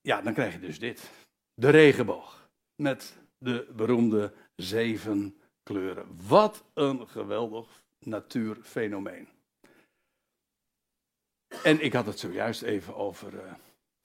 ja, 0.00 0.20
dan 0.20 0.32
krijg 0.32 0.52
je 0.52 0.60
dus 0.60 0.78
dit. 0.78 1.10
De 1.54 1.70
regenboog. 1.70 2.50
Met 2.74 3.16
de 3.38 3.72
beroemde 3.76 4.32
zeven 4.56 5.40
kleuren. 5.62 6.06
Wat 6.28 6.64
een 6.74 7.08
geweldig 7.08 7.82
natuurfenomeen. 7.98 9.28
En 11.62 11.84
ik 11.84 11.92
had 11.92 12.06
het 12.06 12.18
zojuist 12.18 12.62
even 12.62 12.96
over 12.96 13.34
uh, 13.34 13.40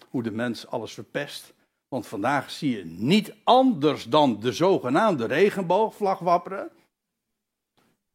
hoe 0.10 0.24
de 0.24 0.32
mens 0.32 0.68
alles 0.68 0.94
verpest. 0.94 1.54
Want 1.88 2.08
vandaag 2.08 2.52
zie 2.52 2.78
je 2.78 2.86
niet 2.86 3.34
anders 3.44 4.04
dan 4.04 4.40
de 4.40 4.52
zogenaamde 4.52 5.26
regenboogvlag 5.26 6.20
wapperen. 6.20 6.72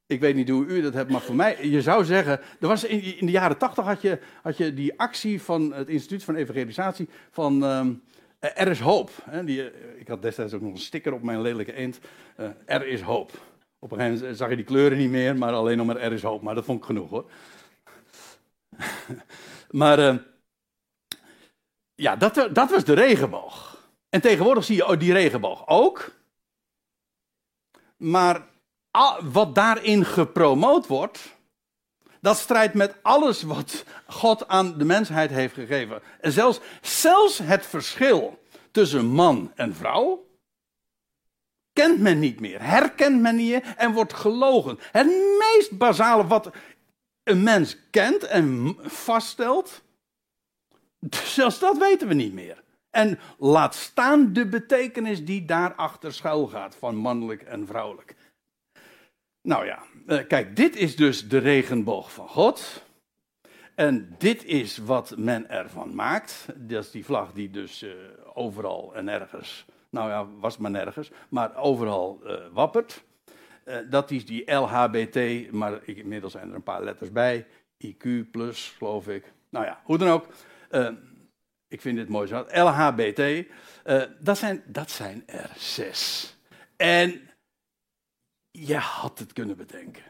Ik 0.06 0.20
weet 0.20 0.34
niet 0.34 0.48
hoe 0.48 0.66
u 0.66 0.80
dat 0.80 0.94
hebt, 0.94 1.10
maar 1.10 1.20
voor 1.20 1.34
mij, 1.34 1.68
je 1.68 1.82
zou 1.82 2.04
zeggen, 2.04 2.40
er 2.60 2.68
was 2.68 2.84
in, 2.84 3.18
in 3.18 3.26
de 3.26 3.32
jaren 3.32 3.58
tachtig 3.58 3.84
had 3.84 4.02
je, 4.02 4.18
had 4.42 4.56
je 4.56 4.74
die 4.74 4.98
actie 4.98 5.42
van 5.42 5.72
het 5.72 5.88
Instituut 5.88 6.24
van 6.24 6.34
Evangelisatie 6.34 7.08
van 7.30 7.62
um, 7.62 8.02
Er 8.38 8.68
is 8.68 8.80
hoop. 8.80 9.10
Hè, 9.22 9.44
die, 9.44 9.70
eh, 9.70 10.00
ik 10.00 10.08
had 10.08 10.22
destijds 10.22 10.54
ook 10.54 10.60
nog 10.60 10.72
een 10.72 10.78
sticker 10.78 11.12
op 11.12 11.22
mijn 11.22 11.40
lelijke 11.40 11.72
eend. 11.72 11.98
Er 12.64 12.86
is 12.86 13.00
hoop. 13.00 13.30
Op 13.78 13.90
een 13.92 13.98
gegeven 13.98 14.18
moment 14.20 14.38
zag 14.38 14.48
je 14.48 14.56
die 14.56 14.64
kleuren 14.64 14.98
niet 14.98 15.10
meer, 15.10 15.36
maar 15.36 15.52
alleen 15.52 15.76
nog 15.76 15.86
maar 15.86 15.96
er 15.96 16.12
is 16.12 16.22
hoop. 16.22 16.42
Maar 16.42 16.54
dat 16.54 16.64
vond 16.64 16.78
ik 16.78 16.84
genoeg 16.84 17.10
hoor. 17.10 17.30
maar 19.70 19.98
uh, 19.98 20.16
ja, 21.94 22.16
dat, 22.16 22.48
dat 22.52 22.70
was 22.70 22.84
de 22.84 22.94
regenboog. 22.94 23.86
En 24.08 24.20
tegenwoordig 24.20 24.64
zie 24.64 24.76
je 24.76 24.96
die 24.96 25.12
regenboog 25.12 25.66
ook. 25.66 26.12
Maar 27.96 28.46
wat 29.20 29.54
daarin 29.54 30.04
gepromoot 30.04 30.86
wordt, 30.86 31.36
dat 32.20 32.38
strijdt 32.38 32.74
met 32.74 32.94
alles 33.02 33.42
wat 33.42 33.84
God 34.06 34.48
aan 34.48 34.78
de 34.78 34.84
mensheid 34.84 35.30
heeft 35.30 35.54
gegeven. 35.54 36.02
En 36.20 36.32
zelfs, 36.32 36.60
zelfs 36.80 37.38
het 37.38 37.66
verschil 37.66 38.38
tussen 38.70 39.06
man 39.06 39.52
en 39.54 39.74
vrouw 39.74 40.27
kent 41.78 42.00
men 42.00 42.18
niet 42.18 42.40
meer, 42.40 42.62
herkent 42.62 43.20
men 43.20 43.36
niet 43.36 43.50
meer 43.50 43.74
en 43.76 43.92
wordt 43.92 44.12
gelogen. 44.12 44.78
Het 44.92 45.06
meest 45.38 45.78
basale 45.78 46.26
wat 46.26 46.50
een 47.22 47.42
mens 47.42 47.76
kent 47.90 48.24
en 48.24 48.76
vaststelt, 48.80 49.82
zelfs 51.10 51.58
dat 51.58 51.78
weten 51.78 52.08
we 52.08 52.14
niet 52.14 52.32
meer. 52.32 52.62
En 52.90 53.18
laat 53.38 53.74
staan 53.74 54.32
de 54.32 54.46
betekenis 54.46 55.24
die 55.24 55.44
daarachter 55.44 56.12
schuil 56.12 56.46
gaat 56.46 56.76
van 56.76 56.96
mannelijk 56.96 57.42
en 57.42 57.66
vrouwelijk. 57.66 58.14
Nou 59.42 59.66
ja, 59.66 59.82
eh, 60.06 60.26
kijk, 60.26 60.56
dit 60.56 60.76
is 60.76 60.96
dus 60.96 61.28
de 61.28 61.38
regenboog 61.38 62.12
van 62.12 62.28
God. 62.28 62.82
En 63.74 64.14
dit 64.18 64.44
is 64.44 64.78
wat 64.78 65.14
men 65.16 65.50
ervan 65.50 65.94
maakt. 65.94 66.46
Dat 66.56 66.84
is 66.84 66.90
die 66.90 67.04
vlag 67.04 67.32
die 67.32 67.50
dus 67.50 67.82
uh, 67.82 67.90
overal 68.34 68.94
en 68.94 69.04
nergens, 69.04 69.64
nou 69.90 70.10
ja, 70.10 70.26
was 70.40 70.56
maar 70.56 70.70
nergens, 70.70 71.10
maar 71.28 71.56
overal 71.56 72.20
uh, 72.24 72.34
wappert. 72.52 73.04
Uh, 73.64 73.76
dat 73.90 74.10
is 74.10 74.26
die 74.26 74.52
LHBT, 74.52 75.50
maar 75.52 75.80
inmiddels 75.84 76.32
zijn 76.32 76.48
er 76.48 76.54
een 76.54 76.62
paar 76.62 76.84
letters 76.84 77.12
bij. 77.12 77.46
IQ 77.86 78.30
plus, 78.30 78.74
geloof 78.78 79.08
ik. 79.08 79.32
Nou 79.48 79.64
ja, 79.64 79.80
hoe 79.84 79.98
dan 79.98 80.08
ook. 80.08 80.26
ik 81.68 81.80
vind 81.80 81.96
dit 81.96 82.08
mooi 82.08 82.26
zo. 82.26 82.46
LHBT, 82.52 83.46
dat, 84.20 84.38
zijn, 84.38 84.62
dat 84.66 84.90
zijn 84.90 85.22
er 85.26 85.50
zes. 85.56 86.36
En 86.76 87.20
je 88.50 88.76
had 88.76 89.18
het 89.18 89.32
kunnen 89.32 89.56
bedenken. 89.56 90.02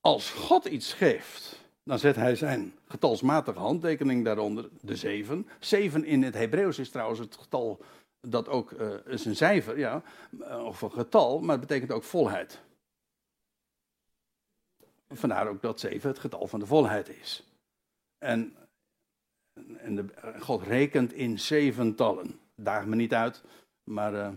Als 0.00 0.30
God 0.30 0.64
iets 0.64 0.92
geeft, 0.92 1.64
dan 1.84 1.98
zet 1.98 2.16
hij 2.16 2.36
zijn 2.36 2.74
getalsmatige 2.88 3.58
handtekening 3.58 4.24
daaronder, 4.24 4.68
de 4.80 4.96
zeven. 4.96 5.48
Zeven 5.58 6.04
in 6.04 6.22
het 6.22 6.34
Hebreeuws 6.34 6.78
is 6.78 6.90
trouwens 6.90 7.20
het 7.20 7.36
getal 7.36 7.84
dat 8.24 8.48
ook 8.48 8.70
uh, 8.70 8.94
is 9.06 9.24
een 9.24 9.36
cijfer, 9.36 9.78
ja, 9.78 10.02
eh, 10.40 10.64
of 10.64 10.82
een 10.82 10.92
getal, 10.92 11.40
maar 11.40 11.58
het 11.58 11.66
betekent 11.66 11.92
ook 11.92 12.02
volheid. 12.02 12.62
Vandaar 15.08 15.48
ook 15.48 15.62
dat 15.62 15.80
zeven 15.80 16.08
het 16.08 16.18
getal 16.18 16.46
van 16.46 16.60
de 16.60 16.66
volheid 16.66 17.08
is. 17.08 17.44
En, 18.18 18.56
en 19.76 19.96
de, 19.96 20.04
God 20.40 20.62
rekent 20.62 21.12
in 21.12 21.40
zeventallen. 21.40 22.40
Daag 22.54 22.86
me 22.86 22.96
niet 22.96 23.14
uit, 23.14 23.42
maar 23.84 24.34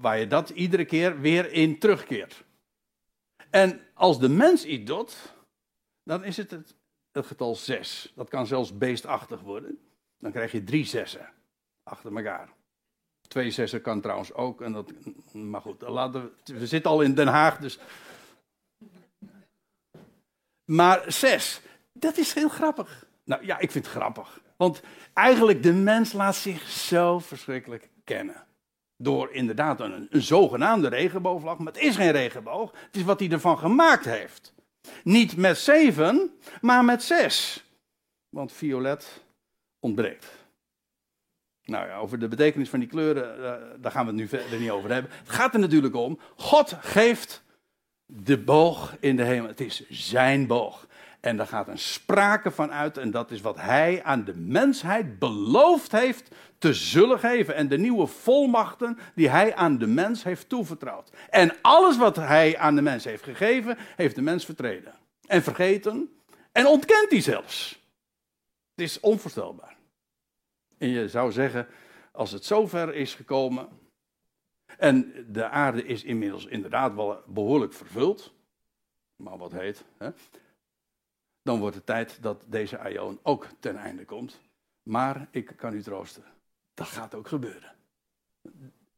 waar 0.00 0.18
je 0.18 0.26
dat 0.26 0.50
iedere 0.50 0.84
keer 0.84 1.20
weer 1.20 1.52
in 1.52 1.78
terugkeert. 1.78 2.44
En 3.50 3.80
als 3.94 4.18
de 4.18 4.28
mens 4.28 4.64
iets 4.64 4.84
doet, 4.84 5.34
dan 6.02 6.24
is 6.24 6.36
het 6.36 6.50
het, 6.50 6.74
het 7.12 7.26
getal 7.26 7.54
6. 7.54 8.12
Dat 8.14 8.28
kan 8.28 8.46
zelfs 8.46 8.78
beestachtig 8.78 9.40
worden. 9.40 9.78
Dan 10.18 10.32
krijg 10.32 10.52
je 10.52 10.64
drie 10.64 10.84
zessen 10.84 11.34
achter 11.86 12.16
elkaar. 12.16 12.48
Twee 13.28 13.50
zessen 13.50 13.80
kan 13.80 14.00
trouwens 14.00 14.32
ook. 14.32 14.60
En 14.60 14.72
dat, 14.72 14.92
maar 15.32 15.60
goed, 15.60 15.80
we, 16.44 16.66
zitten 16.66 16.90
al 16.90 17.00
in 17.00 17.14
Den 17.14 17.26
Haag, 17.26 17.58
dus. 17.58 17.78
Maar 20.64 21.12
zes, 21.12 21.60
dat 21.92 22.16
is 22.16 22.32
heel 22.32 22.48
grappig. 22.48 23.06
Nou 23.24 23.46
ja, 23.46 23.58
ik 23.58 23.70
vind 23.70 23.86
het 23.86 23.94
grappig. 23.94 24.40
Want 24.56 24.80
eigenlijk 25.12 25.62
de 25.62 25.72
mens 25.72 26.12
laat 26.12 26.36
zich 26.36 26.68
zo 26.68 27.18
verschrikkelijk 27.18 27.90
kennen. 28.04 28.46
Door 28.96 29.32
inderdaad 29.32 29.80
een, 29.80 30.06
een 30.10 30.22
zogenaamde 30.22 30.88
regenboogvlag, 30.88 31.58
maar 31.58 31.72
het 31.72 31.82
is 31.82 31.96
geen 31.96 32.10
regenboog. 32.10 32.72
Het 32.72 32.96
is 32.96 33.02
wat 33.02 33.20
hij 33.20 33.30
ervan 33.30 33.58
gemaakt 33.58 34.04
heeft. 34.04 34.54
Niet 35.04 35.36
met 35.36 35.58
zeven, 35.58 36.38
maar 36.60 36.84
met 36.84 37.02
zes. 37.02 37.64
Want 38.28 38.52
violet 38.52 39.24
ontbreekt. 39.80 40.35
Nou 41.66 41.86
ja, 41.86 41.96
over 41.96 42.18
de 42.18 42.28
betekenis 42.28 42.68
van 42.68 42.78
die 42.78 42.88
kleuren, 42.88 43.38
uh, 43.38 43.52
daar 43.80 43.92
gaan 43.92 44.04
we 44.04 44.10
het 44.10 44.20
nu 44.20 44.28
verder 44.28 44.60
niet 44.60 44.70
over 44.70 44.90
hebben. 44.90 45.10
Het 45.18 45.30
gaat 45.30 45.54
er 45.54 45.60
natuurlijk 45.60 45.94
om, 45.94 46.18
God 46.36 46.76
geeft 46.80 47.42
de 48.06 48.38
boog 48.38 48.96
in 49.00 49.16
de 49.16 49.22
hemel. 49.22 49.48
Het 49.48 49.60
is 49.60 49.88
zijn 49.88 50.46
boog. 50.46 50.86
En 51.20 51.36
daar 51.36 51.46
gaat 51.46 51.68
een 51.68 51.78
sprake 51.78 52.50
van 52.50 52.72
uit. 52.72 52.98
En 52.98 53.10
dat 53.10 53.30
is 53.30 53.40
wat 53.40 53.56
hij 53.56 54.02
aan 54.02 54.24
de 54.24 54.34
mensheid 54.34 55.18
beloofd 55.18 55.92
heeft 55.92 56.30
te 56.58 56.74
zullen 56.74 57.18
geven. 57.18 57.54
En 57.54 57.68
de 57.68 57.78
nieuwe 57.78 58.06
volmachten 58.06 58.98
die 59.14 59.28
hij 59.28 59.54
aan 59.54 59.78
de 59.78 59.86
mens 59.86 60.22
heeft 60.22 60.48
toevertrouwd. 60.48 61.10
En 61.30 61.54
alles 61.62 61.96
wat 61.96 62.16
hij 62.16 62.58
aan 62.58 62.74
de 62.74 62.82
mens 62.82 63.04
heeft 63.04 63.22
gegeven, 63.22 63.78
heeft 63.96 64.14
de 64.14 64.22
mens 64.22 64.44
vertreden. 64.44 64.94
En 65.26 65.42
vergeten. 65.42 66.10
En 66.52 66.66
ontkent 66.66 67.10
hij 67.10 67.20
zelfs. 67.20 67.84
Het 68.74 68.84
is 68.84 69.00
onvoorstelbaar. 69.00 69.75
En 70.78 70.88
je 70.88 71.08
zou 71.08 71.32
zeggen, 71.32 71.66
als 72.12 72.32
het 72.32 72.44
zover 72.44 72.94
is 72.94 73.14
gekomen. 73.14 73.68
En 74.78 75.26
de 75.28 75.48
aarde 75.48 75.84
is 75.84 76.04
inmiddels 76.04 76.46
inderdaad 76.46 76.94
wel 76.94 77.22
behoorlijk 77.26 77.72
vervuld. 77.72 78.34
Maar 79.16 79.38
wat 79.38 79.52
heet. 79.52 79.84
Hè? 79.98 80.10
dan 81.46 81.58
wordt 81.58 81.76
het 81.76 81.86
tijd 81.86 82.22
dat 82.22 82.42
deze 82.46 82.78
aion 82.78 83.18
ook 83.22 83.46
ten 83.60 83.76
einde 83.76 84.04
komt. 84.04 84.40
Maar 84.82 85.28
ik 85.30 85.52
kan 85.56 85.74
u 85.74 85.82
troosten, 85.82 86.24
dat 86.74 86.86
gaat 86.86 87.14
ook 87.14 87.28
gebeuren. 87.28 87.74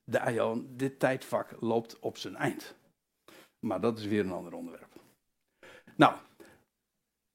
De 0.04 0.20
aion, 0.20 0.68
dit 0.76 0.98
tijdvak 0.98 1.56
loopt 1.60 1.98
op 1.98 2.16
zijn 2.16 2.36
eind. 2.36 2.74
Maar 3.58 3.80
dat 3.80 3.98
is 3.98 4.06
weer 4.06 4.24
een 4.24 4.32
ander 4.32 4.52
onderwerp. 4.52 4.92
Nou, 5.96 6.16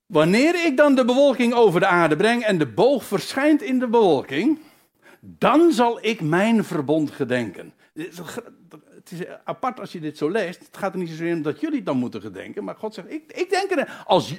Wanneer 0.05 0.65
ik 0.65 0.77
dan 0.77 0.95
de 0.95 1.05
bewolking 1.05 1.53
over 1.53 1.79
de 1.79 1.87
aarde 1.87 2.15
breng 2.15 2.43
en 2.43 2.57
de 2.57 2.67
boog 2.67 3.03
verschijnt 3.03 3.61
in 3.61 3.79
de 3.79 3.87
bewolking, 3.87 4.59
dan 5.19 5.71
zal 5.71 6.05
ik 6.05 6.21
mijn 6.21 6.63
verbond 6.63 7.11
gedenken. 7.11 7.73
Het 7.93 9.11
is 9.11 9.27
apart 9.43 9.79
als 9.79 9.91
je 9.91 9.99
dit 9.99 10.17
zo 10.17 10.29
leest. 10.29 10.59
Het 10.59 10.77
gaat 10.77 10.93
er 10.93 10.99
niet 10.99 11.09
zozeer 11.09 11.35
om 11.35 11.41
dat 11.41 11.59
jullie 11.59 11.75
het 11.75 11.85
dan 11.85 11.97
moeten 11.97 12.21
gedenken, 12.21 12.63
maar 12.63 12.75
God 12.75 12.93
zegt, 12.93 13.11
ik, 13.11 13.31
ik 13.31 13.49
denk 13.49 13.71
er, 13.71 14.03
als, 14.05 14.33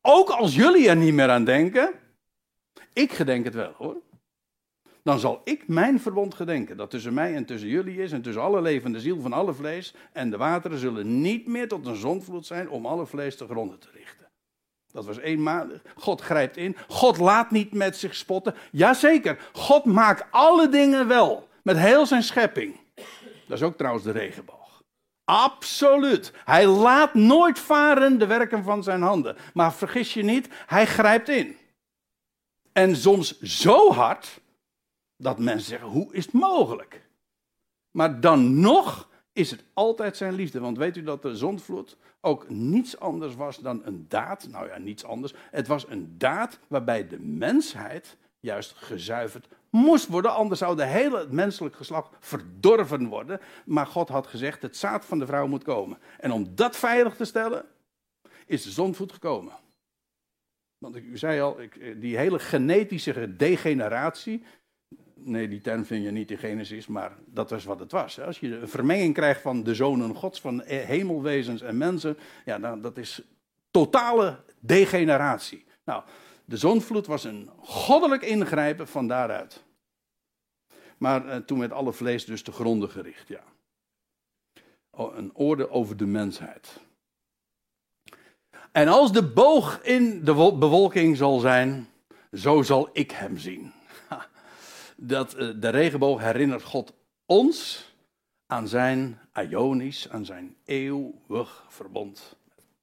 ook 0.00 0.28
als 0.30 0.54
jullie 0.54 0.88
er 0.88 0.96
niet 0.96 1.14
meer 1.14 1.30
aan 1.30 1.44
denken, 1.44 1.92
ik 2.92 3.12
gedenk 3.12 3.44
het 3.44 3.54
wel 3.54 3.72
hoor. 3.76 3.96
Dan 5.02 5.18
zal 5.18 5.40
ik 5.44 5.68
mijn 5.68 6.00
verbond 6.00 6.34
gedenken, 6.34 6.76
dat 6.76 6.90
tussen 6.90 7.14
mij 7.14 7.34
en 7.34 7.44
tussen 7.44 7.68
jullie 7.68 8.02
is 8.02 8.12
en 8.12 8.22
tussen 8.22 8.42
alle 8.42 8.62
levende 8.62 9.00
ziel 9.00 9.20
van 9.20 9.32
alle 9.32 9.54
vlees. 9.54 9.94
En 10.12 10.30
de 10.30 10.36
wateren 10.36 10.78
zullen 10.78 11.20
niet 11.20 11.46
meer 11.46 11.68
tot 11.68 11.86
een 11.86 11.96
zondvloed 11.96 12.46
zijn 12.46 12.70
om 12.70 12.86
alle 12.86 13.06
vlees 13.06 13.36
te 13.36 13.44
gronden 13.44 13.78
te 13.78 13.88
richten. 13.92 14.25
Dat 14.96 15.04
was 15.04 15.18
eenmalig. 15.18 15.82
God 15.96 16.20
grijpt 16.20 16.56
in. 16.56 16.76
God 16.88 17.18
laat 17.18 17.50
niet 17.50 17.72
met 17.72 17.96
zich 17.96 18.14
spotten. 18.14 18.54
Jazeker, 18.70 19.48
God 19.52 19.84
maakt 19.84 20.26
alle 20.30 20.68
dingen 20.68 21.08
wel. 21.08 21.48
Met 21.62 21.76
heel 21.76 22.06
zijn 22.06 22.22
schepping. 22.22 22.80
Dat 23.46 23.58
is 23.58 23.62
ook 23.62 23.76
trouwens 23.76 24.04
de 24.04 24.10
regenboog. 24.10 24.82
Absoluut. 25.24 26.32
Hij 26.44 26.66
laat 26.66 27.14
nooit 27.14 27.58
varen 27.58 28.18
de 28.18 28.26
werken 28.26 28.64
van 28.64 28.82
zijn 28.82 29.02
handen. 29.02 29.36
Maar 29.54 29.72
vergis 29.72 30.14
je 30.14 30.22
niet, 30.22 30.48
hij 30.66 30.86
grijpt 30.86 31.28
in. 31.28 31.56
En 32.72 32.96
soms 32.96 33.40
zo 33.40 33.92
hard 33.92 34.40
dat 35.16 35.38
mensen 35.38 35.68
zeggen: 35.68 35.88
hoe 35.88 36.14
is 36.14 36.24
het 36.24 36.34
mogelijk? 36.34 37.08
Maar 37.90 38.20
dan 38.20 38.60
nog 38.60 39.08
is 39.36 39.50
het 39.50 39.64
altijd 39.72 40.16
zijn 40.16 40.34
liefde. 40.34 40.60
Want 40.60 40.78
weet 40.78 40.96
u 40.96 41.02
dat 41.02 41.22
de 41.22 41.36
zondvloed 41.36 41.96
ook 42.20 42.48
niets 42.48 42.98
anders 42.98 43.34
was 43.34 43.58
dan 43.58 43.82
een 43.84 44.06
daad? 44.08 44.48
Nou 44.50 44.68
ja, 44.68 44.78
niets 44.78 45.04
anders. 45.04 45.34
Het 45.50 45.66
was 45.66 45.88
een 45.88 46.14
daad 46.18 46.58
waarbij 46.68 47.08
de 47.08 47.20
mensheid 47.20 48.16
juist 48.40 48.72
gezuiverd 48.72 49.48
moest 49.70 50.06
worden. 50.06 50.34
Anders 50.34 50.60
zou 50.60 50.76
de 50.76 50.84
hele 50.84 51.26
menselijk 51.30 51.76
geslacht 51.76 52.16
verdorven 52.20 53.06
worden. 53.06 53.40
Maar 53.64 53.86
God 53.86 54.08
had 54.08 54.26
gezegd: 54.26 54.62
het 54.62 54.76
zaad 54.76 55.04
van 55.04 55.18
de 55.18 55.26
vrouw 55.26 55.46
moet 55.46 55.64
komen. 55.64 55.98
En 56.18 56.32
om 56.32 56.54
dat 56.54 56.76
veilig 56.76 57.16
te 57.16 57.24
stellen, 57.24 57.64
is 58.46 58.62
de 58.62 58.70
zondvloed 58.70 59.12
gekomen. 59.12 59.52
Want 60.78 60.96
ik, 60.96 61.04
u 61.04 61.18
zei 61.18 61.40
al, 61.40 61.60
ik, 61.60 62.00
die 62.00 62.16
hele 62.16 62.38
genetische 62.38 63.36
degeneratie, 63.36 64.44
Nee, 65.20 65.48
die 65.48 65.60
term 65.60 65.84
vind 65.84 66.04
je 66.04 66.10
niet 66.10 66.30
in 66.30 66.38
Genesis, 66.38 66.86
maar 66.86 67.16
dat 67.24 67.50
was 67.50 67.64
wat 67.64 67.80
het 67.80 67.92
was. 67.92 68.20
Als 68.20 68.40
je 68.40 68.56
een 68.56 68.68
vermenging 68.68 69.14
krijgt 69.14 69.40
van 69.40 69.62
de 69.62 69.74
zonen 69.74 70.14
gods, 70.14 70.40
van 70.40 70.62
hemelwezens 70.62 71.62
en 71.62 71.76
mensen, 71.76 72.18
ja, 72.44 72.76
dat 72.76 72.98
is 72.98 73.22
totale 73.70 74.40
degeneratie. 74.60 75.64
Nou, 75.84 76.02
de 76.44 76.56
zonvloed 76.56 77.06
was 77.06 77.24
een 77.24 77.50
goddelijk 77.58 78.22
ingrijpen 78.22 78.88
van 78.88 79.08
daaruit. 79.08 79.64
Maar 80.98 81.28
eh, 81.28 81.36
toen 81.36 81.58
werd 81.58 81.72
alle 81.72 81.92
vlees 81.92 82.24
dus 82.24 82.42
te 82.42 82.52
gronden 82.52 82.90
gericht, 82.90 83.28
ja. 83.28 83.42
Oh, 84.90 85.16
een 85.16 85.34
orde 85.34 85.70
over 85.70 85.96
de 85.96 86.06
mensheid. 86.06 86.80
En 88.72 88.88
als 88.88 89.12
de 89.12 89.22
boog 89.22 89.82
in 89.82 90.24
de 90.24 90.34
bewolking 90.34 91.16
zal 91.16 91.38
zijn, 91.38 91.88
zo 92.32 92.62
zal 92.62 92.88
ik 92.92 93.10
hem 93.10 93.38
zien 93.38 93.74
dat 94.96 95.34
eh, 95.34 95.48
de 95.56 95.68
regenboog 95.68 96.20
herinnert 96.20 96.62
God 96.62 96.92
ons 97.26 97.84
aan 98.46 98.68
zijn 98.68 99.18
Ionisch, 99.50 100.08
aan 100.08 100.24
zijn 100.24 100.56
eeuwig 100.64 101.64
verbond. 101.68 102.36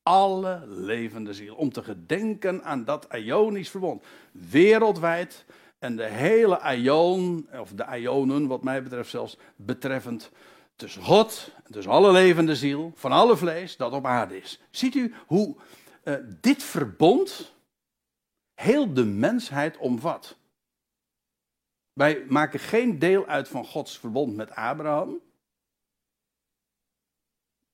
Alle 0.04 0.64
levende 0.68 1.34
ziel. 1.34 1.56
Om 1.56 1.72
te 1.72 1.84
gedenken 1.84 2.64
aan 2.64 2.86
dat 2.86 3.08
Ionisch 3.14 3.70
verbond. 3.70 4.04
Wereldwijd. 4.32 5.46
En 5.80 5.96
de 5.96 6.06
hele 6.06 6.76
Ion, 6.76 7.48
of 7.60 7.72
de 7.72 7.86
Ionen 8.00 8.48
wat 8.48 8.64
mij 8.64 8.84
betreft 8.84 9.10
zelfs, 9.10 9.38
betreffend 9.56 10.32
tussen 10.76 11.02
God, 11.02 11.52
tussen 11.72 11.92
alle 11.92 12.12
levende 12.12 12.56
ziel, 12.56 12.92
van 12.96 13.12
alle 13.12 13.38
vlees 13.38 13.78
dat 13.78 13.94
op 13.94 14.06
aarde 14.06 14.38
is. 14.38 14.60
Ziet 14.70 14.96
u 14.96 15.14
hoe 15.28 15.56
uh, 16.04 16.16
dit 16.42 16.64
verbond 16.64 17.54
heel 18.54 18.94
de 18.94 19.06
mensheid 19.06 19.78
omvat? 19.78 20.38
Wij 21.94 22.26
maken 22.30 22.60
geen 22.60 23.00
deel 23.00 23.26
uit 23.26 23.48
van 23.48 23.66
Gods 23.66 24.00
verbond 24.00 24.36
met 24.36 24.52
Abraham. 24.52 25.22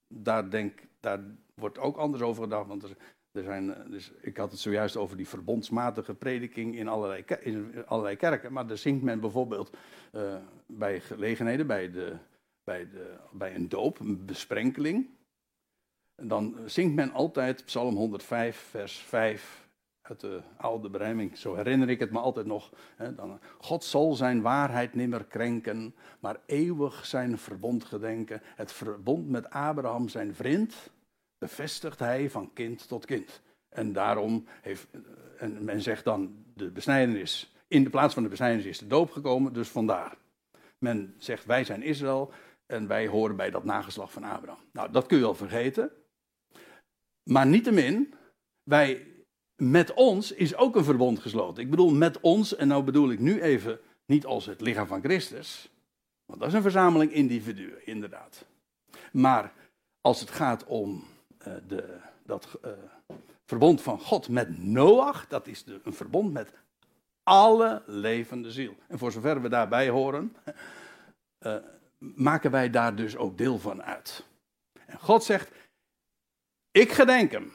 Daar, 0.08 0.50
denk, 0.50 0.82
daar 1.00 1.20
wordt 1.54 1.78
ook 1.78 1.98
anders 1.98 2.24
over 2.24 2.44
gedacht. 2.44 2.68
Want 2.68 2.84
er, 2.84 2.98
er 3.32 3.44
zijn, 3.44 3.74
eh, 3.74 3.92
dus 3.92 4.12
ik 4.22 4.38
had 4.38 4.52
het 4.52 4.60
zojuist 4.60 4.98
over 4.98 5.18
die 5.18 5.28
verbondsmatige 5.28 6.14
prediking 6.14 6.76
in 6.76 6.88
allerlei, 6.88 7.24
in 7.42 7.86
allerlei 7.86 8.16
kerken. 8.16 8.54
Maar 8.54 8.68
daar 8.68 8.78
zingt 8.78 9.04
men 9.04 9.20
bijvoorbeeld 9.20 9.78
uh, 10.12 10.36
bij 10.66 11.00
gelegenheden, 11.00 11.68
bij, 11.68 11.92
de, 11.92 12.18
bij, 12.64 12.90
de, 12.90 13.18
bij 13.32 13.56
een 13.56 13.70
doop, 13.70 14.00
een 14.00 14.26
besprenkeling. 14.26 15.10
En 16.16 16.28
dan 16.28 16.58
zingt 16.66 16.96
men 16.96 17.12
altijd 17.12 17.66
Psalm 17.66 17.96
105, 17.96 18.58
vers 18.58 18.98
5 18.98 19.59
uit 20.10 20.20
de 20.20 20.42
oude 20.58 20.90
berijming, 20.90 21.38
zo 21.38 21.56
herinner 21.56 21.90
ik 21.90 22.00
het 22.00 22.12
me 22.12 22.20
altijd 22.20 22.46
nog. 22.46 22.72
Hè, 22.96 23.16
dan, 23.16 23.40
God 23.58 23.84
zal 23.84 24.14
zijn 24.14 24.42
waarheid 24.42 24.94
nimmer 24.94 25.26
krenken, 25.26 25.96
maar 26.20 26.40
eeuwig 26.46 27.06
zijn 27.06 27.38
verbond 27.38 27.84
gedenken. 27.84 28.42
Het 28.44 28.72
verbond 28.72 29.30
met 29.30 29.50
Abraham, 29.50 30.10
zijn 30.10 30.36
vriend, 30.36 30.76
bevestigt 31.38 32.00
hij 32.00 32.30
van 32.30 32.54
kind 32.54 32.88
tot 32.88 33.06
kind. 33.06 33.42
En 33.70 33.94
daarom 33.94 34.46
heeft, 34.62 34.88
en 35.38 35.64
men 35.64 35.82
zegt 35.82 36.04
dan, 36.04 36.44
de 36.54 36.72
besnijdenis, 36.72 37.54
in 37.68 37.84
de 37.84 37.90
plaats 37.90 38.14
van 38.14 38.24
de 38.24 38.30
besnijdenis 38.30 38.66
is 38.66 38.80
de 38.80 38.88
doop 38.88 39.12
gekomen, 39.12 39.54
dus 39.54 39.70
vandaar. 39.70 40.18
Men 40.78 41.14
zegt, 41.18 41.46
wij 41.46 41.64
zijn 41.64 41.82
Israël 41.82 42.32
en 42.66 42.88
wij 42.88 43.08
horen 43.08 43.36
bij 43.36 43.50
dat 43.50 43.64
nageslag 43.64 44.12
van 44.12 44.24
Abraham. 44.24 44.64
Nou, 44.72 44.92
dat 44.92 45.06
kun 45.06 45.18
je 45.18 45.24
wel 45.24 45.36
vergeten. 45.36 45.92
Maar 47.24 47.48
niettemin, 47.48 48.14
wij 48.64 49.09
met 49.60 49.94
ons 49.94 50.32
is 50.32 50.56
ook 50.56 50.76
een 50.76 50.84
verbond 50.84 51.20
gesloten. 51.20 51.64
Ik 51.64 51.70
bedoel 51.70 51.92
met 51.92 52.20
ons, 52.20 52.56
en 52.56 52.68
nou 52.68 52.84
bedoel 52.84 53.12
ik 53.12 53.20
nu 53.20 53.42
even 53.42 53.80
niet 54.06 54.26
als 54.26 54.46
het 54.46 54.62
lichaam 54.62 54.88
van 54.88 55.02
Christus, 55.02 55.70
want 56.26 56.40
dat 56.40 56.50
is 56.50 56.56
een 56.56 56.62
verzameling 56.62 57.12
individuen, 57.12 57.86
inderdaad. 57.86 58.46
Maar 59.12 59.54
als 60.02 60.20
het 60.20 60.30
gaat 60.30 60.66
om 60.66 61.04
uh, 61.48 61.54
de, 61.68 61.98
dat 62.26 62.60
uh, 62.66 62.72
verbond 63.46 63.82
van 63.82 64.00
God 64.00 64.30
met 64.30 64.64
Noach, 64.64 65.28
dat 65.28 65.48
is 65.48 65.64
een 65.84 65.94
verbond 65.94 66.34
met 66.34 66.54
alle 67.24 67.84
levende 67.86 68.52
ziel. 68.52 68.76
En 68.88 68.98
voor 68.98 69.12
zover 69.12 69.42
we 69.42 69.50
daarbij 69.50 69.90
horen, 69.90 70.36
uh, 71.40 71.56
maken 71.98 72.52
wij 72.52 72.70
daar 72.70 72.96
dus 72.96 73.18
ook 73.18 73.38
deel 73.38 73.60
van 73.60 73.84
uit. 73.84 74.26
En 74.86 75.00
God 75.00 75.24
zegt, 75.24 75.52
ik 76.72 76.92
gedenk 76.92 77.32
hem. 77.32 77.52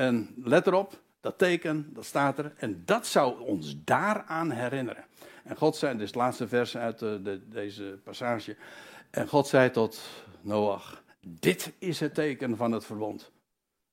En 0.00 0.34
let 0.44 0.66
erop, 0.66 1.00
dat 1.20 1.38
teken, 1.38 1.90
dat 1.94 2.04
staat 2.04 2.38
er. 2.38 2.52
En 2.56 2.82
dat 2.84 3.06
zou 3.06 3.40
ons 3.40 3.84
daaraan 3.84 4.50
herinneren. 4.50 5.04
En 5.44 5.56
God 5.56 5.76
zei, 5.76 5.92
dit 5.92 6.00
is 6.00 6.06
het 6.06 6.16
laatste 6.16 6.48
vers 6.48 6.76
uit 6.76 6.98
de, 6.98 7.20
de, 7.22 7.48
deze 7.48 7.98
passage. 8.04 8.56
En 9.10 9.28
God 9.28 9.46
zei 9.46 9.70
tot 9.70 10.00
Noach, 10.40 11.02
dit 11.20 11.72
is 11.78 12.00
het 12.00 12.14
teken 12.14 12.56
van 12.56 12.72
het 12.72 12.84
verbond. 12.84 13.30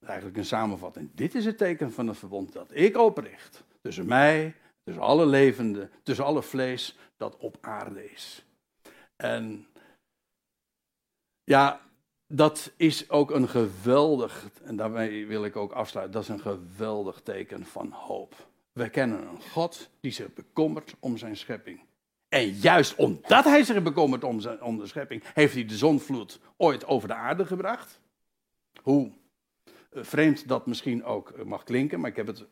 Eigenlijk 0.06 0.38
een 0.38 0.46
samenvatting. 0.46 1.10
Dit 1.14 1.36
is 1.36 1.46
het 1.46 1.58
teken 1.58 1.92
van 1.92 2.08
het 2.08 2.18
verbond 2.18 2.54
dat 2.54 2.70
ik 2.74 2.98
opricht. 2.98 3.64
Tussen 3.82 4.06
mij, 4.06 4.56
tussen 4.84 5.04
alle 5.04 5.26
levenden, 5.26 5.92
tussen 6.04 6.26
alle 6.26 6.44
vlees 6.44 6.98
dat 7.18 7.38
op 7.38 7.58
aarde 7.62 8.12
is. 8.12 8.46
En 9.16 9.68
ja, 11.44 11.82
dat 12.28 12.72
is 12.78 13.10
ook 13.10 13.32
een 13.32 13.50
geweldig, 13.50 14.50
en 14.64 14.76
daarmee 14.76 15.28
wil 15.28 15.46
ik 15.46 15.56
ook 15.56 15.72
afsluiten, 15.72 16.14
dat 16.14 16.24
is 16.24 16.30
een 16.30 16.54
geweldig 16.54 17.22
teken 17.22 17.66
van 17.66 17.92
hoop. 17.92 18.48
We 18.72 18.90
kennen 18.90 19.28
een 19.28 19.42
God 19.42 19.90
die 20.00 20.12
zich 20.12 20.34
bekommert 20.34 20.96
om 21.00 21.18
zijn 21.18 21.38
schepping. 21.38 21.82
En 22.30 22.50
juist 22.50 22.96
omdat 22.96 23.44
hij 23.44 23.64
zich 23.64 23.84
bekommert 23.84 24.24
om, 24.24 24.40
zijn, 24.40 24.62
om 24.62 24.78
de 24.78 24.88
schepping, 24.88 25.24
heeft 25.34 25.54
hij 25.54 25.66
de 25.66 25.78
zonvloed 25.78 26.40
ooit 26.58 26.86
over 26.86 27.08
de 27.08 27.14
aarde 27.14 27.46
gebracht. 27.46 28.00
Hoe 28.82 29.12
eh, 29.90 30.04
vreemd 30.04 30.48
dat 30.48 30.66
misschien 30.66 31.04
ook 31.04 31.46
mag 31.46 31.64
klinken, 31.64 32.00
maar 32.00 32.10
ik 32.10 32.16
heb 32.16 32.28
het 32.28 32.46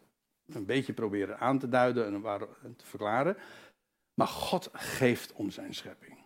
een 0.48 0.66
beetje 0.66 0.94
proberen 0.94 1.40
aan 1.40 1.60
te 1.60 1.70
duiden 1.70 2.06
en 2.06 2.76
te 2.76 2.86
verklaren. 2.86 3.38
Maar 4.14 4.28
God 4.28 4.70
geeft 4.74 5.34
om 5.34 5.52
zijn 5.52 5.74
schepping. 5.74 6.25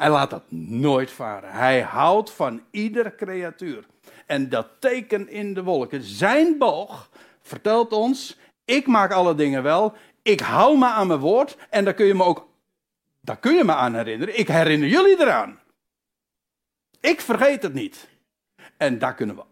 Hij 0.00 0.10
laat 0.10 0.30
dat 0.30 0.50
nooit 0.50 1.10
varen. 1.10 1.52
Hij 1.52 1.80
houdt 1.80 2.30
van 2.30 2.62
ieder 2.70 3.14
creatuur. 3.14 3.86
En 4.26 4.48
dat 4.48 4.68
teken 4.78 5.28
in 5.28 5.54
de 5.54 5.62
wolken, 5.62 6.02
zijn 6.02 6.58
boog, 6.58 7.10
vertelt 7.42 7.92
ons: 7.92 8.38
ik 8.64 8.86
maak 8.86 9.12
alle 9.12 9.34
dingen 9.34 9.62
wel. 9.62 9.94
Ik 10.22 10.40
hou 10.40 10.78
me 10.78 10.86
aan 10.86 11.06
mijn 11.06 11.18
woord. 11.18 11.56
En 11.70 11.84
daar 11.84 11.94
kun 11.94 12.06
je 12.06 12.14
me 12.14 12.24
ook 12.24 12.48
daar 13.20 13.38
kun 13.38 13.54
je 13.54 13.64
me 13.64 13.74
aan 13.74 13.94
herinneren. 13.94 14.38
Ik 14.38 14.48
herinner 14.48 14.88
jullie 14.88 15.20
eraan. 15.20 15.60
Ik 17.00 17.20
vergeet 17.20 17.62
het 17.62 17.74
niet. 17.74 18.08
En 18.76 18.98
daar 18.98 19.14
kunnen 19.14 19.36
we 19.36 19.42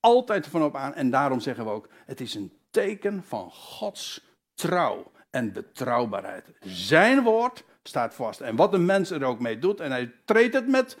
altijd 0.00 0.46
van 0.46 0.62
op 0.62 0.76
aan. 0.76 0.94
En 0.94 1.10
daarom 1.10 1.40
zeggen 1.40 1.64
we 1.64 1.70
ook: 1.70 1.88
het 2.06 2.20
is 2.20 2.34
een 2.34 2.52
teken 2.70 3.24
van 3.26 3.50
Gods 3.50 4.20
trouw 4.54 5.10
en 5.30 5.52
betrouwbaarheid. 5.52 6.44
Zijn 6.60 7.22
woord 7.22 7.64
staat 7.82 8.14
vast. 8.14 8.40
En 8.40 8.56
wat 8.56 8.74
een 8.74 8.84
mens 8.84 9.10
er 9.10 9.24
ook 9.24 9.40
mee 9.40 9.58
doet, 9.58 9.80
en 9.80 9.90
hij 9.90 10.14
treedt 10.24 10.54
het 10.54 10.68
met, 10.68 10.98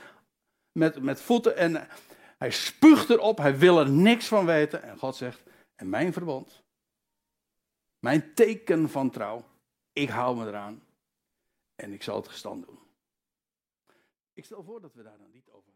met, 0.72 1.02
met 1.02 1.20
voeten 1.20 1.56
en 1.56 1.88
hij 2.38 2.50
spuugt 2.50 3.10
erop, 3.10 3.38
hij 3.38 3.58
wil 3.58 3.78
er 3.78 3.90
niks 3.90 4.28
van 4.28 4.46
weten. 4.46 4.82
En 4.82 4.98
God 4.98 5.16
zegt: 5.16 5.42
En 5.74 5.88
mijn 5.88 6.12
verbond, 6.12 6.62
mijn 7.98 8.34
teken 8.34 8.90
van 8.90 9.10
trouw, 9.10 9.44
ik 9.92 10.08
hou 10.08 10.36
me 10.36 10.46
eraan 10.46 10.82
en 11.74 11.92
ik 11.92 12.02
zal 12.02 12.16
het 12.16 12.28
gestand 12.28 12.66
doen. 12.66 12.78
Ik 14.32 14.44
stel 14.44 14.62
voor 14.62 14.80
dat 14.80 14.94
we 14.94 15.02
daar 15.02 15.18
dan 15.18 15.30
niet 15.30 15.50
over. 15.50 15.71